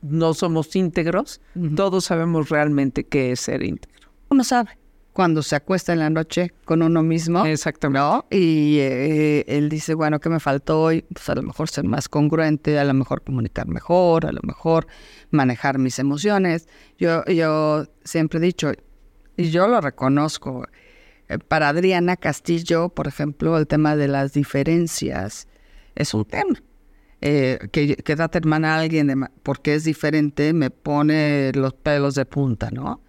no 0.00 0.32
somos 0.32 0.74
íntegros, 0.74 1.42
todos 1.76 2.06
sabemos 2.06 2.48
realmente 2.48 3.04
qué 3.04 3.32
es 3.32 3.40
ser 3.40 3.62
íntegro. 3.62 4.08
Uno 4.30 4.42
sabe 4.42 4.78
cuando 5.12 5.42
se 5.42 5.54
acuesta 5.54 5.92
en 5.92 5.98
la 5.98 6.08
noche 6.08 6.54
con 6.64 6.80
uno 6.80 7.02
mismo. 7.02 7.44
Exactamente. 7.44 8.34
Y 8.34 8.78
eh, 8.78 9.44
él 9.48 9.68
dice, 9.68 9.92
bueno, 9.92 10.18
¿qué 10.18 10.30
me 10.30 10.40
faltó 10.40 10.80
hoy? 10.80 11.02
Pues 11.12 11.28
a 11.28 11.34
lo 11.34 11.42
mejor 11.42 11.68
ser 11.68 11.84
más 11.84 12.08
congruente, 12.08 12.78
a 12.78 12.84
lo 12.84 12.94
mejor 12.94 13.22
comunicar 13.22 13.66
mejor, 13.66 14.24
a 14.24 14.32
lo 14.32 14.40
mejor 14.44 14.86
manejar 15.30 15.76
mis 15.78 15.98
emociones. 15.98 16.68
Yo, 16.98 17.22
yo 17.26 17.84
siempre 18.02 18.38
he 18.38 18.42
dicho, 18.42 18.72
y 19.40 19.50
yo 19.50 19.66
lo 19.68 19.80
reconozco. 19.80 20.66
Eh, 21.28 21.38
para 21.38 21.68
Adriana 21.68 22.16
Castillo, 22.16 22.88
por 22.90 23.06
ejemplo, 23.06 23.56
el 23.56 23.66
tema 23.66 23.96
de 23.96 24.08
las 24.08 24.32
diferencias 24.32 25.48
es 25.94 26.14
un 26.14 26.24
tema. 26.24 26.60
Eh, 27.22 27.58
que, 27.72 27.96
que 27.96 28.16
trata 28.16 28.38
hermana 28.38 28.74
a 28.74 28.80
alguien 28.80 29.28
porque 29.42 29.74
es 29.74 29.84
diferente, 29.84 30.52
me 30.52 30.70
pone 30.70 31.52
los 31.54 31.74
pelos 31.74 32.14
de 32.14 32.24
punta, 32.24 32.70
¿no? 32.70 33.02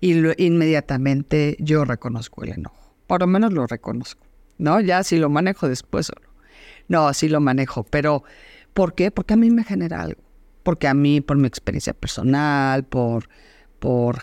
Y 0.00 0.14
inmediatamente 0.38 1.56
yo 1.58 1.84
reconozco 1.84 2.44
el 2.44 2.50
enojo. 2.50 2.94
Por 3.06 3.20
lo 3.20 3.26
menos 3.26 3.52
lo 3.52 3.66
reconozco, 3.66 4.24
¿no? 4.58 4.80
Ya 4.80 5.02
si 5.02 5.18
lo 5.18 5.30
manejo 5.30 5.68
después 5.68 6.10
o 6.10 6.14
no. 6.20 6.28
No, 6.88 7.12
sí 7.14 7.28
lo 7.28 7.40
manejo, 7.40 7.84
pero 7.84 8.22
¿por 8.72 8.94
qué? 8.94 9.10
Porque 9.10 9.34
a 9.34 9.36
mí 9.36 9.50
me 9.50 9.64
genera 9.64 10.02
algo. 10.02 10.22
Porque 10.62 10.88
a 10.88 10.94
mí, 10.94 11.20
por 11.20 11.36
mi 11.36 11.46
experiencia 11.46 11.94
personal, 11.94 12.84
por 12.84 13.28
por 13.78 14.22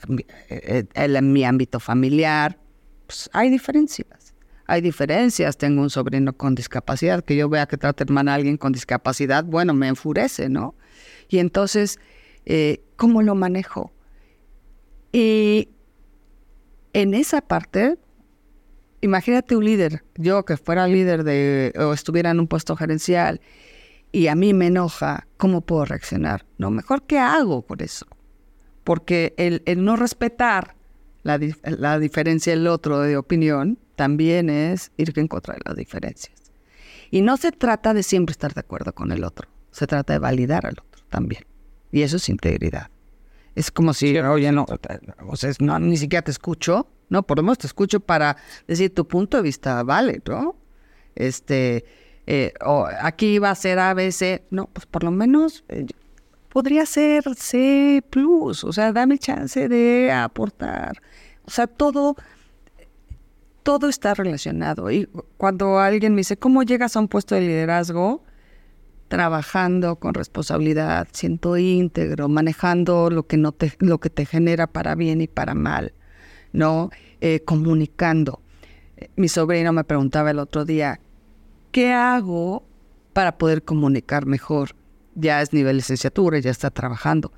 eh, 0.50 0.86
eh, 0.94 1.22
mi 1.22 1.44
ámbito 1.44 1.80
familiar, 1.80 2.58
pues 3.08 3.30
hay 3.34 3.50
diferencias. 3.50 4.34
Hay 4.66 4.82
diferencias. 4.82 5.58
Tengo 5.58 5.82
un 5.82 5.90
sobrino 5.90 6.34
con 6.34 6.56
discapacidad, 6.56 7.24
que 7.24 7.36
yo 7.36 7.50
vea 7.50 7.66
que 7.66 7.78
trata 7.78 8.04
hermana 8.04 8.32
a 8.32 8.36
alguien 8.36 8.58
con 8.58 8.72
discapacidad, 8.72 9.44
bueno, 9.44 9.74
me 9.74 9.88
enfurece, 9.88 10.50
¿no? 10.50 10.76
Y 11.30 11.40
entonces, 11.40 12.00
eh, 12.46 12.82
¿cómo 12.96 13.22
lo 13.22 13.36
manejo? 13.36 13.92
Y 15.12 15.70
en 16.94 17.14
esa 17.14 17.42
parte, 17.42 17.98
imagínate 19.02 19.56
un 19.56 19.66
líder, 19.66 20.04
yo 20.16 20.44
que 20.46 20.58
fuera 20.58 20.88
líder 20.88 21.24
de, 21.24 21.74
o 21.78 21.94
estuviera 21.94 22.32
en 22.32 22.40
un 22.40 22.48
puesto 22.48 22.76
gerencial, 22.76 23.42
y 24.12 24.28
a 24.28 24.36
mí 24.36 24.54
me 24.54 24.68
enoja, 24.68 25.28
¿cómo 25.38 25.62
puedo 25.62 25.86
reaccionar? 25.86 26.46
No, 26.58 26.70
mejor, 26.70 27.04
¿qué 27.04 27.18
hago 27.18 27.64
por 27.64 27.82
eso? 27.82 28.06
Porque 28.84 29.34
el, 29.38 29.62
no 29.84 29.96
respetar 29.96 30.76
la, 31.24 31.38
diferencia 32.00 32.54
del 32.54 32.68
otro 32.68 33.00
de 33.00 33.18
opinión 33.18 33.78
también 33.96 34.50
es 34.50 34.92
ir 34.98 35.18
en 35.18 35.28
contra 35.28 35.54
de 35.54 35.62
las 35.66 35.76
diferencias. 35.76 36.36
Y 37.12 37.22
no 37.22 37.38
se 37.38 37.52
trata 37.52 37.94
de 37.94 38.04
siempre 38.04 38.32
estar 38.32 38.54
de 38.54 38.60
acuerdo 38.60 38.94
con 38.94 39.12
el 39.12 39.24
otro, 39.24 39.48
se 39.72 39.88
trata 39.88 40.14
de 40.14 40.20
validar 40.20 40.66
al 40.66 40.74
otro 40.74 41.04
también. 41.10 41.44
Y 41.92 42.02
eso 42.02 42.18
es 42.18 42.28
integridad. 42.28 42.90
Es 43.56 43.70
como 43.70 43.94
si, 43.94 44.18
oye, 44.18 44.52
no, 44.52 44.66
o 45.28 45.36
sea, 45.36 45.52
no, 45.60 45.80
ni 45.80 45.96
siquiera 45.96 46.24
te 46.24 46.32
escucho, 46.32 46.88
¿no? 47.10 47.22
Por 47.24 47.38
lo 47.38 47.44
menos 47.44 47.60
te 47.60 47.68
escucho 47.68 48.00
para 48.00 48.36
decir 48.68 48.94
tu 48.94 49.08
punto 49.08 49.38
de 49.38 49.44
vista 49.44 49.84
vale, 49.84 50.22
¿no? 50.28 50.56
Este, 51.14 51.86
eh, 52.26 52.54
o 52.66 52.88
aquí 53.02 53.38
va 53.38 53.52
a 53.52 53.56
ser 53.56 53.78
ABC, 53.78 54.42
no, 54.50 54.68
pues 54.74 54.88
por 54.88 55.04
lo 55.04 55.12
menos 55.12 55.64
eh, 55.70 55.86
podría 56.54 56.86
ser 56.86 57.24
C 57.36 58.04
o 58.14 58.54
sea, 58.54 58.94
dame 58.94 59.18
chance 59.18 59.68
de 59.68 60.12
aportar. 60.12 61.02
O 61.46 61.50
sea, 61.50 61.66
todo, 61.66 62.16
todo 63.64 63.90
está 63.90 64.14
relacionado. 64.14 64.92
Y 64.92 65.10
cuando 65.38 65.80
alguien 65.80 66.14
me 66.14 66.20
dice, 66.20 66.38
¿cómo 66.38 66.62
llegas 66.62 66.96
a 66.96 67.00
un 67.00 67.08
puesto 67.08 67.34
de 67.34 67.42
liderazgo? 67.42 68.24
Trabajando 69.08 69.96
con 69.96 70.14
responsabilidad, 70.14 71.08
siento 71.12 71.58
íntegro, 71.58 72.30
manejando 72.30 73.10
lo 73.10 73.26
que, 73.26 73.38
no 73.38 73.52
te, 73.52 73.74
lo 73.80 74.00
que 74.00 74.12
te 74.12 74.28
genera 74.28 74.68
para 74.68 74.94
bien 74.94 75.22
y 75.22 75.28
para 75.28 75.56
mal, 75.56 75.92
¿no? 76.52 76.92
Eh, 77.20 77.42
comunicando. 77.44 78.42
Mi 79.16 79.28
sobrino 79.28 79.74
me 79.74 79.84
preguntaba 79.84 80.30
el 80.30 80.38
otro 80.38 80.66
día, 80.66 81.00
¿qué 81.72 81.94
hago 81.94 82.64
para 83.12 83.40
poder 83.40 83.64
comunicar 83.64 84.28
mejor? 84.28 84.76
Ya 85.16 85.42
es 85.42 85.54
nivel 85.54 85.78
licenciatura, 85.78 86.40
ya 86.40 86.52
está 86.52 86.70
trabajando. 86.70 87.32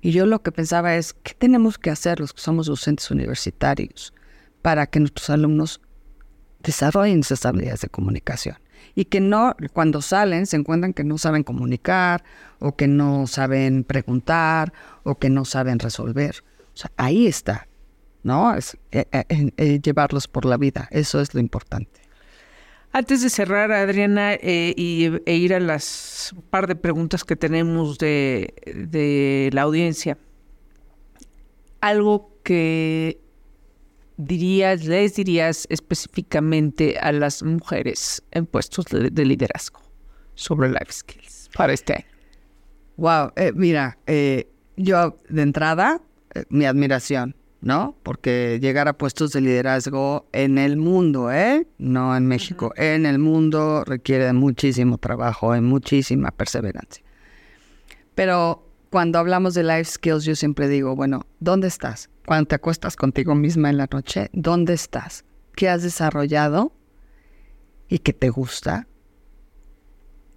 Y 0.00 0.12
yo 0.12 0.26
lo 0.26 0.42
que 0.42 0.52
pensaba 0.52 0.94
es, 0.96 1.14
¿qué 1.22 1.34
tenemos 1.34 1.78
que 1.78 1.90
hacer 1.90 2.20
los 2.20 2.32
que 2.32 2.40
somos 2.40 2.66
docentes 2.66 3.10
universitarios 3.10 4.12
para 4.62 4.86
que 4.86 5.00
nuestros 5.00 5.30
alumnos 5.30 5.80
desarrollen 6.62 7.20
esas 7.20 7.44
habilidades 7.46 7.80
de 7.80 7.88
comunicación? 7.88 8.56
Y 8.94 9.06
que 9.06 9.20
no, 9.20 9.56
cuando 9.72 10.00
salen, 10.02 10.46
se 10.46 10.56
encuentran 10.56 10.92
que 10.92 11.04
no 11.04 11.18
saben 11.18 11.42
comunicar, 11.42 12.24
o 12.58 12.76
que 12.76 12.88
no 12.88 13.26
saben 13.26 13.84
preguntar, 13.84 14.72
o 15.02 15.18
que 15.18 15.28
no 15.28 15.44
saben 15.44 15.78
resolver. 15.78 16.44
O 16.72 16.76
sea, 16.76 16.92
ahí 16.96 17.26
está, 17.26 17.68
¿no? 18.22 18.54
Es, 18.54 18.78
eh, 18.92 19.06
eh, 19.12 19.52
eh, 19.56 19.80
llevarlos 19.80 20.28
por 20.28 20.44
la 20.44 20.56
vida, 20.56 20.88
eso 20.90 21.20
es 21.20 21.34
lo 21.34 21.40
importante. 21.40 22.05
Antes 22.96 23.20
de 23.20 23.28
cerrar, 23.28 23.72
Adriana, 23.72 24.32
eh, 24.32 24.72
y, 24.74 25.10
e 25.26 25.36
ir 25.36 25.52
a 25.52 25.60
las 25.60 26.34
par 26.48 26.66
de 26.66 26.74
preguntas 26.76 27.24
que 27.24 27.36
tenemos 27.36 27.98
de, 27.98 29.50
la 29.52 29.60
audiencia, 29.60 30.16
algo 31.82 32.40
que 32.42 33.20
dirías, 34.16 34.86
les 34.86 35.14
dirías 35.14 35.66
específicamente 35.68 36.96
a 36.98 37.12
las 37.12 37.42
mujeres 37.42 38.22
en 38.30 38.46
puestos 38.46 38.86
de, 38.86 39.24
liderazgo 39.26 39.82
sobre 40.34 40.70
life 40.70 40.90
skills 40.90 41.50
para 41.54 41.74
este 41.74 41.96
año? 41.96 42.06
Wow, 42.96 43.32
eh, 43.36 43.52
mira, 43.54 43.98
eh, 44.06 44.48
yo 44.78 45.20
de 45.28 45.42
entrada, 45.42 46.00
mi 46.48 46.64
admiración 46.64 47.36
¿no? 47.60 47.96
Porque 48.02 48.58
llegar 48.60 48.88
a 48.88 48.96
puestos 48.96 49.32
de 49.32 49.40
liderazgo 49.40 50.28
en 50.32 50.58
el 50.58 50.76
mundo, 50.76 51.32
¿eh? 51.32 51.66
No 51.78 52.16
en 52.16 52.26
México, 52.26 52.72
en 52.76 53.06
el 53.06 53.18
mundo 53.18 53.84
requiere 53.84 54.32
muchísimo 54.32 54.98
trabajo 54.98 55.54
y 55.56 55.60
muchísima 55.60 56.30
perseverancia. 56.30 57.02
Pero 58.14 58.66
cuando 58.90 59.18
hablamos 59.18 59.54
de 59.54 59.62
life 59.62 59.84
skills, 59.84 60.24
yo 60.24 60.34
siempre 60.36 60.68
digo, 60.68 60.94
bueno, 60.94 61.26
¿dónde 61.40 61.68
estás? 61.68 62.10
Cuando 62.24 62.48
te 62.48 62.54
acuestas 62.54 62.96
contigo 62.96 63.34
misma 63.34 63.70
en 63.70 63.78
la 63.78 63.88
noche, 63.90 64.30
¿dónde 64.32 64.74
estás? 64.74 65.24
¿Qué 65.54 65.68
has 65.68 65.82
desarrollado 65.82 66.72
y 67.88 67.98
que 67.98 68.12
te 68.12 68.30
gusta 68.30 68.86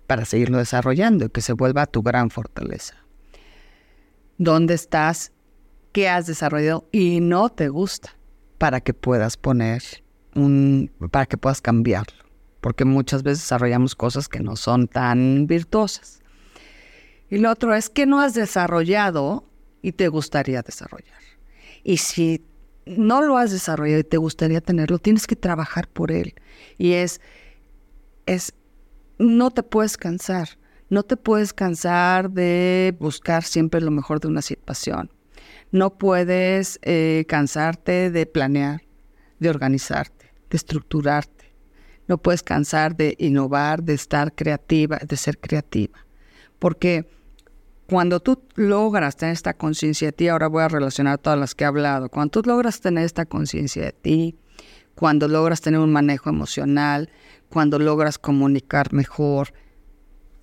para 0.07 0.25
seguirlo 0.25 0.57
desarrollando 0.57 1.25
y 1.25 1.29
que 1.29 1.41
se 1.41 1.53
vuelva 1.53 1.85
tu 1.85 2.01
gran 2.01 2.29
fortaleza? 2.29 2.95
¿Dónde 4.37 4.73
estás 4.73 5.31
que 5.91 6.09
has 6.09 6.27
desarrollado 6.27 6.87
y 6.91 7.19
no 7.19 7.49
te 7.49 7.69
gusta 7.69 8.15
para 8.57 8.81
que 8.81 8.93
puedas 8.93 9.37
poner 9.37 9.81
un, 10.35 10.91
para 11.11 11.25
que 11.25 11.37
puedas 11.37 11.61
cambiarlo. 11.61 12.23
Porque 12.61 12.85
muchas 12.85 13.23
veces 13.23 13.39
desarrollamos 13.39 13.95
cosas 13.95 14.27
que 14.27 14.41
no 14.41 14.55
son 14.55 14.87
tan 14.87 15.47
virtuosas. 15.47 16.21
Y 17.29 17.37
lo 17.37 17.51
otro 17.51 17.73
es 17.73 17.89
que 17.89 18.05
no 18.05 18.19
has 18.19 18.33
desarrollado 18.33 19.45
y 19.81 19.93
te 19.93 20.07
gustaría 20.09 20.61
desarrollar. 20.61 21.19
Y 21.83 21.97
si 21.97 22.43
no 22.85 23.21
lo 23.21 23.37
has 23.37 23.51
desarrollado 23.51 23.99
y 23.99 24.03
te 24.03 24.17
gustaría 24.17 24.61
tenerlo, 24.61 24.99
tienes 24.99 25.25
que 25.25 25.35
trabajar 25.35 25.87
por 25.87 26.11
él. 26.11 26.33
Y 26.77 26.93
es, 26.93 27.21
es, 28.25 28.53
no 29.19 29.51
te 29.51 29.63
puedes 29.63 29.95
cansar. 29.95 30.49
No 30.89 31.03
te 31.03 31.17
puedes 31.17 31.53
cansar 31.53 32.31
de 32.31 32.95
buscar 32.99 33.43
siempre 33.43 33.79
lo 33.79 33.91
mejor 33.91 34.19
de 34.19 34.27
una 34.27 34.41
situación. 34.41 35.11
No 35.71 35.97
puedes 35.97 36.79
eh, 36.81 37.25
cansarte 37.27 38.09
de 38.09 38.25
planear, 38.25 38.81
de 39.39 39.49
organizarte, 39.49 40.33
de 40.49 40.57
estructurarte. 40.57 41.53
No 42.07 42.17
puedes 42.17 42.41
cansar 42.41 42.95
de 42.95 43.15
innovar, 43.19 43.83
de 43.83 43.93
estar 43.93 44.33
creativa, 44.33 44.97
de 44.97 45.15
ser 45.15 45.37
creativa. 45.37 45.99
Porque 46.57 47.07
cuando 47.87 48.19
tú 48.19 48.41
logras 48.55 49.15
tener 49.15 49.33
esta 49.33 49.53
conciencia 49.53 50.07
de 50.07 50.11
ti, 50.11 50.27
ahora 50.27 50.47
voy 50.47 50.63
a 50.63 50.67
relacionar 50.67 51.19
todas 51.19 51.39
las 51.39 51.55
que 51.55 51.63
he 51.63 51.67
hablado, 51.67 52.09
cuando 52.09 52.31
tú 52.31 52.47
logras 52.47 52.81
tener 52.81 53.03
esta 53.03 53.25
conciencia 53.25 53.83
de 53.83 53.91
ti, 53.91 54.35
cuando 54.95 55.27
logras 55.27 55.61
tener 55.61 55.79
un 55.79 55.91
manejo 55.91 56.29
emocional, 56.29 57.09
cuando 57.49 57.79
logras 57.79 58.17
comunicar 58.17 58.91
mejor, 58.91 59.53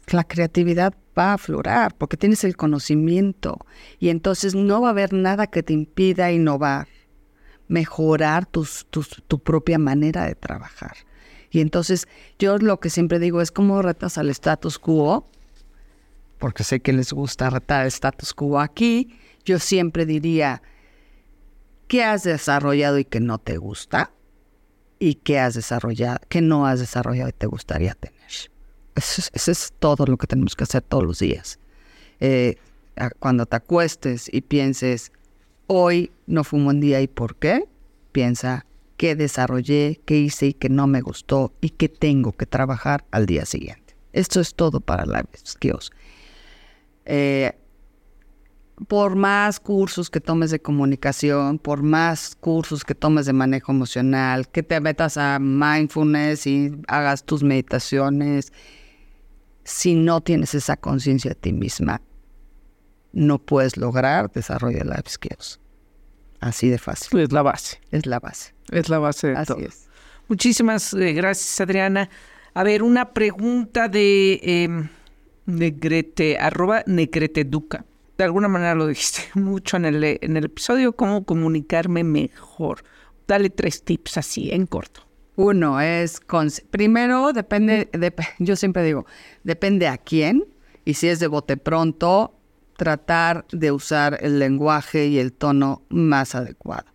la 0.09 0.25
creatividad 0.25 0.95
va 1.17 1.31
a 1.31 1.35
aflorar 1.35 1.95
porque 1.97 2.17
tienes 2.17 2.45
el 2.45 2.57
conocimiento 2.57 3.59
y 3.99 4.09
entonces 4.11 4.55
no 4.55 4.81
va 4.81 4.89
a 4.89 4.91
haber 4.91 5.13
nada 5.13 5.47
que 5.47 5.63
te 5.63 5.73
impida 5.73 6.33
innovar, 6.33 6.89
mejorar 7.69 8.47
tu 8.47 9.39
propia 9.43 9.79
manera 9.79 10.27
de 10.27 10.35
trabajar. 10.35 10.97
Y 11.51 11.61
entonces 11.61 12.07
yo 12.39 12.59
lo 12.59 12.81
que 12.81 12.91
siempre 12.91 13.19
digo 13.19 13.41
es 13.41 13.51
cómo 13.51 13.81
retas 13.83 14.19
al 14.19 14.29
status 14.31 14.79
quo, 14.79 15.29
porque 16.39 16.65
sé 16.65 16.81
que 16.81 16.93
les 16.93 17.13
gusta 17.13 17.49
retar 17.49 17.83
el 17.83 17.89
status 17.89 18.35
quo 18.35 18.61
aquí, 18.61 19.17
yo 19.45 19.59
siempre 19.59 20.05
diría, 20.05 20.61
¿qué 21.89 22.05
has 22.05 22.25
desarrollado 22.25 22.99
y 22.99 23.05
que 23.05 23.21
no 23.21 23.39
te 23.39 23.57
gusta? 23.57 24.13
¿Y 24.99 25.15
qué 25.15 25.39
has 25.39 25.55
desarrollado, 25.55 26.19
qué 26.29 26.41
no 26.41 26.67
has 26.67 26.81
desarrollado 26.81 27.29
y 27.31 27.33
te 27.33 27.47
gustaría 27.47 27.95
tener? 27.95 28.16
Eso, 28.97 29.53
es 29.53 29.73
todo 29.79 30.07
lo 30.07 30.17
que 30.17 30.27
tenemos 30.27 30.57
que 30.57 30.65
hacer 30.65 30.83
todos 30.83 31.05
los 31.05 31.19
días. 31.19 31.59
Eh, 32.19 32.57
cuando 33.19 33.45
te 33.47 33.57
acuestes 33.57 34.33
y 34.33 34.41
pienses, 34.41 35.13
hoy 35.67 36.11
no 36.27 36.45
fue 36.45 36.61
un 36.61 36.81
día 36.81 37.01
y 37.03 37.07
por 37.07 37.37
qué, 37.37 37.69
piensa 38.13 38.65
qué 38.97 39.15
desarrollé, 39.15 40.01
qué 40.07 40.17
hice 40.17 40.47
y 40.47 40.53
qué 40.55 40.71
no 40.71 40.87
me 40.87 41.03
gustó 41.03 41.53
y 41.61 41.71
qué 41.71 41.91
tengo 41.91 42.33
que 42.33 42.47
trabajar 42.47 43.05
al 43.11 43.27
día 43.27 43.45
siguiente. 43.45 43.95
Esto 44.15 44.41
es 44.41 44.55
todo 44.55 44.81
para 44.81 45.05
Life 45.05 45.29
Skills. 45.45 45.91
Eh, 47.05 47.53
por 48.89 49.15
más 49.17 49.61
cursos 49.61 50.11
que 50.11 50.21
tomes 50.21 50.51
de 50.51 50.61
comunicación, 50.61 51.59
por 51.59 51.83
más 51.83 52.37
cursos 52.37 52.85
que 52.85 52.95
tomes 52.95 53.27
de 53.27 53.33
manejo 53.33 53.73
emocional, 53.73 54.49
que 54.49 54.63
te 54.63 54.81
metas 54.81 55.17
a 55.17 55.39
mindfulness 55.39 56.47
y 56.47 56.73
hagas 56.89 57.25
tus 57.25 57.43
meditaciones 57.43 58.53
si 59.67 59.97
no 59.97 60.21
tienes 60.21 60.55
esa 60.55 60.77
conciencia 60.77 61.31
de 61.31 61.35
ti 61.35 61.53
misma, 61.53 62.01
no 63.13 63.39
puedes 63.39 63.77
lograr 63.77 64.31
desarrollar 64.31 64.87
life 64.87 65.09
skills. 65.09 65.59
Así 66.39 66.69
de 66.69 66.79
fácil. 66.79 67.19
Es 67.19 67.33
la 67.33 67.43
base. 67.43 67.81
Es 67.91 68.07
la 68.07 68.21
base. 68.21 68.55
Es 68.71 68.89
la 68.89 69.01
base 69.01 69.29
de 69.29 69.37
Así 69.37 69.47
todo. 69.55 69.67
es. 69.67 69.89
Muchísimas 70.29 70.95
eh, 70.95 71.13
gracias, 71.15 71.61
Adriana. 71.61 72.09
A 72.55 72.63
ver, 72.63 72.85
una 72.85 73.13
pregunta 73.13 73.89
de 73.89 74.41
eh, 74.43 74.89
Negrete, 75.47 76.39
arroba 76.39 76.85
Negreteduca. 76.87 77.85
De 78.17 78.25
alguna 78.25 78.47
manera 78.49 78.77
lo 78.77 78.87
dijiste 78.87 79.23
mucho 79.35 79.77
en 79.77 79.85
el, 79.87 80.05
en 80.05 80.37
el 80.37 80.45
episodio, 80.45 80.95
cómo 80.95 81.25
comunicarme 81.25 82.05
mejor. 82.05 82.85
Dale 83.27 83.51
tres 83.51 83.83
tips 83.83 84.19
así, 84.19 84.53
en 84.53 84.67
corto. 84.67 85.06
Uno 85.37 85.81
es, 85.83 86.21
primero 86.71 87.33
depende, 87.33 87.91
yo 88.39 88.57
siempre 88.57 88.83
digo, 88.83 89.05
depende 89.45 89.87
a 89.87 89.99
quién 89.99 90.47
y 90.85 90.95
si 90.95 91.09
es 91.09 91.21
de 91.21 91.27
bote 91.27 91.59
pronto, 91.59 92.35
tratar 92.77 93.47
de 93.53 93.71
usar 93.71 94.19
el 94.23 94.39
lenguaje 94.39 95.07
y 95.07 95.19
el 95.19 95.33
tono 95.33 95.83
más 95.91 96.35
adecuado. 96.35 96.87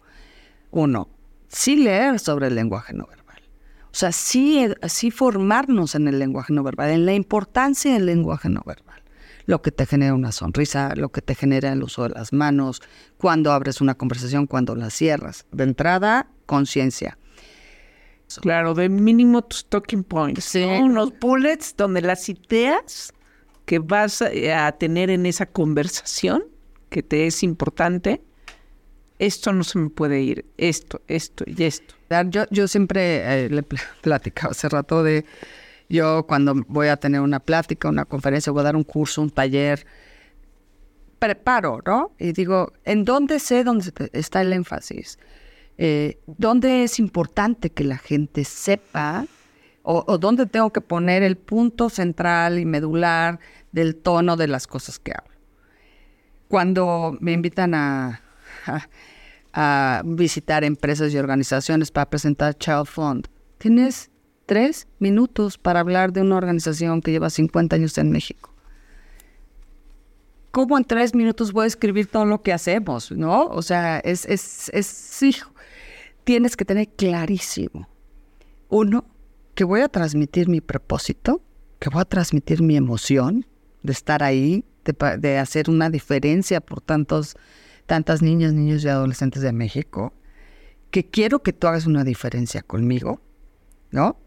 Uno, 0.71 1.09
sí 1.49 1.75
leer 1.75 2.19
sobre 2.19 2.47
el 2.47 2.55
lenguaje 2.55 2.93
no 2.93 3.05
verbal. 3.05 3.41
O 3.85 3.93
sea, 3.93 4.11
sí, 4.11 4.67
sí 4.87 5.11
formarnos 5.11 5.95
en 5.95 6.07
el 6.07 6.17
lenguaje 6.17 6.53
no 6.53 6.63
verbal, 6.63 6.89
en 6.91 7.05
la 7.05 7.13
importancia 7.13 7.93
del 7.93 8.05
lenguaje 8.05 8.49
no 8.49 8.63
verbal. 8.65 9.01
Lo 9.45 9.61
que 9.61 9.71
te 9.71 9.85
genera 9.85 10.13
una 10.13 10.31
sonrisa, 10.31 10.95
lo 10.95 11.09
que 11.09 11.21
te 11.21 11.35
genera 11.35 11.73
el 11.73 11.83
uso 11.83 12.03
de 12.03 12.09
las 12.09 12.31
manos, 12.31 12.81
cuando 13.17 13.51
abres 13.51 13.81
una 13.81 13.95
conversación, 13.95 14.47
cuando 14.47 14.75
la 14.75 14.89
cierras. 14.89 15.45
De 15.51 15.63
entrada, 15.63 16.27
conciencia. 16.45 17.17
Claro, 18.41 18.73
de 18.73 18.89
mínimo 18.89 19.41
tus 19.41 19.65
talking 19.65 20.03
points. 20.03 20.45
Sí. 20.45 20.63
Unos 20.63 21.13
bullets 21.19 21.75
donde 21.75 22.01
las 22.01 22.29
ideas 22.29 23.13
que 23.65 23.79
vas 23.79 24.21
a 24.21 24.71
tener 24.73 25.09
en 25.09 25.25
esa 25.25 25.45
conversación, 25.45 26.43
que 26.89 27.03
te 27.03 27.27
es 27.27 27.43
importante, 27.43 28.21
esto 29.19 29.53
no 29.53 29.63
se 29.63 29.77
me 29.77 29.89
puede 29.89 30.21
ir, 30.21 30.45
esto, 30.57 31.01
esto 31.07 31.43
y 31.47 31.63
esto. 31.63 31.93
Yo, 32.29 32.45
yo 32.49 32.67
siempre 32.67 33.45
eh, 33.45 33.49
le 33.49 33.63
platicaba 34.01 34.51
hace 34.51 34.67
rato 34.67 35.03
de, 35.03 35.25
yo 35.89 36.25
cuando 36.27 36.55
voy 36.67 36.87
a 36.87 36.97
tener 36.97 37.21
una 37.21 37.39
plática, 37.39 37.87
una 37.87 38.05
conferencia, 38.05 38.51
voy 38.51 38.61
a 38.61 38.63
dar 38.63 38.75
un 38.75 38.83
curso, 38.83 39.21
un 39.21 39.29
taller, 39.29 39.85
preparo, 41.19 41.81
¿no? 41.85 42.15
Y 42.17 42.31
digo, 42.31 42.73
¿en 42.83 43.05
dónde 43.05 43.39
sé 43.39 43.63
dónde 43.63 43.93
está 44.11 44.41
el 44.41 44.53
énfasis? 44.53 45.19
Eh, 45.83 46.19
dónde 46.27 46.83
es 46.83 46.99
importante 46.99 47.71
que 47.71 47.83
la 47.83 47.97
gente 47.97 48.43
sepa 48.43 49.25
o, 49.81 50.19
dónde 50.19 50.45
tengo 50.45 50.71
que 50.71 50.79
poner 50.79 51.23
el 51.23 51.37
punto 51.37 51.89
central 51.89 52.59
y 52.59 52.65
medular 52.65 53.39
del 53.71 53.95
tono 53.95 54.37
de 54.37 54.47
las 54.47 54.67
cosas 54.67 54.99
que 54.99 55.11
hablo. 55.11 55.35
Cuando 56.49 57.17
me 57.19 57.31
invitan 57.31 57.73
a, 57.73 58.21
a, 59.53 60.03
visitar 60.05 60.63
empresas 60.63 61.11
y 61.13 61.17
organizaciones 61.17 61.89
para 61.89 62.11
presentar 62.11 62.55
Child 62.55 62.85
Fund, 62.85 63.27
tienes 63.57 64.11
tres 64.45 64.87
minutos 64.99 65.57
para 65.57 65.79
hablar 65.79 66.13
de 66.13 66.21
una 66.21 66.35
organización 66.35 67.01
que 67.01 67.09
lleva 67.09 67.31
50 67.31 67.77
años 67.77 67.97
en 67.97 68.11
México. 68.11 68.51
¿Cómo 70.51 70.77
en 70.77 70.83
tres 70.83 71.15
minutos 71.15 71.53
voy 71.53 71.63
a 71.63 71.67
escribir 71.67 72.07
todo 72.07 72.25
lo 72.25 72.41
que 72.41 72.51
hacemos? 72.51 73.09
¿No? 73.09 73.45
O 73.45 73.61
sea, 73.61 73.99
es, 73.99 74.25
es, 74.25 74.69
es, 74.73 75.23
hijo, 75.23 75.50
tienes 76.31 76.55
que 76.55 76.63
tener 76.63 76.87
clarísimo. 76.87 77.89
Uno, 78.69 79.03
que 79.53 79.65
voy 79.65 79.81
a 79.81 79.89
transmitir 79.89 80.47
mi 80.47 80.61
propósito, 80.61 81.41
que 81.77 81.89
voy 81.89 82.03
a 82.03 82.05
transmitir 82.05 82.61
mi 82.61 82.77
emoción 82.77 83.45
de 83.83 83.91
estar 83.91 84.23
ahí, 84.23 84.63
de, 84.85 85.37
hacer 85.37 85.69
una 85.69 85.89
diferencia 85.89 86.61
por 86.61 86.79
tantos, 86.79 87.35
tantas 87.85 88.21
niñas, 88.21 88.53
niños 88.53 88.81
y 88.81 88.87
adolescentes 88.87 89.41
de 89.41 89.51
México, 89.51 90.13
que 90.89 91.05
quiero 91.05 91.43
que 91.43 91.51
tú 91.51 91.67
hagas 91.67 91.85
una 91.85 92.05
diferencia 92.05 92.61
conmigo, 92.61 93.19
¿no? 93.89 94.17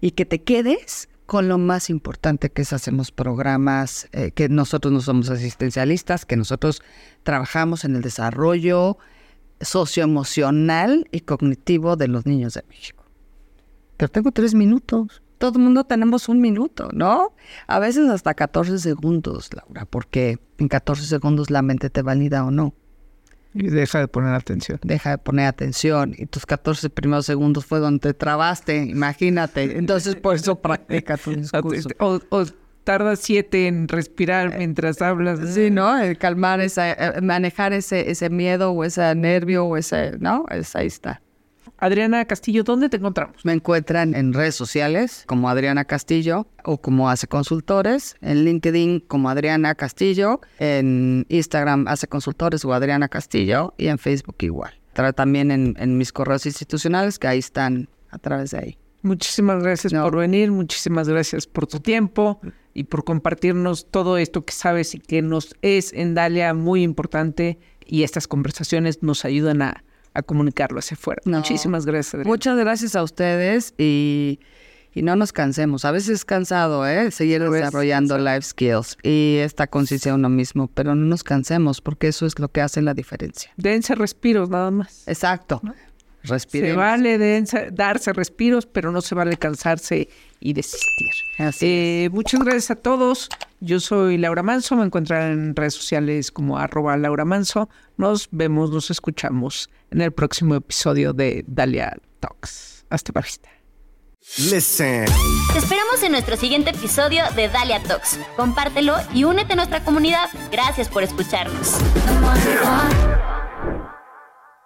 Y 0.00 0.12
que 0.12 0.24
te 0.24 0.42
quedes 0.42 1.10
con 1.26 1.46
lo 1.46 1.58
más 1.58 1.90
importante 1.90 2.48
que 2.50 2.62
es 2.62 2.72
hacemos 2.72 3.12
programas, 3.12 4.08
eh, 4.12 4.30
que 4.30 4.48
nosotros 4.48 4.94
no 4.94 5.02
somos 5.02 5.28
asistencialistas, 5.28 6.24
que 6.24 6.38
nosotros 6.38 6.82
trabajamos 7.22 7.84
en 7.84 7.96
el 7.96 8.00
desarrollo 8.00 8.96
socioemocional 9.60 11.06
y 11.10 11.20
cognitivo 11.20 11.96
de 11.96 12.08
los 12.08 12.26
niños 12.26 12.54
de 12.54 12.64
México. 12.68 13.04
Pero 13.96 14.10
tengo 14.10 14.32
tres 14.32 14.54
minutos. 14.54 15.22
Todo 15.38 15.58
el 15.58 15.64
mundo 15.64 15.84
tenemos 15.84 16.28
un 16.28 16.40
minuto, 16.40 16.88
¿no? 16.92 17.34
A 17.66 17.78
veces 17.78 18.08
hasta 18.08 18.34
14 18.34 18.78
segundos, 18.78 19.50
Laura, 19.54 19.86
porque 19.86 20.38
en 20.58 20.68
14 20.68 21.04
segundos 21.04 21.50
la 21.50 21.62
mente 21.62 21.88
te 21.88 22.02
valida 22.02 22.44
o 22.44 22.50
no. 22.50 22.74
Y 23.54 23.68
deja 23.68 23.98
de 23.98 24.08
poner 24.08 24.34
atención. 24.34 24.78
Deja 24.82 25.10
de 25.10 25.18
poner 25.18 25.46
atención. 25.46 26.14
Y 26.16 26.26
tus 26.26 26.46
14 26.46 26.88
primeros 26.90 27.26
segundos 27.26 27.66
fue 27.66 27.80
donde 27.80 28.00
te 28.00 28.14
trabaste, 28.14 28.76
imagínate. 28.76 29.76
Entonces, 29.76 30.14
por 30.14 30.36
eso 30.36 30.56
practica 30.56 31.16
tu 31.16 31.30
discurso. 31.34 31.88
O, 31.98 32.20
o 32.30 32.44
tarda 32.90 33.14
siete 33.14 33.68
en 33.68 33.86
respirar 33.86 34.58
mientras 34.58 35.00
hablas. 35.00 35.38
Sí, 35.54 35.70
¿no? 35.70 35.96
El 35.96 36.18
calmar, 36.18 36.60
esa, 36.60 36.90
eh, 36.90 37.20
manejar 37.20 37.72
ese, 37.72 38.10
ese 38.10 38.30
miedo 38.30 38.72
o 38.72 38.82
ese 38.82 39.14
nervio 39.14 39.64
o 39.64 39.76
ese, 39.76 40.18
¿no? 40.18 40.44
Es, 40.50 40.74
ahí 40.74 40.88
está. 40.88 41.22
Adriana 41.78 42.24
Castillo, 42.24 42.64
¿dónde 42.64 42.88
te 42.88 42.96
encontramos? 42.96 43.44
Me 43.44 43.52
encuentran 43.52 44.16
en 44.16 44.32
redes 44.32 44.56
sociales 44.56 45.22
como 45.28 45.48
Adriana 45.48 45.84
Castillo 45.84 46.48
o 46.64 46.78
como 46.78 47.08
Hace 47.08 47.28
Consultores, 47.28 48.16
en 48.22 48.44
LinkedIn 48.44 49.04
como 49.06 49.30
Adriana 49.30 49.76
Castillo, 49.76 50.40
en 50.58 51.26
Instagram 51.28 51.86
Hace 51.86 52.08
Consultores 52.08 52.64
o 52.64 52.74
Adriana 52.74 53.08
Castillo 53.08 53.72
y 53.78 53.86
en 53.86 53.98
Facebook 53.98 54.34
igual. 54.40 54.72
También 55.14 55.52
en, 55.52 55.76
en 55.78 55.96
mis 55.96 56.10
correos 56.10 56.44
institucionales 56.44 57.20
que 57.20 57.28
ahí 57.28 57.38
están 57.38 57.88
a 58.10 58.18
través 58.18 58.50
de 58.50 58.58
ahí. 58.58 58.78
Muchísimas 59.02 59.62
gracias 59.62 59.92
por 59.92 60.16
venir, 60.16 60.50
muchísimas 60.50 61.08
gracias 61.08 61.46
por 61.46 61.68
tu 61.68 61.78
tiempo 61.78 62.40
y 62.74 62.84
por 62.84 63.04
compartirnos 63.04 63.86
todo 63.90 64.16
esto 64.18 64.44
que 64.44 64.52
sabes 64.52 64.94
y 64.94 64.98
que 64.98 65.22
nos 65.22 65.54
es 65.62 65.92
en 65.92 66.14
Dalia 66.14 66.54
muy 66.54 66.82
importante 66.82 67.58
y 67.86 68.04
estas 68.04 68.28
conversaciones 68.28 69.02
nos 69.02 69.24
ayudan 69.24 69.62
a, 69.62 69.84
comunicarlo 70.26 70.80
hacia 70.80 70.96
afuera. 70.96 71.22
Muchísimas 71.24 71.86
gracias. 71.86 72.26
Muchas 72.26 72.58
gracias 72.58 72.94
a 72.94 73.02
ustedes 73.02 73.72
y, 73.78 74.38
no 74.94 75.16
nos 75.16 75.32
cansemos. 75.32 75.86
A 75.86 75.92
veces 75.92 76.10
es 76.10 76.24
cansado, 76.26 76.86
¿eh? 76.86 77.10
Seguir 77.10 77.48
desarrollando 77.48 78.18
life 78.18 78.42
skills 78.42 78.98
y 79.02 79.36
esta 79.38 79.66
conciencia 79.66 80.12
uno 80.14 80.28
mismo, 80.28 80.68
pero 80.68 80.94
no 80.94 81.06
nos 81.06 81.24
cansemos 81.24 81.80
porque 81.80 82.08
eso 82.08 82.26
es 82.26 82.38
lo 82.38 82.48
que 82.48 82.60
hace 82.60 82.82
la 82.82 82.92
diferencia. 82.92 83.50
Dense 83.56 83.94
respiros 83.94 84.50
nada 84.50 84.70
más. 84.70 85.04
Exacto. 85.06 85.62
Se 86.22 86.72
vale 86.74 87.44
darse 87.72 88.12
respiros, 88.12 88.66
pero 88.66 88.92
no 88.92 89.00
se 89.00 89.14
vale 89.14 89.36
cansarse 89.36 90.08
y 90.38 90.52
desistir. 90.52 91.08
Eh, 91.60 92.08
muchas 92.12 92.40
gracias 92.42 92.70
a 92.70 92.76
todos. 92.76 93.28
Yo 93.60 93.80
soy 93.80 94.18
Laura 94.18 94.42
Manso. 94.42 94.76
Me 94.76 94.84
encuentran 94.84 95.32
en 95.32 95.56
redes 95.56 95.74
sociales 95.74 96.30
como 96.30 96.58
arroba 96.58 96.96
Laura 96.96 97.24
Manso. 97.24 97.68
Nos 97.96 98.28
vemos, 98.30 98.70
nos 98.70 98.90
escuchamos 98.90 99.70
en 99.90 100.00
el 100.02 100.12
próximo 100.12 100.54
episodio 100.54 101.12
de 101.12 101.44
Dalia 101.46 101.96
Talks. 102.20 102.84
Hasta 102.90 103.12
la 103.14 103.20
vista. 103.22 103.48
Listen. 104.38 105.06
Te 105.52 105.58
esperamos 105.58 106.02
en 106.02 106.12
nuestro 106.12 106.36
siguiente 106.36 106.70
episodio 106.70 107.24
de 107.34 107.48
Dalia 107.48 107.82
Talks. 107.82 108.18
Compártelo 108.36 108.96
y 109.14 109.24
únete 109.24 109.54
a 109.54 109.56
nuestra 109.56 109.82
comunidad. 109.82 110.28
Gracias 110.52 110.88
por 110.88 111.02
escucharnos. 111.02 111.78